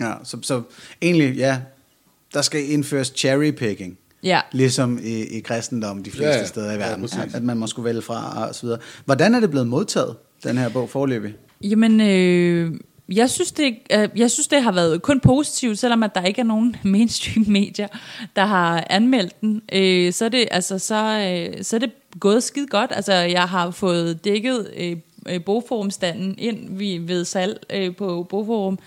[0.00, 0.62] Ja, så, så
[1.02, 1.58] egentlig, ja,
[2.34, 3.98] der skal indføres cherry picking.
[4.22, 4.40] Ja.
[4.52, 6.46] Ligesom i, i kristendommen de fleste Ja, ja, ja.
[6.46, 7.02] steder i Ja, verden.
[7.02, 7.18] præcis.
[7.18, 8.78] Ja, at man må skulle vælge fra og så videre.
[9.04, 11.34] Hvordan er det blevet modtaget, den her bog forløbig?
[11.62, 12.72] Jamen, øh,
[13.08, 16.40] jeg, synes det, øh, jeg synes, det har været kun positivt, selvom at der ikke
[16.40, 17.88] er nogen mainstream medier,
[18.36, 19.62] der har anmeldt den.
[19.72, 21.90] Øh, så, er det, altså, så, øh, så er det
[22.20, 22.92] gået skide godt.
[22.94, 24.96] Altså, jeg har fået dækket øh,
[25.28, 28.78] øh, bogforumstanden ind ved, ved salg øh, på Bogforum,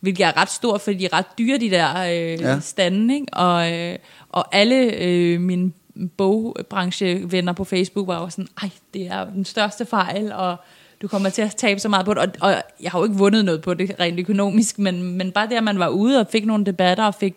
[0.00, 2.60] hvilket er ret stort, fordi de er ret dyre, de der øh, Ja.
[2.60, 3.14] stande.
[3.14, 3.26] Ikke?
[3.32, 3.96] Og, øh,
[4.28, 5.72] og alle øh, mine
[6.16, 10.56] bogbranchevenner på Facebook var jo sådan, ej, det er den største fejl, og
[11.02, 12.22] du kommer til at tabe så meget på det.
[12.22, 15.48] Og, og jeg har jo ikke vundet noget på det rent økonomisk, men, men bare
[15.48, 17.34] det, at man var ude og fik nogle debatter, og fik,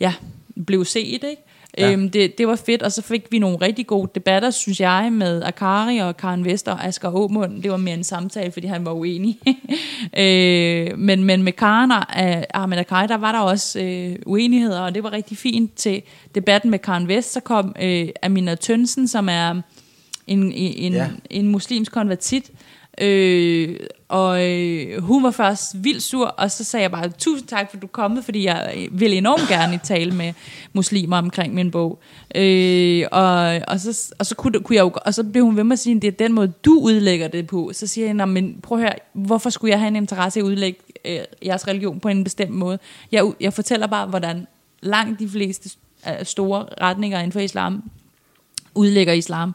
[0.00, 0.14] ja,
[0.66, 1.42] blev set, ikke?
[1.78, 1.92] Ja.
[1.92, 5.08] Øhm, det, det var fedt, og så fik vi nogle rigtig gode debatter, synes jeg,
[5.12, 7.62] med Akari og Karen Vester og Asger Aumund.
[7.62, 9.38] Det var mere en samtale, fordi han var uenig.
[10.18, 14.80] øh, men, men med Karen og uh, Ahmed Akari, der var der også øh, uenigheder,
[14.80, 16.02] og det var rigtig fint til
[16.34, 17.32] debatten med Karen Vest.
[17.32, 19.60] Så kom øh, Amina Tønsen, som er
[20.26, 20.98] en, en, Ja.
[20.98, 21.08] ja.
[21.30, 22.50] en muslimsk konvertit,
[23.00, 23.76] Øh,
[24.08, 27.76] og øh, hun var først vildt sur, og så sagde jeg bare, tusind tak for,
[27.76, 30.32] du er kommet, fordi jeg øh, vil enormt gerne tale med
[30.72, 31.98] muslimer omkring min bog.
[32.34, 35.64] Øh, og, og, så, og, så kunne, kunne jeg jo, og så blev hun ved
[35.64, 37.70] med at sige, det er den måde, du udlægger det på.
[37.74, 40.46] Så siger jeg, men prøv at høre, hvorfor skulle jeg have en interesse i at
[40.46, 42.78] udlægge øh, jeres religion på en bestemt måde?
[43.12, 44.46] Jeg, jeg fortæller bare, hvordan
[44.80, 45.70] langt de fleste
[46.08, 47.90] øh, store retninger inden for islam
[48.74, 49.54] udlægger islam.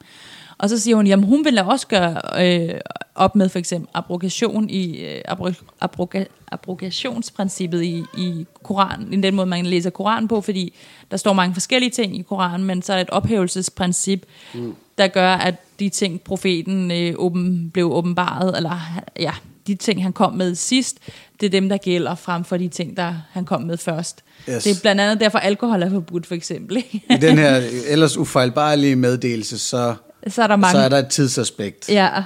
[0.58, 2.80] Og så siger hun, jamen hun vil da også gøre øh,
[3.18, 5.50] op med for eksempel abrogation i, øh, abro,
[5.82, 10.74] abroga, abrogationsprincippet i, i Koranen, i den måde, man læser Koranen på, fordi
[11.12, 14.76] der står mange forskellige ting i Koranen, men så er der et ophævelsesprincip, mm.
[14.98, 19.32] der gør, at de ting, profeten øh, åben, blev åbenbaret, eller ja,
[19.68, 20.98] de ting, han kom med sidst,
[21.40, 24.24] det er dem, der gælder frem for de ting, der han kom med først.
[24.50, 24.64] Yes.
[24.64, 26.84] Det er blandt andet derfor, alkohol er forbudt, for eksempel.
[26.94, 29.96] I den her ellers ufejlbarlige meddelelse, så,
[30.28, 30.72] så er der mange...
[30.72, 31.90] så er der et tidsaspekt.
[31.90, 32.24] Ja,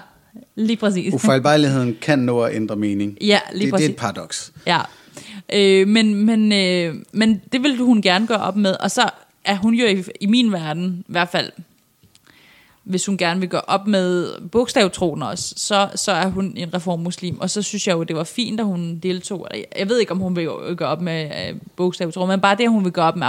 [0.56, 1.14] lige præcis.
[1.14, 3.18] Ufejlbarligheden kan nå at ændre mening.
[3.22, 3.88] Ja, lige det, det præcis.
[3.88, 4.52] er et paradoks.
[4.68, 4.82] Ja.
[5.54, 9.10] Øh, men, men, øh, men det vil hun gerne gøre op med, og så
[9.46, 11.52] er hun jo i, i min verden i hvert fald
[12.84, 17.40] hvis hun gerne vil gøre op med bogstavtroen også, så, så er hun en reformmuslim.
[17.40, 19.48] Og så synes jeg jo, det var fint, at hun deltog.
[19.78, 22.70] Jeg ved ikke, om hun vil gøre op med øh, bogstavtroen, men bare det, at
[22.70, 23.28] hun vil gøre op med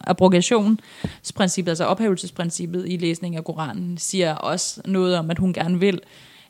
[0.00, 6.00] abrogationsprincippet, altså ophævelsesprincippet i læsning af Koranen, siger også noget om, at hun gerne vil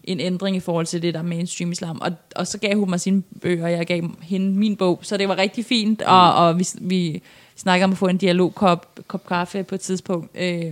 [0.05, 1.99] en ændring i forhold til det der mainstream islam.
[2.01, 4.99] Og, og så gav hun mig sine bøger, og jeg gav hende min bog.
[5.03, 7.23] Så det var rigtig fint, og, og vi, vi
[7.57, 10.31] snakker om at få en dialogkop kop kaffe på et tidspunkt.
[10.41, 10.63] Øh,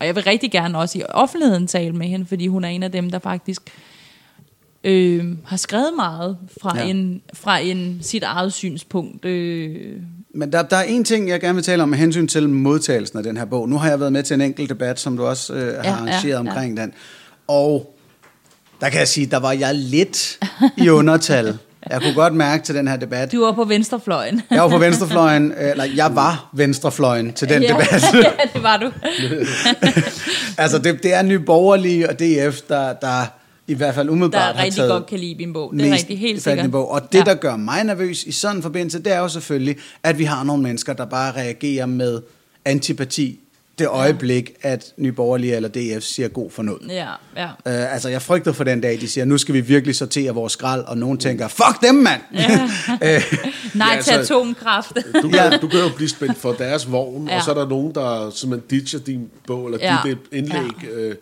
[0.00, 2.82] og jeg vil rigtig gerne også i offentligheden tale med hende, fordi hun er en
[2.82, 3.62] af dem, der faktisk
[4.84, 6.84] øh, har skrevet meget fra, Ja.
[6.84, 6.90] ja.
[6.90, 9.24] en, fra en sit eget synspunkt.
[9.24, 9.96] Øh,
[10.34, 13.18] Men der, der er en ting, jeg gerne vil tale om med hensyn til modtagelsen
[13.18, 13.68] af den her bog.
[13.68, 15.90] Nu har jeg været med til en enkelt debat, som du også øh, har Ja,
[15.92, 16.38] arrangeret ja, ja.
[16.38, 16.92] omkring den.
[17.48, 17.94] Og
[18.80, 20.38] der kan jeg sige, der var jeg lidt
[20.76, 21.58] i undertal.
[21.90, 23.32] Jeg kunne godt mærke til den her debat.
[23.32, 24.42] du var på venstrefløjen.
[24.50, 28.02] Jeg var på venstrefløjen, eller jeg var venstrefløjen til den ja, debat.
[28.14, 28.90] ja, det var du.
[30.62, 33.26] altså, det, det er nye borgerlige og DF, der, der
[33.66, 35.72] i hvert fald Der umiddelbart har rigtig taget godt kan lide min bog.
[35.78, 36.70] Det er rigtig helt sikkert.
[36.70, 36.90] bog.
[36.90, 37.24] Og det, Ja.
[37.24, 40.44] der gør mig nervøs i sådan en forbindelse, det er jo selvfølgelig, at vi har
[40.44, 42.20] nogle mennesker, der bare reagerer med
[42.64, 43.40] antipati
[43.78, 46.82] det øjeblik, at Nye Borgerlige eller DF siger god for noget.
[46.88, 47.06] Ja,
[47.36, 47.46] ja.
[47.46, 50.52] Uh, altså, jeg frygter for den dag, de siger, nu skal vi virkelig sortere vores
[50.52, 52.20] skrald, og nogen tænker, fuck dem, mand!
[53.02, 53.08] Øh,
[53.74, 54.92] Nej Ja, til altså- atomkraft.
[55.22, 57.32] Du kan, du kan jo blive spændt for deres vogn, ja.
[57.32, 57.38] Ja.
[57.38, 59.96] og så er der nogen, der simpelthen ditcher din bog, eller Ja.
[60.04, 60.70] dit indlæg.
[60.84, 60.88] Ja.
[61.00, 61.14] Øh,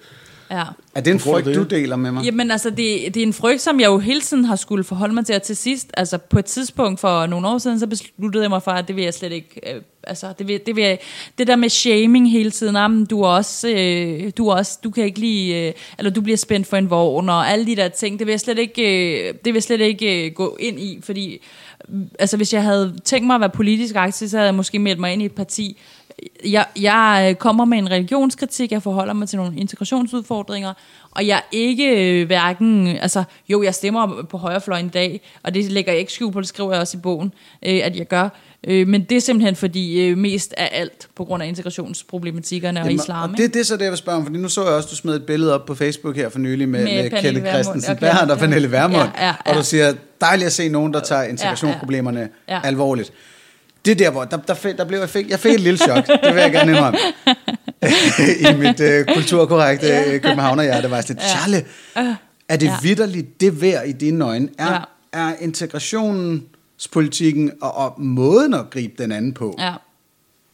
[0.50, 0.64] ja.
[0.94, 2.24] er det en frygt, du deler med mig?
[2.24, 5.14] Jamen altså, det, det er en frygt, som jeg jo hele tiden har skulle forholde
[5.14, 8.42] mig til, og til sidst, altså på et tidspunkt for nogle år siden, så besluttede
[8.42, 10.84] jeg mig for, at det vil jeg slet ikke, øh, altså det, vil, det, vil
[10.84, 10.98] jeg,
[11.38, 14.90] det der med shaming hele tiden, jamen, du er også, øh, du er også, du
[14.90, 17.88] kan ikke lide, øh, eller du bliver spændt for en vogn, og alle de der
[17.88, 20.80] ting, det vil jeg slet ikke, øh, det vil jeg slet ikke øh, gå ind
[20.80, 21.40] i, fordi,
[22.18, 25.00] altså hvis jeg havde tænkt mig at være politisk aktiv, så havde jeg måske meldt
[25.00, 25.76] mig ind i et parti,
[26.44, 30.72] jeg, jeg øh, kommer med en religionskritik, jeg forholder mig til nogle integrationsudfordringer,
[31.10, 35.72] og jeg ikke øh, hverken, altså jo, jeg stemmer på højrefløjen i dag, og det
[35.72, 37.32] lægger jeg ikke skjul på, det skriver jeg også i bogen,
[37.66, 38.28] øh, at jeg gør,
[38.66, 42.84] øh, men det er simpelthen fordi øh, mest af alt på grund af integrationsproblematikkerne og
[42.86, 43.30] Jamen, islam.
[43.32, 44.88] Og det, det er så det, jeg vil spørge om, fordi nu så jeg også,
[44.90, 47.90] du smed et billede op på Facebook her for nylig med, Med med, Vermund Christensen
[47.90, 49.58] og Kelle- Bernhardt og Pernille Vermund, Ja, ja, og ja.
[49.58, 52.60] du siger, dejligt at se nogen, der tager integrationsproblemerne Ja, ja.
[52.64, 53.12] alvorligt.
[53.86, 55.78] Det er der, hvor der, der, fik, der blev, jeg, fik, jeg fik et lille
[55.78, 56.98] chok, det vil jeg gerne indrømme.
[58.50, 60.18] I mit øh, kulturkorrekte ja.
[60.18, 61.28] københavnerhjerte, det var sådan, Ja.
[61.28, 61.64] Charle,
[62.48, 62.76] er det Ja.
[62.82, 64.48] vidderligt det værd i dine øjne?
[64.58, 64.78] Er, Ja.
[65.12, 69.72] er integrationspolitikken og, og måden at gribe den anden på ja.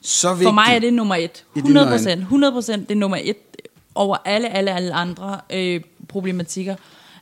[0.02, 0.46] så vigtig?
[0.46, 1.22] For mig er det nummer et.
[1.24, 1.96] I dine 100 øjne.
[1.98, 2.20] procent.
[2.20, 3.36] 100 procent det er nummer et
[3.94, 6.74] over alle, alle, alle andre øh, problematikker.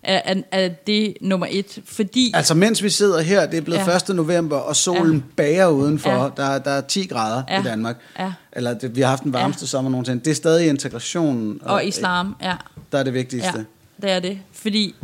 [0.03, 1.79] Er, er, er det nummer et.
[1.85, 2.33] Fordi...
[2.35, 3.97] Altså mens vi sidder her, det er blevet Ja.
[3.97, 4.17] 1.
[4.17, 5.23] november, og solen Ja.
[5.37, 6.29] bager udenfor, Ja.
[6.45, 7.61] der, der er 10 grader Ja.
[7.61, 7.97] i Danmark.
[8.19, 8.33] Ja.
[8.53, 9.67] Eller det, vi har haft den varmeste Ja.
[9.67, 10.25] sommer nogensinde.
[10.25, 12.55] Det er stadig integrationen, og islam, ja.
[12.93, 13.67] der er det vigtigste.
[14.03, 14.39] Ja, det er det.
[14.53, 14.95] Fordi,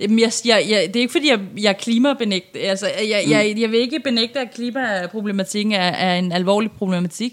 [0.00, 2.56] jeg, jeg, jeg, det er ikke fordi, jeg, jeg er klimabenægt.
[2.56, 3.30] Altså, jeg, Mm.
[3.32, 7.32] jeg, jeg vil ikke benægte, at klimaproblematikken er, er en alvorlig problematik.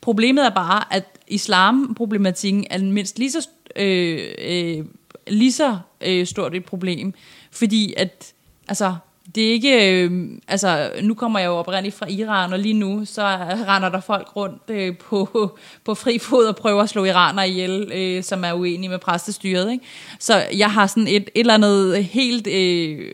[0.00, 4.84] Problemet er bare, at islamproblematikken er mindst lige så, øh, øh,
[5.30, 7.14] lige så øh, stort et problem.
[7.50, 8.32] Fordi at,
[8.68, 8.94] altså,
[9.34, 13.04] det er ikke, øh, altså nu kommer jeg jo oprindeligt fra Iran, og lige nu
[13.04, 13.22] så
[13.68, 15.50] render der folk rundt øh, på,
[15.84, 19.72] på fri fod og prøver at slå iraner ihjel, øh, som er uenige med præstestyret.
[19.72, 19.84] Ikke?
[20.18, 22.46] Så jeg har sådan et, et eller andet helt...
[22.46, 23.12] Øh,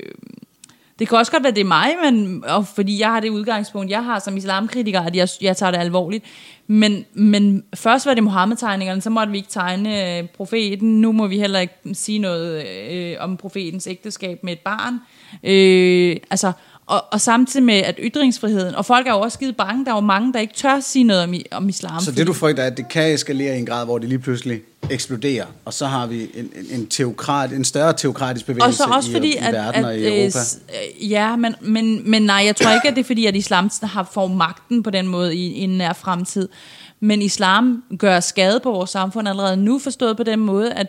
[0.98, 3.90] det kan også godt være, det er mig, men, og fordi jeg har det udgangspunkt,
[3.90, 6.24] jeg har som islamkritiker, at jeg, jeg tager det alvorligt.
[6.66, 11.00] Men, men først var det Mohammed-tegningerne, så måtte vi ikke tegne øh, profeten.
[11.00, 15.00] Nu må vi heller ikke sige noget øh, om profetens ægteskab med et barn.
[15.44, 16.52] Øh, altså,
[16.86, 19.94] og, og samtidig med, at ytringsfriheden, og folk er jo også skide bange, der er
[19.94, 22.00] jo mange, der ikke tør sige noget om, om islam.
[22.00, 24.18] Så det du frygter er, at det kan eskalere i en grad, hvor det lige
[24.18, 24.60] pludselig
[24.90, 28.94] eksploderer, og så har vi en, en, en, teokrat, en større teokratisk bevægelse Og så
[28.94, 30.38] også i, fordi, i at, verden at, og i Europa.
[30.38, 33.36] øh, øh, ja, men, men, men nej, jeg tror ikke, at det er fordi, at
[33.36, 36.48] islam har får magten på den måde i, i en nær fremtid.
[37.00, 40.86] Men islam gør skade på vores samfund allerede nu, forstået på den måde, at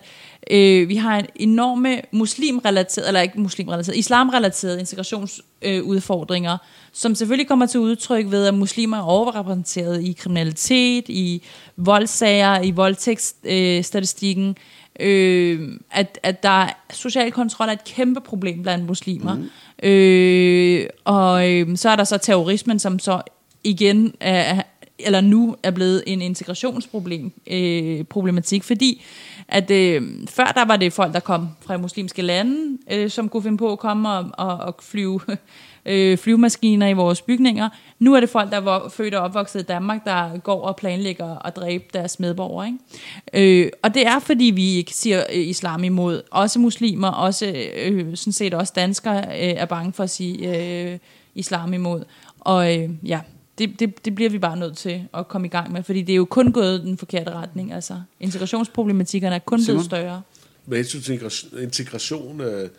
[0.52, 6.60] øh, vi har en enorme muslimrelateret, eller ikke muslimrelateret, islamrelaterede integrationsudfordringer, øh,
[6.94, 11.44] som selvfølgelig kommer til udtryk ved, at muslimer er overrepræsenteret i kriminalitet, i
[11.78, 14.56] voldssager, i voldtægtsstatistikken, øh,
[15.00, 19.36] øh, at, at der er social kontrol er et kæmpe problem blandt muslimer.
[19.36, 19.88] Mm.
[19.90, 23.22] Øh, og øh, så er der så terrorismen, som så
[23.64, 24.62] igen er,
[25.00, 29.04] eller nu er blevet en integrationsproblem, øh, problematik, fordi
[29.48, 33.44] at øh, før der var det folk, der kom fra muslimske lande, øh, som kunne
[33.44, 35.20] finde på at komme og, og, og flyve
[35.86, 37.70] øh, flyvemaskiner i vores bygninger.
[38.00, 41.46] Nu er det folk, der er født og opvokset i Danmark, der går og planlægger
[41.46, 42.68] at dræbe deres medborgere.
[42.68, 43.64] Ikke?
[43.64, 46.22] Øh, og det er, fordi vi ikke siger øh, islam imod.
[46.32, 50.98] Også muslimer, også øh, sådan set også danskere øh, er bange for at sige øh,
[51.36, 52.04] islam imod.
[52.40, 53.20] Og øh, ja,
[53.58, 56.14] det, det, det bliver vi bare nødt til at komme i gang med, fordi det
[56.14, 57.74] er jo kun gået den forkerte retning.
[57.74, 59.76] Altså, integrationsproblematikkerne er kun Simon?
[59.76, 60.22] blevet større.
[60.66, 62.70] Med hensyn til integration, integration øh,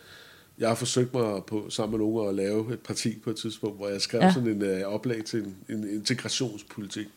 [0.59, 3.77] jeg har forsøgt mig på, sammen med nogen at lave et parti på et tidspunkt,
[3.77, 4.33] hvor jeg skrev ja.
[4.33, 7.07] sådan en øh, oplæg til en, en integrationspolitik.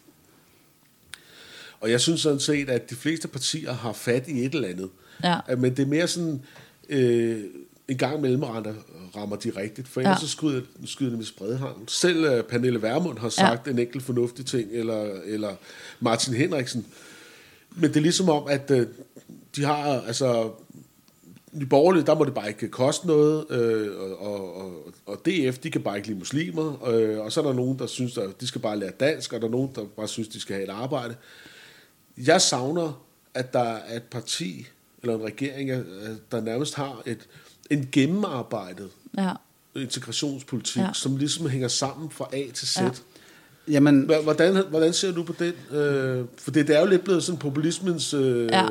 [1.80, 4.90] Og jeg synes sådan set, at de fleste partier har fat i et eller andet.
[5.22, 5.38] Ja.
[5.50, 6.42] Øh, Men det er mere sådan,
[6.88, 7.44] øh,
[7.88, 8.72] en gang imellem rammer,
[9.16, 10.26] rammer de rigtigt, for ellers Ja.
[10.26, 11.88] så skyder, skyder de med spredhavn.
[11.88, 13.72] Selv øh, Pernille Vermund har sagt ja.
[13.72, 15.54] en enkelt fornuftig ting, eller, eller
[16.00, 16.86] Martin Henriksen.
[17.76, 18.86] Men det er ligesom om, at øh,
[19.56, 20.50] de har, altså,
[21.60, 25.58] de borgerlige, der må det bare ikke koste noget, øh, og, og, og, og DF,
[25.58, 28.40] de kan bare ikke lide muslimer, øh, og så er der nogen, der synes, at
[28.40, 30.64] de skal bare lære dansk, og der er nogen, der bare synes, de skal have
[30.64, 31.14] et arbejde.
[32.16, 33.04] Jeg savner,
[33.34, 34.66] at der er et parti,
[35.02, 35.84] eller en regering, øh,
[36.32, 37.28] der nærmest har et,
[37.70, 39.30] en gennemarbejdet Ja.
[39.76, 40.88] integrationspolitik, Ja.
[40.92, 42.76] som ligesom hænger sammen fra A til Z.
[42.76, 42.84] Ja.
[42.84, 42.90] Ja.
[43.68, 45.76] Jamen, Hvordan, hvordan ser du på den?
[45.78, 48.14] Øh, for det, det er jo lidt blevet sådan populismens...
[48.14, 48.66] Øh, Ja.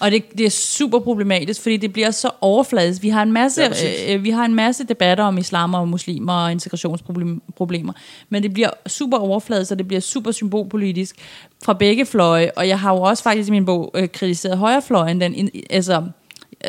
[0.00, 3.02] Og det, det er super problematisk, fordi det bliver så overfladisk.
[3.02, 6.32] Vi har en masse, Ja, øh, vi har en masse debatter om islam og muslimer
[6.32, 7.92] og integrationsproblemer,
[8.28, 11.16] men det bliver super overfladisk, og det bliver super symbolpolitisk
[11.64, 12.50] fra begge fløje.
[12.56, 16.04] Og jeg har jo også faktisk i min bog øh, kritiseret højrefløjen, den, in- altså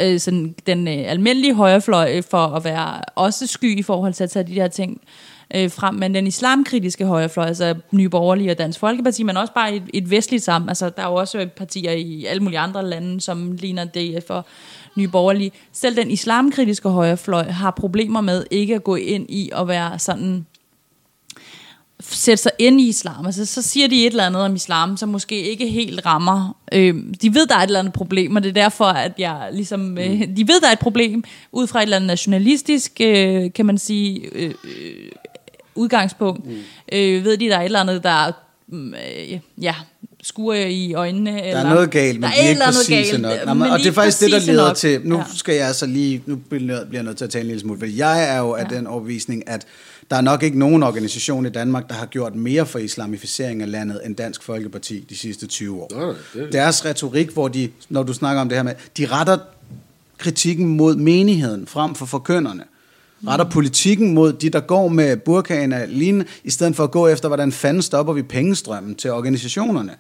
[0.02, 4.30] øh, sådan, den øh, almindelige højrefløj for at være også sky i forhold til at
[4.30, 5.02] tage de her ting
[5.56, 9.76] øh, frem, men den islamkritiske højrefløj, altså Nye Borgerlige og Dansk Folkeparti, men også bare
[9.76, 10.70] et, et vestligt sammen.
[10.70, 14.46] Altså, der er jo også partier i alle mulige andre lande, som ligner DF og
[14.96, 15.52] Nye Borgerlige.
[15.72, 20.46] Selv den islamkritiske højrefløj har problemer med ikke at gå ind i at være sådan
[22.12, 23.26] sætte sig ind i islam.
[23.26, 26.56] Altså, så siger de et eller andet om islam, som måske ikke helt rammer.
[26.74, 29.50] Øh, de ved, der er et eller andet problem, og det er derfor, at jeg
[29.54, 29.98] ligesom...
[29.98, 33.66] Øh, de ved, der er et problem, ud fra et eller andet nationalistisk, øh, kan
[33.66, 35.12] man sige, øh, øh,
[35.76, 36.46] udgangspunkt.
[36.46, 36.56] Mm.
[36.92, 38.32] Øh, ved de, der er et eller andet, der
[38.68, 39.76] mm, øh, ja,
[40.24, 41.32] skuer i øjnene.
[41.32, 43.46] Der eller, er noget galt, men der de er ikke præcise galt, nok.
[43.46, 44.76] Nå, men og det er faktisk det, der leder nok.
[44.78, 45.02] til...
[45.04, 45.24] Nu Ja.
[45.36, 46.24] skal jeg altså lige...
[46.26, 48.66] Nu bliver jeg nødt til at tale en lille smule, for jeg er jo af
[48.66, 49.66] den overbevisning, at
[50.12, 53.72] der er nok ikke nogen organisation i Danmark, der har gjort mere for islamificering af
[53.72, 55.90] landet end Dansk Folkeparti de sidste 20 år.
[55.96, 59.38] Nej, det- Deres retorik, hvor de, når du snakker om det her med, de retter
[60.18, 62.64] kritikken mod menigheden frem for forkynderne.
[63.28, 67.08] Retter politikken mod de, der går med burkaen og lignende, i stedet for at gå
[67.08, 69.92] efter, hvordan fanden stopper vi pengestrømmen til organisationerne.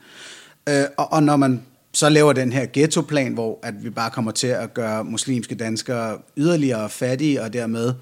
[0.70, 1.62] Øh, og, og når man
[1.94, 6.18] så laver den her ghettoplan, hvor at vi bare kommer til at gøre muslimske danskere
[6.38, 7.94] yderligere fattige, og dermed øh,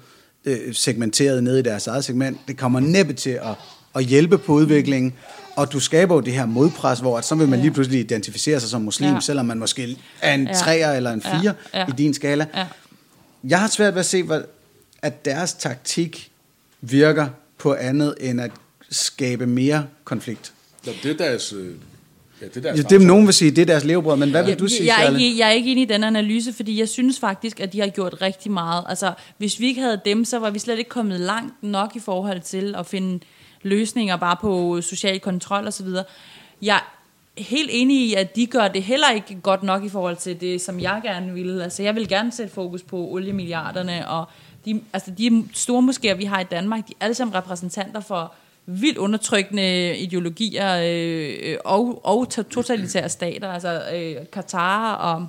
[0.72, 3.54] segmenteret ned i deres eget segment, det kommer næppe til at,
[3.94, 5.12] at hjælpe på udviklingen.
[5.56, 8.60] Og du skaber jo det her modpres, hvor at så vil man lige pludselig identificere
[8.60, 9.14] sig som muslim, Ja.
[9.14, 9.20] ja.
[9.20, 10.52] selvom man måske er en Ja.
[10.54, 11.40] treer eller en Ja.
[11.40, 11.86] fire Ja.
[11.88, 12.46] i din skala.
[12.54, 12.66] Ja.
[13.44, 14.42] Jeg har svært ved at se, hvad,
[15.02, 16.30] at deres taktik
[16.80, 17.26] virker
[17.58, 18.50] på andet end at
[18.90, 20.52] skabe mere konflikt.
[20.86, 21.54] Nå, det er deres...
[22.44, 24.50] Ja, det er Ja, det nogen vil sige, det er deres levebrød, men hvad vil
[24.50, 26.88] Jeg- du sige, jeg, er ikke, jeg er ikke enig i den analyse, fordi jeg
[26.88, 28.84] synes faktisk, at de har gjort rigtig meget.
[28.88, 32.00] Altså, hvis vi ikke havde dem, så var vi slet ikke kommet langt nok i
[32.00, 33.20] forhold til at finde
[33.62, 35.86] løsninger bare på social kontrol osv.
[36.62, 36.76] Jeg
[37.36, 40.40] er helt enig i, at de gør det heller ikke godt nok i forhold til
[40.40, 41.62] det, som jeg gerne ville.
[41.64, 44.24] Altså, jeg vil gerne sætte fokus på oliemilliarderne, og
[44.64, 48.34] de, altså, de store moskéer, vi har i Danmark, de er alle sammen repræsentanter for
[48.66, 55.28] vildt undertrykkende ideologier øh, øh og, og totalitære stater, altså øh, Katar og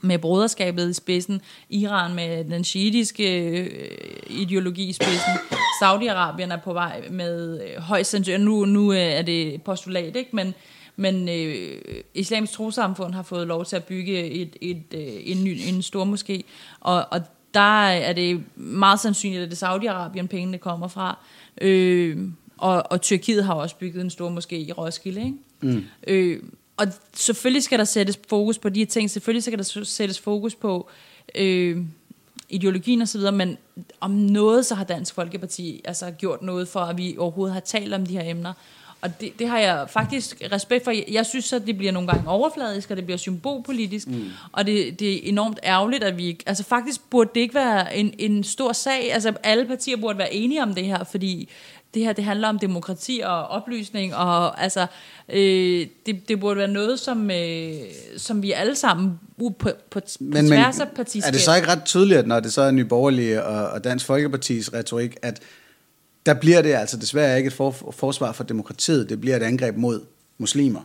[0.00, 1.40] med broderskabet i spidsen,
[1.70, 3.70] Iran med den shiitiske øh,
[4.28, 5.32] ideologi i spidsen,
[5.82, 10.30] Saudi-Arabien er på vej med øh, højst sandsynligt, nu, nu øh, er det postulat, ikke?
[10.32, 10.54] men,
[10.96, 11.80] men øh,
[12.14, 16.04] islamisk trosamfund har fået lov til at bygge et, et, øh, en, ny, en stor
[16.04, 16.42] moské,
[16.80, 17.20] og, og
[17.54, 21.18] der er det meget sandsynligt, at det er Saudi-Arabien pengene kommer fra,
[21.60, 22.18] øh,
[22.60, 25.36] og, og Tyrkiet har også bygget en stor moské i Roskilde, ikke?
[25.60, 25.84] Mm.
[26.06, 26.42] Øh,
[26.76, 30.54] og selvfølgelig skal der sættes fokus på de her ting, selvfølgelig skal der sættes fokus
[30.54, 30.88] på
[31.34, 31.78] øh,
[32.48, 33.58] ideologien osv., men
[34.00, 37.94] om noget, så har Dansk Folkeparti altså gjort noget for, at vi overhovedet har talt
[37.94, 38.52] om de her emner.
[39.02, 41.12] Og det, det har jeg faktisk respekt for.
[41.12, 44.28] Jeg synes, at det bliver nogle gange overfladisk, og det bliver symbolpolitisk, mm.
[44.52, 46.40] og det, det er enormt ærgerligt, at vi.
[46.46, 49.12] Altså faktisk burde det ikke være en, en stor sag.
[49.12, 51.48] Altså alle partier burde være enige om det her, fordi
[51.94, 54.86] det her det handler om demokrati og oplysning, og altså,
[55.28, 57.72] øh, det, det burde være noget, som, øh,
[58.16, 61.28] som vi alle sammen uh, på, på, men, på tværs af partiskab...
[61.28, 63.84] er det så ikke ret tydeligt, at når det så er Nye Borgerlige og, og
[63.84, 65.40] Dansk Folkepartis retorik, at
[66.26, 69.76] der bliver det altså desværre ikke et for, forsvar for demokratiet, det bliver et angreb
[69.76, 70.00] mod
[70.38, 70.80] muslimer?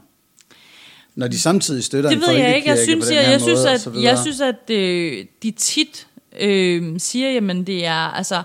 [1.16, 2.70] Når de samtidig støtter det en ved jeg ikke.
[2.70, 6.08] Jeg synes, på jeg, jeg, måde, synes, at, jeg synes, at øh, de tit
[6.40, 8.44] øh, siger, jamen det er, altså,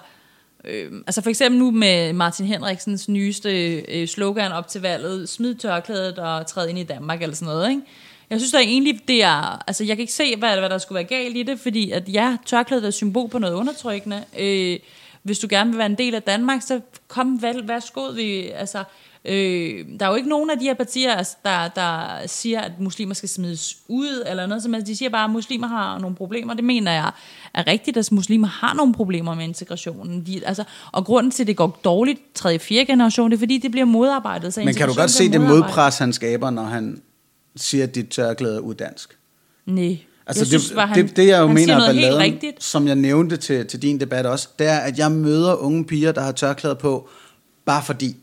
[0.64, 5.54] øh, altså for eksempel nu med Martin Henriksens nyeste øh, slogan op til valget, smid
[5.54, 7.82] tørklædet og træd ind i Danmark, eller sådan noget, ikke?
[8.30, 10.96] Jeg synes da egentlig, det er, altså jeg kan ikke se, hvad, hvad der skulle
[10.96, 14.24] være galt i det, fordi at ja, tørklædet er symbol på noget undertrykkende.
[14.38, 14.78] Øh,
[15.22, 18.84] hvis du gerne vil være en del af Danmark, så kom, vel, værsgo, vi, altså,
[19.24, 22.72] Øh, der er jo ikke nogen af de her partier, altså, der, der siger, at
[22.78, 24.86] muslimer skal smides ud, eller noget som helst.
[24.86, 26.54] De siger bare, at muslimer har nogle problemer.
[26.54, 27.10] Det mener jeg
[27.54, 30.26] er rigtigt, at muslimer har nogle problemer med integrationen.
[30.26, 32.54] De, altså, og grunden til, at det går dårligt 3.
[32.54, 32.84] og 4.
[32.84, 34.54] generation, det er fordi, det bliver modarbejdet.
[34.54, 37.02] Så Men kan du godt se det modpres, han skaber, når han
[37.56, 39.18] siger, at dit tørklæde er uddansk?
[39.66, 39.98] Nej.
[40.26, 42.62] Altså jeg synes, det, han, det, det, jeg jo mener er balladen, rigtigt.
[42.64, 46.12] som jeg nævnte til, til din debat også, det er, at jeg møder unge piger,
[46.12, 47.08] der har tørklæder på,
[47.64, 48.16] bare fordi.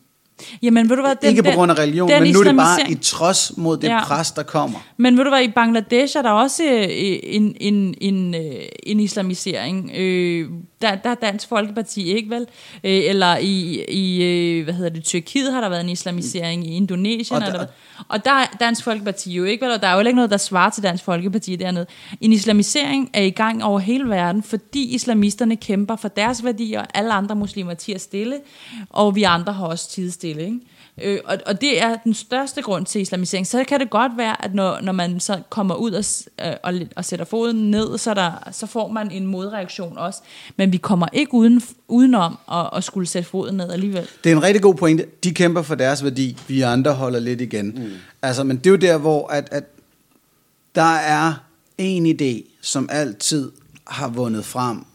[0.62, 2.44] Jamen, ved du hvad, den, Ikke på den- grund af religion, den men nu er
[2.44, 4.04] det bare i trods mod det Ja.
[4.04, 4.80] pres, der kommer.
[4.98, 6.88] Men ved du hvad, i Bangladesh er der også øh,
[7.24, 8.42] en, en, en, øh,
[8.84, 9.92] en islamisering.
[9.98, 10.50] Øh,
[10.82, 12.42] der, der er Dansk Folkeparti ikke vel?
[12.84, 16.76] Øh, eller i, i øh, hvad hedder det, Tyrkiet har der været en islamisering, i
[16.76, 17.66] Indonesien Og der- der,
[18.08, 19.74] og der er Dansk Folkeparti jo ikke vel?
[19.74, 21.86] Og der er jo ikke noget, der svarer til Dansk Folkeparti dernede.
[22.22, 26.88] En islamisering er i gang over hele verden, fordi islamisterne kæmper for deres værdier, og
[26.94, 28.36] alle andre muslimer tiger stille,
[28.90, 30.60] og vi andre har også tid stille, ikke?
[31.02, 33.48] Øh, og, og det er den største grund til islamisering.
[33.48, 36.04] Så kan det godt være, at når, når man så kommer ud og,
[36.46, 40.20] øh, og, og sætter foden ned, så, der, så får man en modreaktion også.
[40.56, 44.08] Men vi kommer ikke uden, udenom at, at skulle sætte foden ned alligevel.
[44.24, 45.06] Det er en rigtig god pointe.
[45.24, 47.66] De kæmper for deres værdi, vi andre holder lidt igen.
[47.66, 47.92] Mm.
[48.22, 49.64] Altså, men det er jo der, hvor at, at
[50.76, 51.34] der er
[51.78, 53.52] en idé, som altid
[53.88, 54.86] har vundet frem,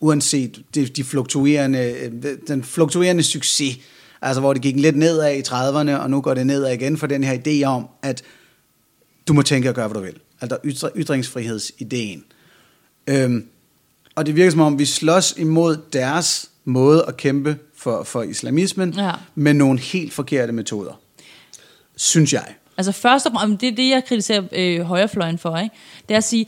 [0.00, 3.78] uanset de, de fluktuerende, øh, den fluktuerende succes,
[4.26, 7.06] altså hvor det gik lidt nedad i 30'erne, og nu går det nedad igen for
[7.06, 8.22] den her idé om, at
[9.28, 10.18] du må tænke og gøre, hvad du vil.
[10.40, 12.24] Altså ytringsfrihedsideen.
[13.06, 13.46] Øhm,
[14.14, 18.94] og det virker som om, vi slås imod deres måde at kæmpe for, for islamismen,
[18.96, 19.10] Ja.
[19.34, 21.00] med nogle helt forkerte metoder.
[21.96, 22.54] Synes jeg.
[22.76, 25.74] Altså først og fremmest, det er det, jeg kritiserer øh, højrefløjen for, ikke?
[26.08, 26.46] det er at sige,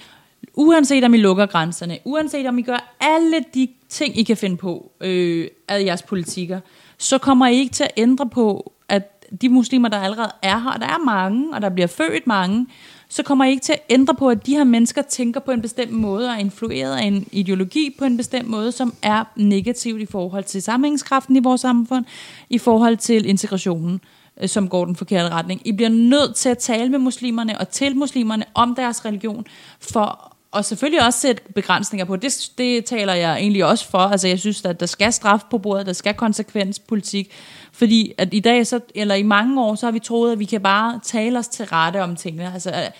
[0.54, 4.56] uanset om I lukker grænserne, uanset om I gør alle de ting, I kan finde
[4.56, 6.60] på øh, af jeres politikker,
[6.98, 10.70] så kommer I ikke til at ændre på, at de muslimer, der allerede er her,
[10.70, 12.66] og der er mange, og der bliver født mange,
[13.08, 15.62] så kommer I ikke til at ændre på, at de her mennesker tænker på en
[15.62, 20.00] bestemt måde, og er influeret af en ideologi på en bestemt måde, som er negativt
[20.00, 22.04] i forhold til sammenhængskraften i vores samfund,
[22.50, 24.00] i forhold til integrationen
[24.40, 25.60] øh, som går den forkerte retning.
[25.64, 29.46] I bliver nødt til at tale med muslimerne og til muslimerne om deres religion,
[29.80, 32.16] for og selvfølgelig også sætte begrænsninger på.
[32.16, 33.98] Det, det taler jeg egentlig også for.
[33.98, 37.32] Altså jeg synes, at der skal straf på bordet, der skal konsekvenspolitik.
[37.72, 40.44] Fordi at i dag, så, eller i mange år, så har vi troet, at vi
[40.44, 42.52] kan bare tale os til rette om tingene.
[42.54, 42.90] Altså, øh,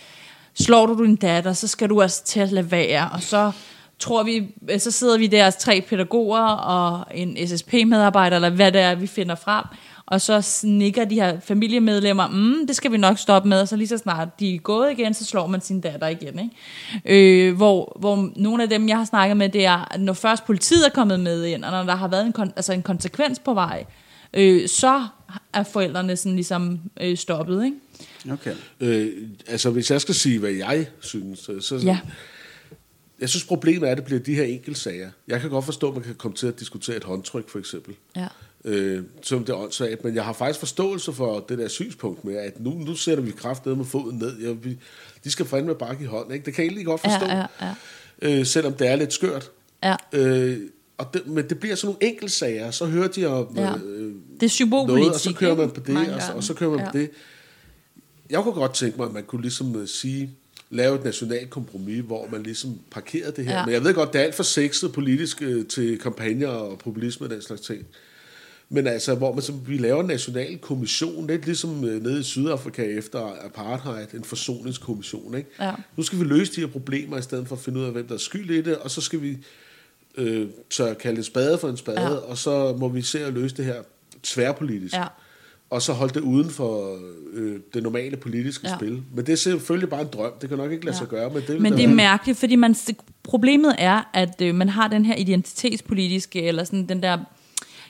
[0.54, 3.10] slår du din datter, så skal du også til at lade være.
[3.12, 3.52] Og så
[3.98, 8.80] tror vi, øh, så sidder vi der tre pædagoger og en SSP-medarbejder, eller hvad det
[8.80, 9.64] er, vi finder frem,
[10.10, 13.76] og så snikker de her familiemedlemmer, mm, det skal vi nok stoppe med, og så
[13.76, 16.38] lige så snart de er gået igen, så slår man sin datter igen.
[16.38, 17.48] Ikke?
[17.48, 20.44] Øh, hvor, hvor nogle af dem, jeg har snakket med, det er, at når først
[20.46, 23.38] politiet er kommet med ind, og når der har været en, kon- altså en konsekvens
[23.38, 23.84] på vej,
[24.34, 25.06] øh, så
[25.52, 27.64] er forældrene sådan ligesom øh, stoppet.
[27.64, 27.76] Ikke?
[28.32, 28.54] Okay.
[28.80, 29.12] Øh,
[29.46, 31.60] altså, hvis jeg skal sige, hvad jeg synes, så...
[31.60, 31.98] så Ja.
[33.20, 35.10] Jeg synes, problemet er, at det bliver de her enkeltsager.
[35.28, 37.94] Jeg kan godt forstå, at man kan komme til at diskutere et håndtryk, for eksempel.
[38.16, 38.26] Ja.
[38.64, 40.04] Øh, som det er åndssvagt.
[40.04, 43.30] Men jeg har faktisk forståelse for det der synspunkt med, at nu, nu sætter vi
[43.30, 44.40] kraft ned med foden ned.
[44.40, 44.78] Jeg, vi,
[45.24, 46.32] de skal fandme bakke i hånden.
[46.34, 46.46] Ikke?
[46.46, 47.26] Det kan jeg egentlig godt forstå.
[47.26, 47.74] Ja, ja,
[48.22, 49.50] Øh, selvom det er lidt skørt.
[49.82, 49.96] Ja.
[50.12, 50.58] Øh,
[50.98, 52.70] og det, men det bliver sådan nogle enkeltsager.
[52.70, 53.74] Så hører de om Ja.
[53.84, 55.00] øh, Det er symbolpolitik.
[55.00, 56.90] noget, og så kører man på det, og så, og så kører man ja.
[56.90, 57.10] på det.
[58.30, 60.30] Jeg kunne godt tænke mig, at man kunne ligesom øh, sige,
[60.70, 63.58] lave et nationalt kompromis, hvor man ligesom parkerede det her.
[63.58, 63.64] Ja.
[63.64, 67.26] Men jeg ved godt, det er alt for sexet politisk øh, til kampagner og populisme
[67.26, 67.86] og den slags ting.
[68.70, 72.22] Men altså, hvor man, så, vi laver en national kommission, lidt ligesom øh, nede i
[72.22, 75.34] Sydafrika efter apartheid, en forsoningskommission.
[75.36, 75.50] Ikke?
[75.60, 75.72] Ja.
[75.96, 78.06] Nu skal vi løse de her problemer, i stedet for at finde ud af, hvem
[78.06, 79.36] der er skyld i det, og så skal vi
[80.16, 82.08] øh, tør kalde en spade for en spade, Ja.
[82.08, 83.82] og så må vi se at løse det her
[84.22, 84.94] tværpolitisk.
[84.94, 85.04] Ja.
[85.70, 86.98] Og så holde det uden for
[87.32, 88.76] øh, det normale politiske Ja.
[88.76, 89.02] spil.
[89.14, 90.32] Men det er selvfølgelig bare en drøm.
[90.40, 90.98] Det kan nok ikke lade Ja.
[90.98, 92.74] sig gøre, men det Men det er være- mærkeligt, fordi man,
[93.22, 97.18] problemet er, at øh, man har den her identitetspolitiske, eller sådan den der,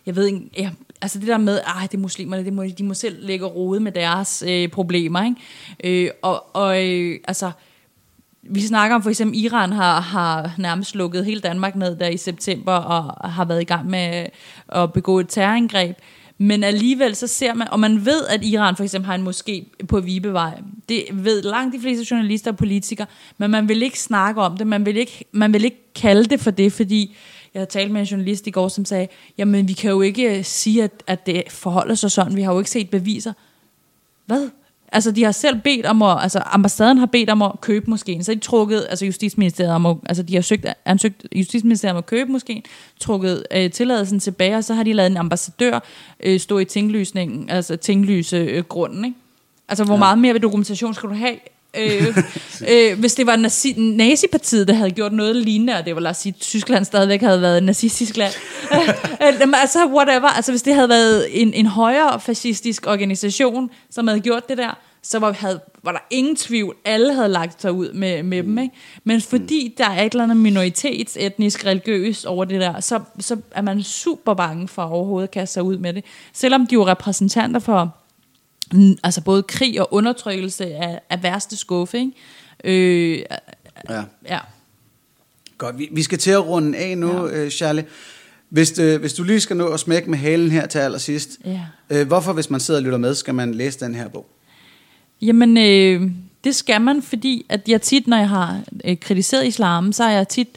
[0.08, 0.70] jeg ved ikke, ja,
[1.02, 3.80] altså det der med, at det er muslimerne, det må, de må selv lægge rode
[3.80, 6.04] med deres øh, problemer, ikke?
[6.04, 7.50] Øh, og og øh, altså,
[8.42, 12.16] vi snakker om for eksempel, Iran har, har nærmest lukket hele Danmark ned der i
[12.16, 14.26] september, og har været i gang med
[14.68, 15.96] at begå et terrorangreb.
[16.40, 19.84] Men alligevel så ser man, og man ved, at Iran for eksempel har en moské
[19.86, 20.60] på Vibevej.
[20.88, 23.06] Det ved langt de fleste journalister og politikere,
[23.38, 26.40] men man vil ikke snakke om det, man vil ikke, man vil ikke kalde det
[26.40, 27.16] for det, fordi
[27.58, 29.08] jeg havde talt med en journalist i går, som sagde,
[29.38, 32.58] jamen vi kan jo ikke sige, at, at det forholder sig sådan, vi har jo
[32.58, 33.32] ikke set beviser.
[34.26, 34.48] Hvad?
[34.92, 38.24] Altså, de har selv bedt om at, altså ambassaden har bedt om at købe moskeen,
[38.24, 42.06] så de trukket, altså Justitsministeriet om at, altså de har søgt, ansøgt Justitsministeriet om at
[42.06, 42.62] købe moskeen,
[43.00, 45.80] trukket øh, tilladelsen tilbage, og så har de lavet en ambassadør
[46.20, 49.16] øh, stå i tinglysningen, altså tinglyse øh, grunden, ikke?
[49.68, 49.98] Altså, hvor ja.
[49.98, 51.36] meget mere ved dokumentation skal du have?
[51.76, 52.16] Øh,
[52.68, 56.10] øh, hvis det var nazi, nazipartiet, der havde gjort noget lignende, og det var, lad
[56.10, 58.32] os sige, Tyskland stadigvæk havde været nazistisk land.
[59.22, 60.28] øh, altså, whatever.
[60.28, 64.78] Altså, hvis det havde været en, en højere fascistisk organisation, som havde gjort det der,
[65.02, 66.76] så var, havde, var der ingen tvivl.
[66.84, 68.58] Alle havde lagt sig ud med, med dem.
[68.58, 68.74] Ikke?
[69.04, 73.36] Men fordi der er et eller andet minoritets, etnisk, religiøs over det der, så, så
[73.50, 76.04] er man super bange for at overhovedet kaste sig ud med det.
[76.32, 77.97] Selvom de er repræsentanter for
[79.04, 82.12] altså både krig og undertrykkelse af, af værste skuffe, ikke?
[82.64, 83.22] Øh,
[83.90, 84.02] Ja.
[84.28, 84.38] ja.
[85.58, 87.32] Godt, vi, vi skal til at runde af nu, ja.
[87.34, 87.84] øh, Charlie.
[88.48, 91.60] Hvis, øh, hvis du lige skal nå at smække med halen her til allersidst, Ja.
[91.90, 94.26] øh, hvorfor, hvis man sidder og lytter med, skal man læse den her bog?
[95.22, 96.10] Jamen, øh,
[96.44, 100.10] det skal man, fordi at jeg tit, når jeg har øh, kritiseret islam, så har
[100.10, 100.48] jeg tit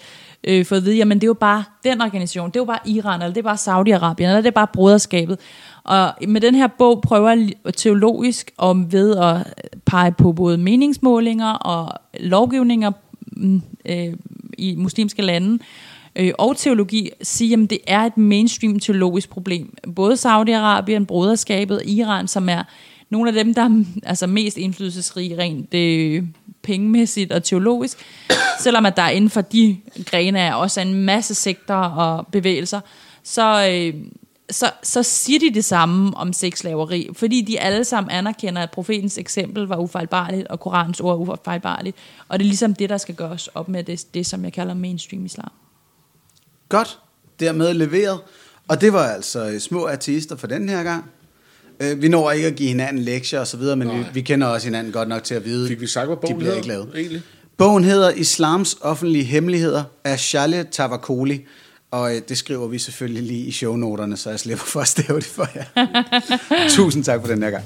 [0.43, 2.79] øh, fået at vide, jamen det er jo bare den organisation, det er jo bare
[2.89, 5.39] Iran, eller det er bare Saudi-Arabien, eller det er bare broderskabet.
[5.83, 9.53] Og med den her bog prøver jeg teologisk om ved at
[9.85, 12.91] pege på både meningsmålinger og lovgivninger
[13.31, 14.13] mm, øh,
[14.57, 15.63] i muslimske lande,
[16.15, 19.75] øh, og teologi, sige, at det er et mainstream teologisk problem.
[19.95, 22.63] Både Saudi-Arabien, broderskabet, Iran, som er
[23.09, 26.23] nogle af dem, der er altså, mest indflydelsesrige rent øh,
[26.63, 27.97] pengemæssigt og teologisk,
[28.59, 32.79] selvom at der inden for de grene er også en masse sekter og bevægelser,
[33.23, 33.93] så, øh,
[34.52, 39.18] så, så siger de det samme om sexslaveri, fordi de alle sammen anerkender, at profetens
[39.18, 41.98] eksempel var ufejlbarligt, og Korans ord er ufejlbarligt,
[42.28, 44.73] og det er ligesom det, der skal gøres op med det, det som jeg kalder
[44.73, 45.52] mainstream islam.
[46.69, 46.99] Godt,
[47.40, 48.19] dermed leveret.
[48.68, 51.06] Og det var altså øh, små artister for den her gang.
[51.80, 54.48] Øh, vi når ikke at give hinanden lektier og så videre, men vi, vi kender
[54.48, 56.57] også hinanden godt nok til at vide, Fik vi sagt, hvad de bogen bliver hedder,
[56.57, 56.90] ikke lavet.
[56.95, 57.22] egentlig?
[57.57, 61.45] Bogen hedder Islams offentlige hemmeligheder af Charlie Tavakoli,
[61.91, 65.19] og øh, det skriver vi selvfølgelig lige i shownoterne, så jeg slipper for at stave
[65.19, 65.65] det for jer.
[66.77, 67.63] Tusind tak for den her gang.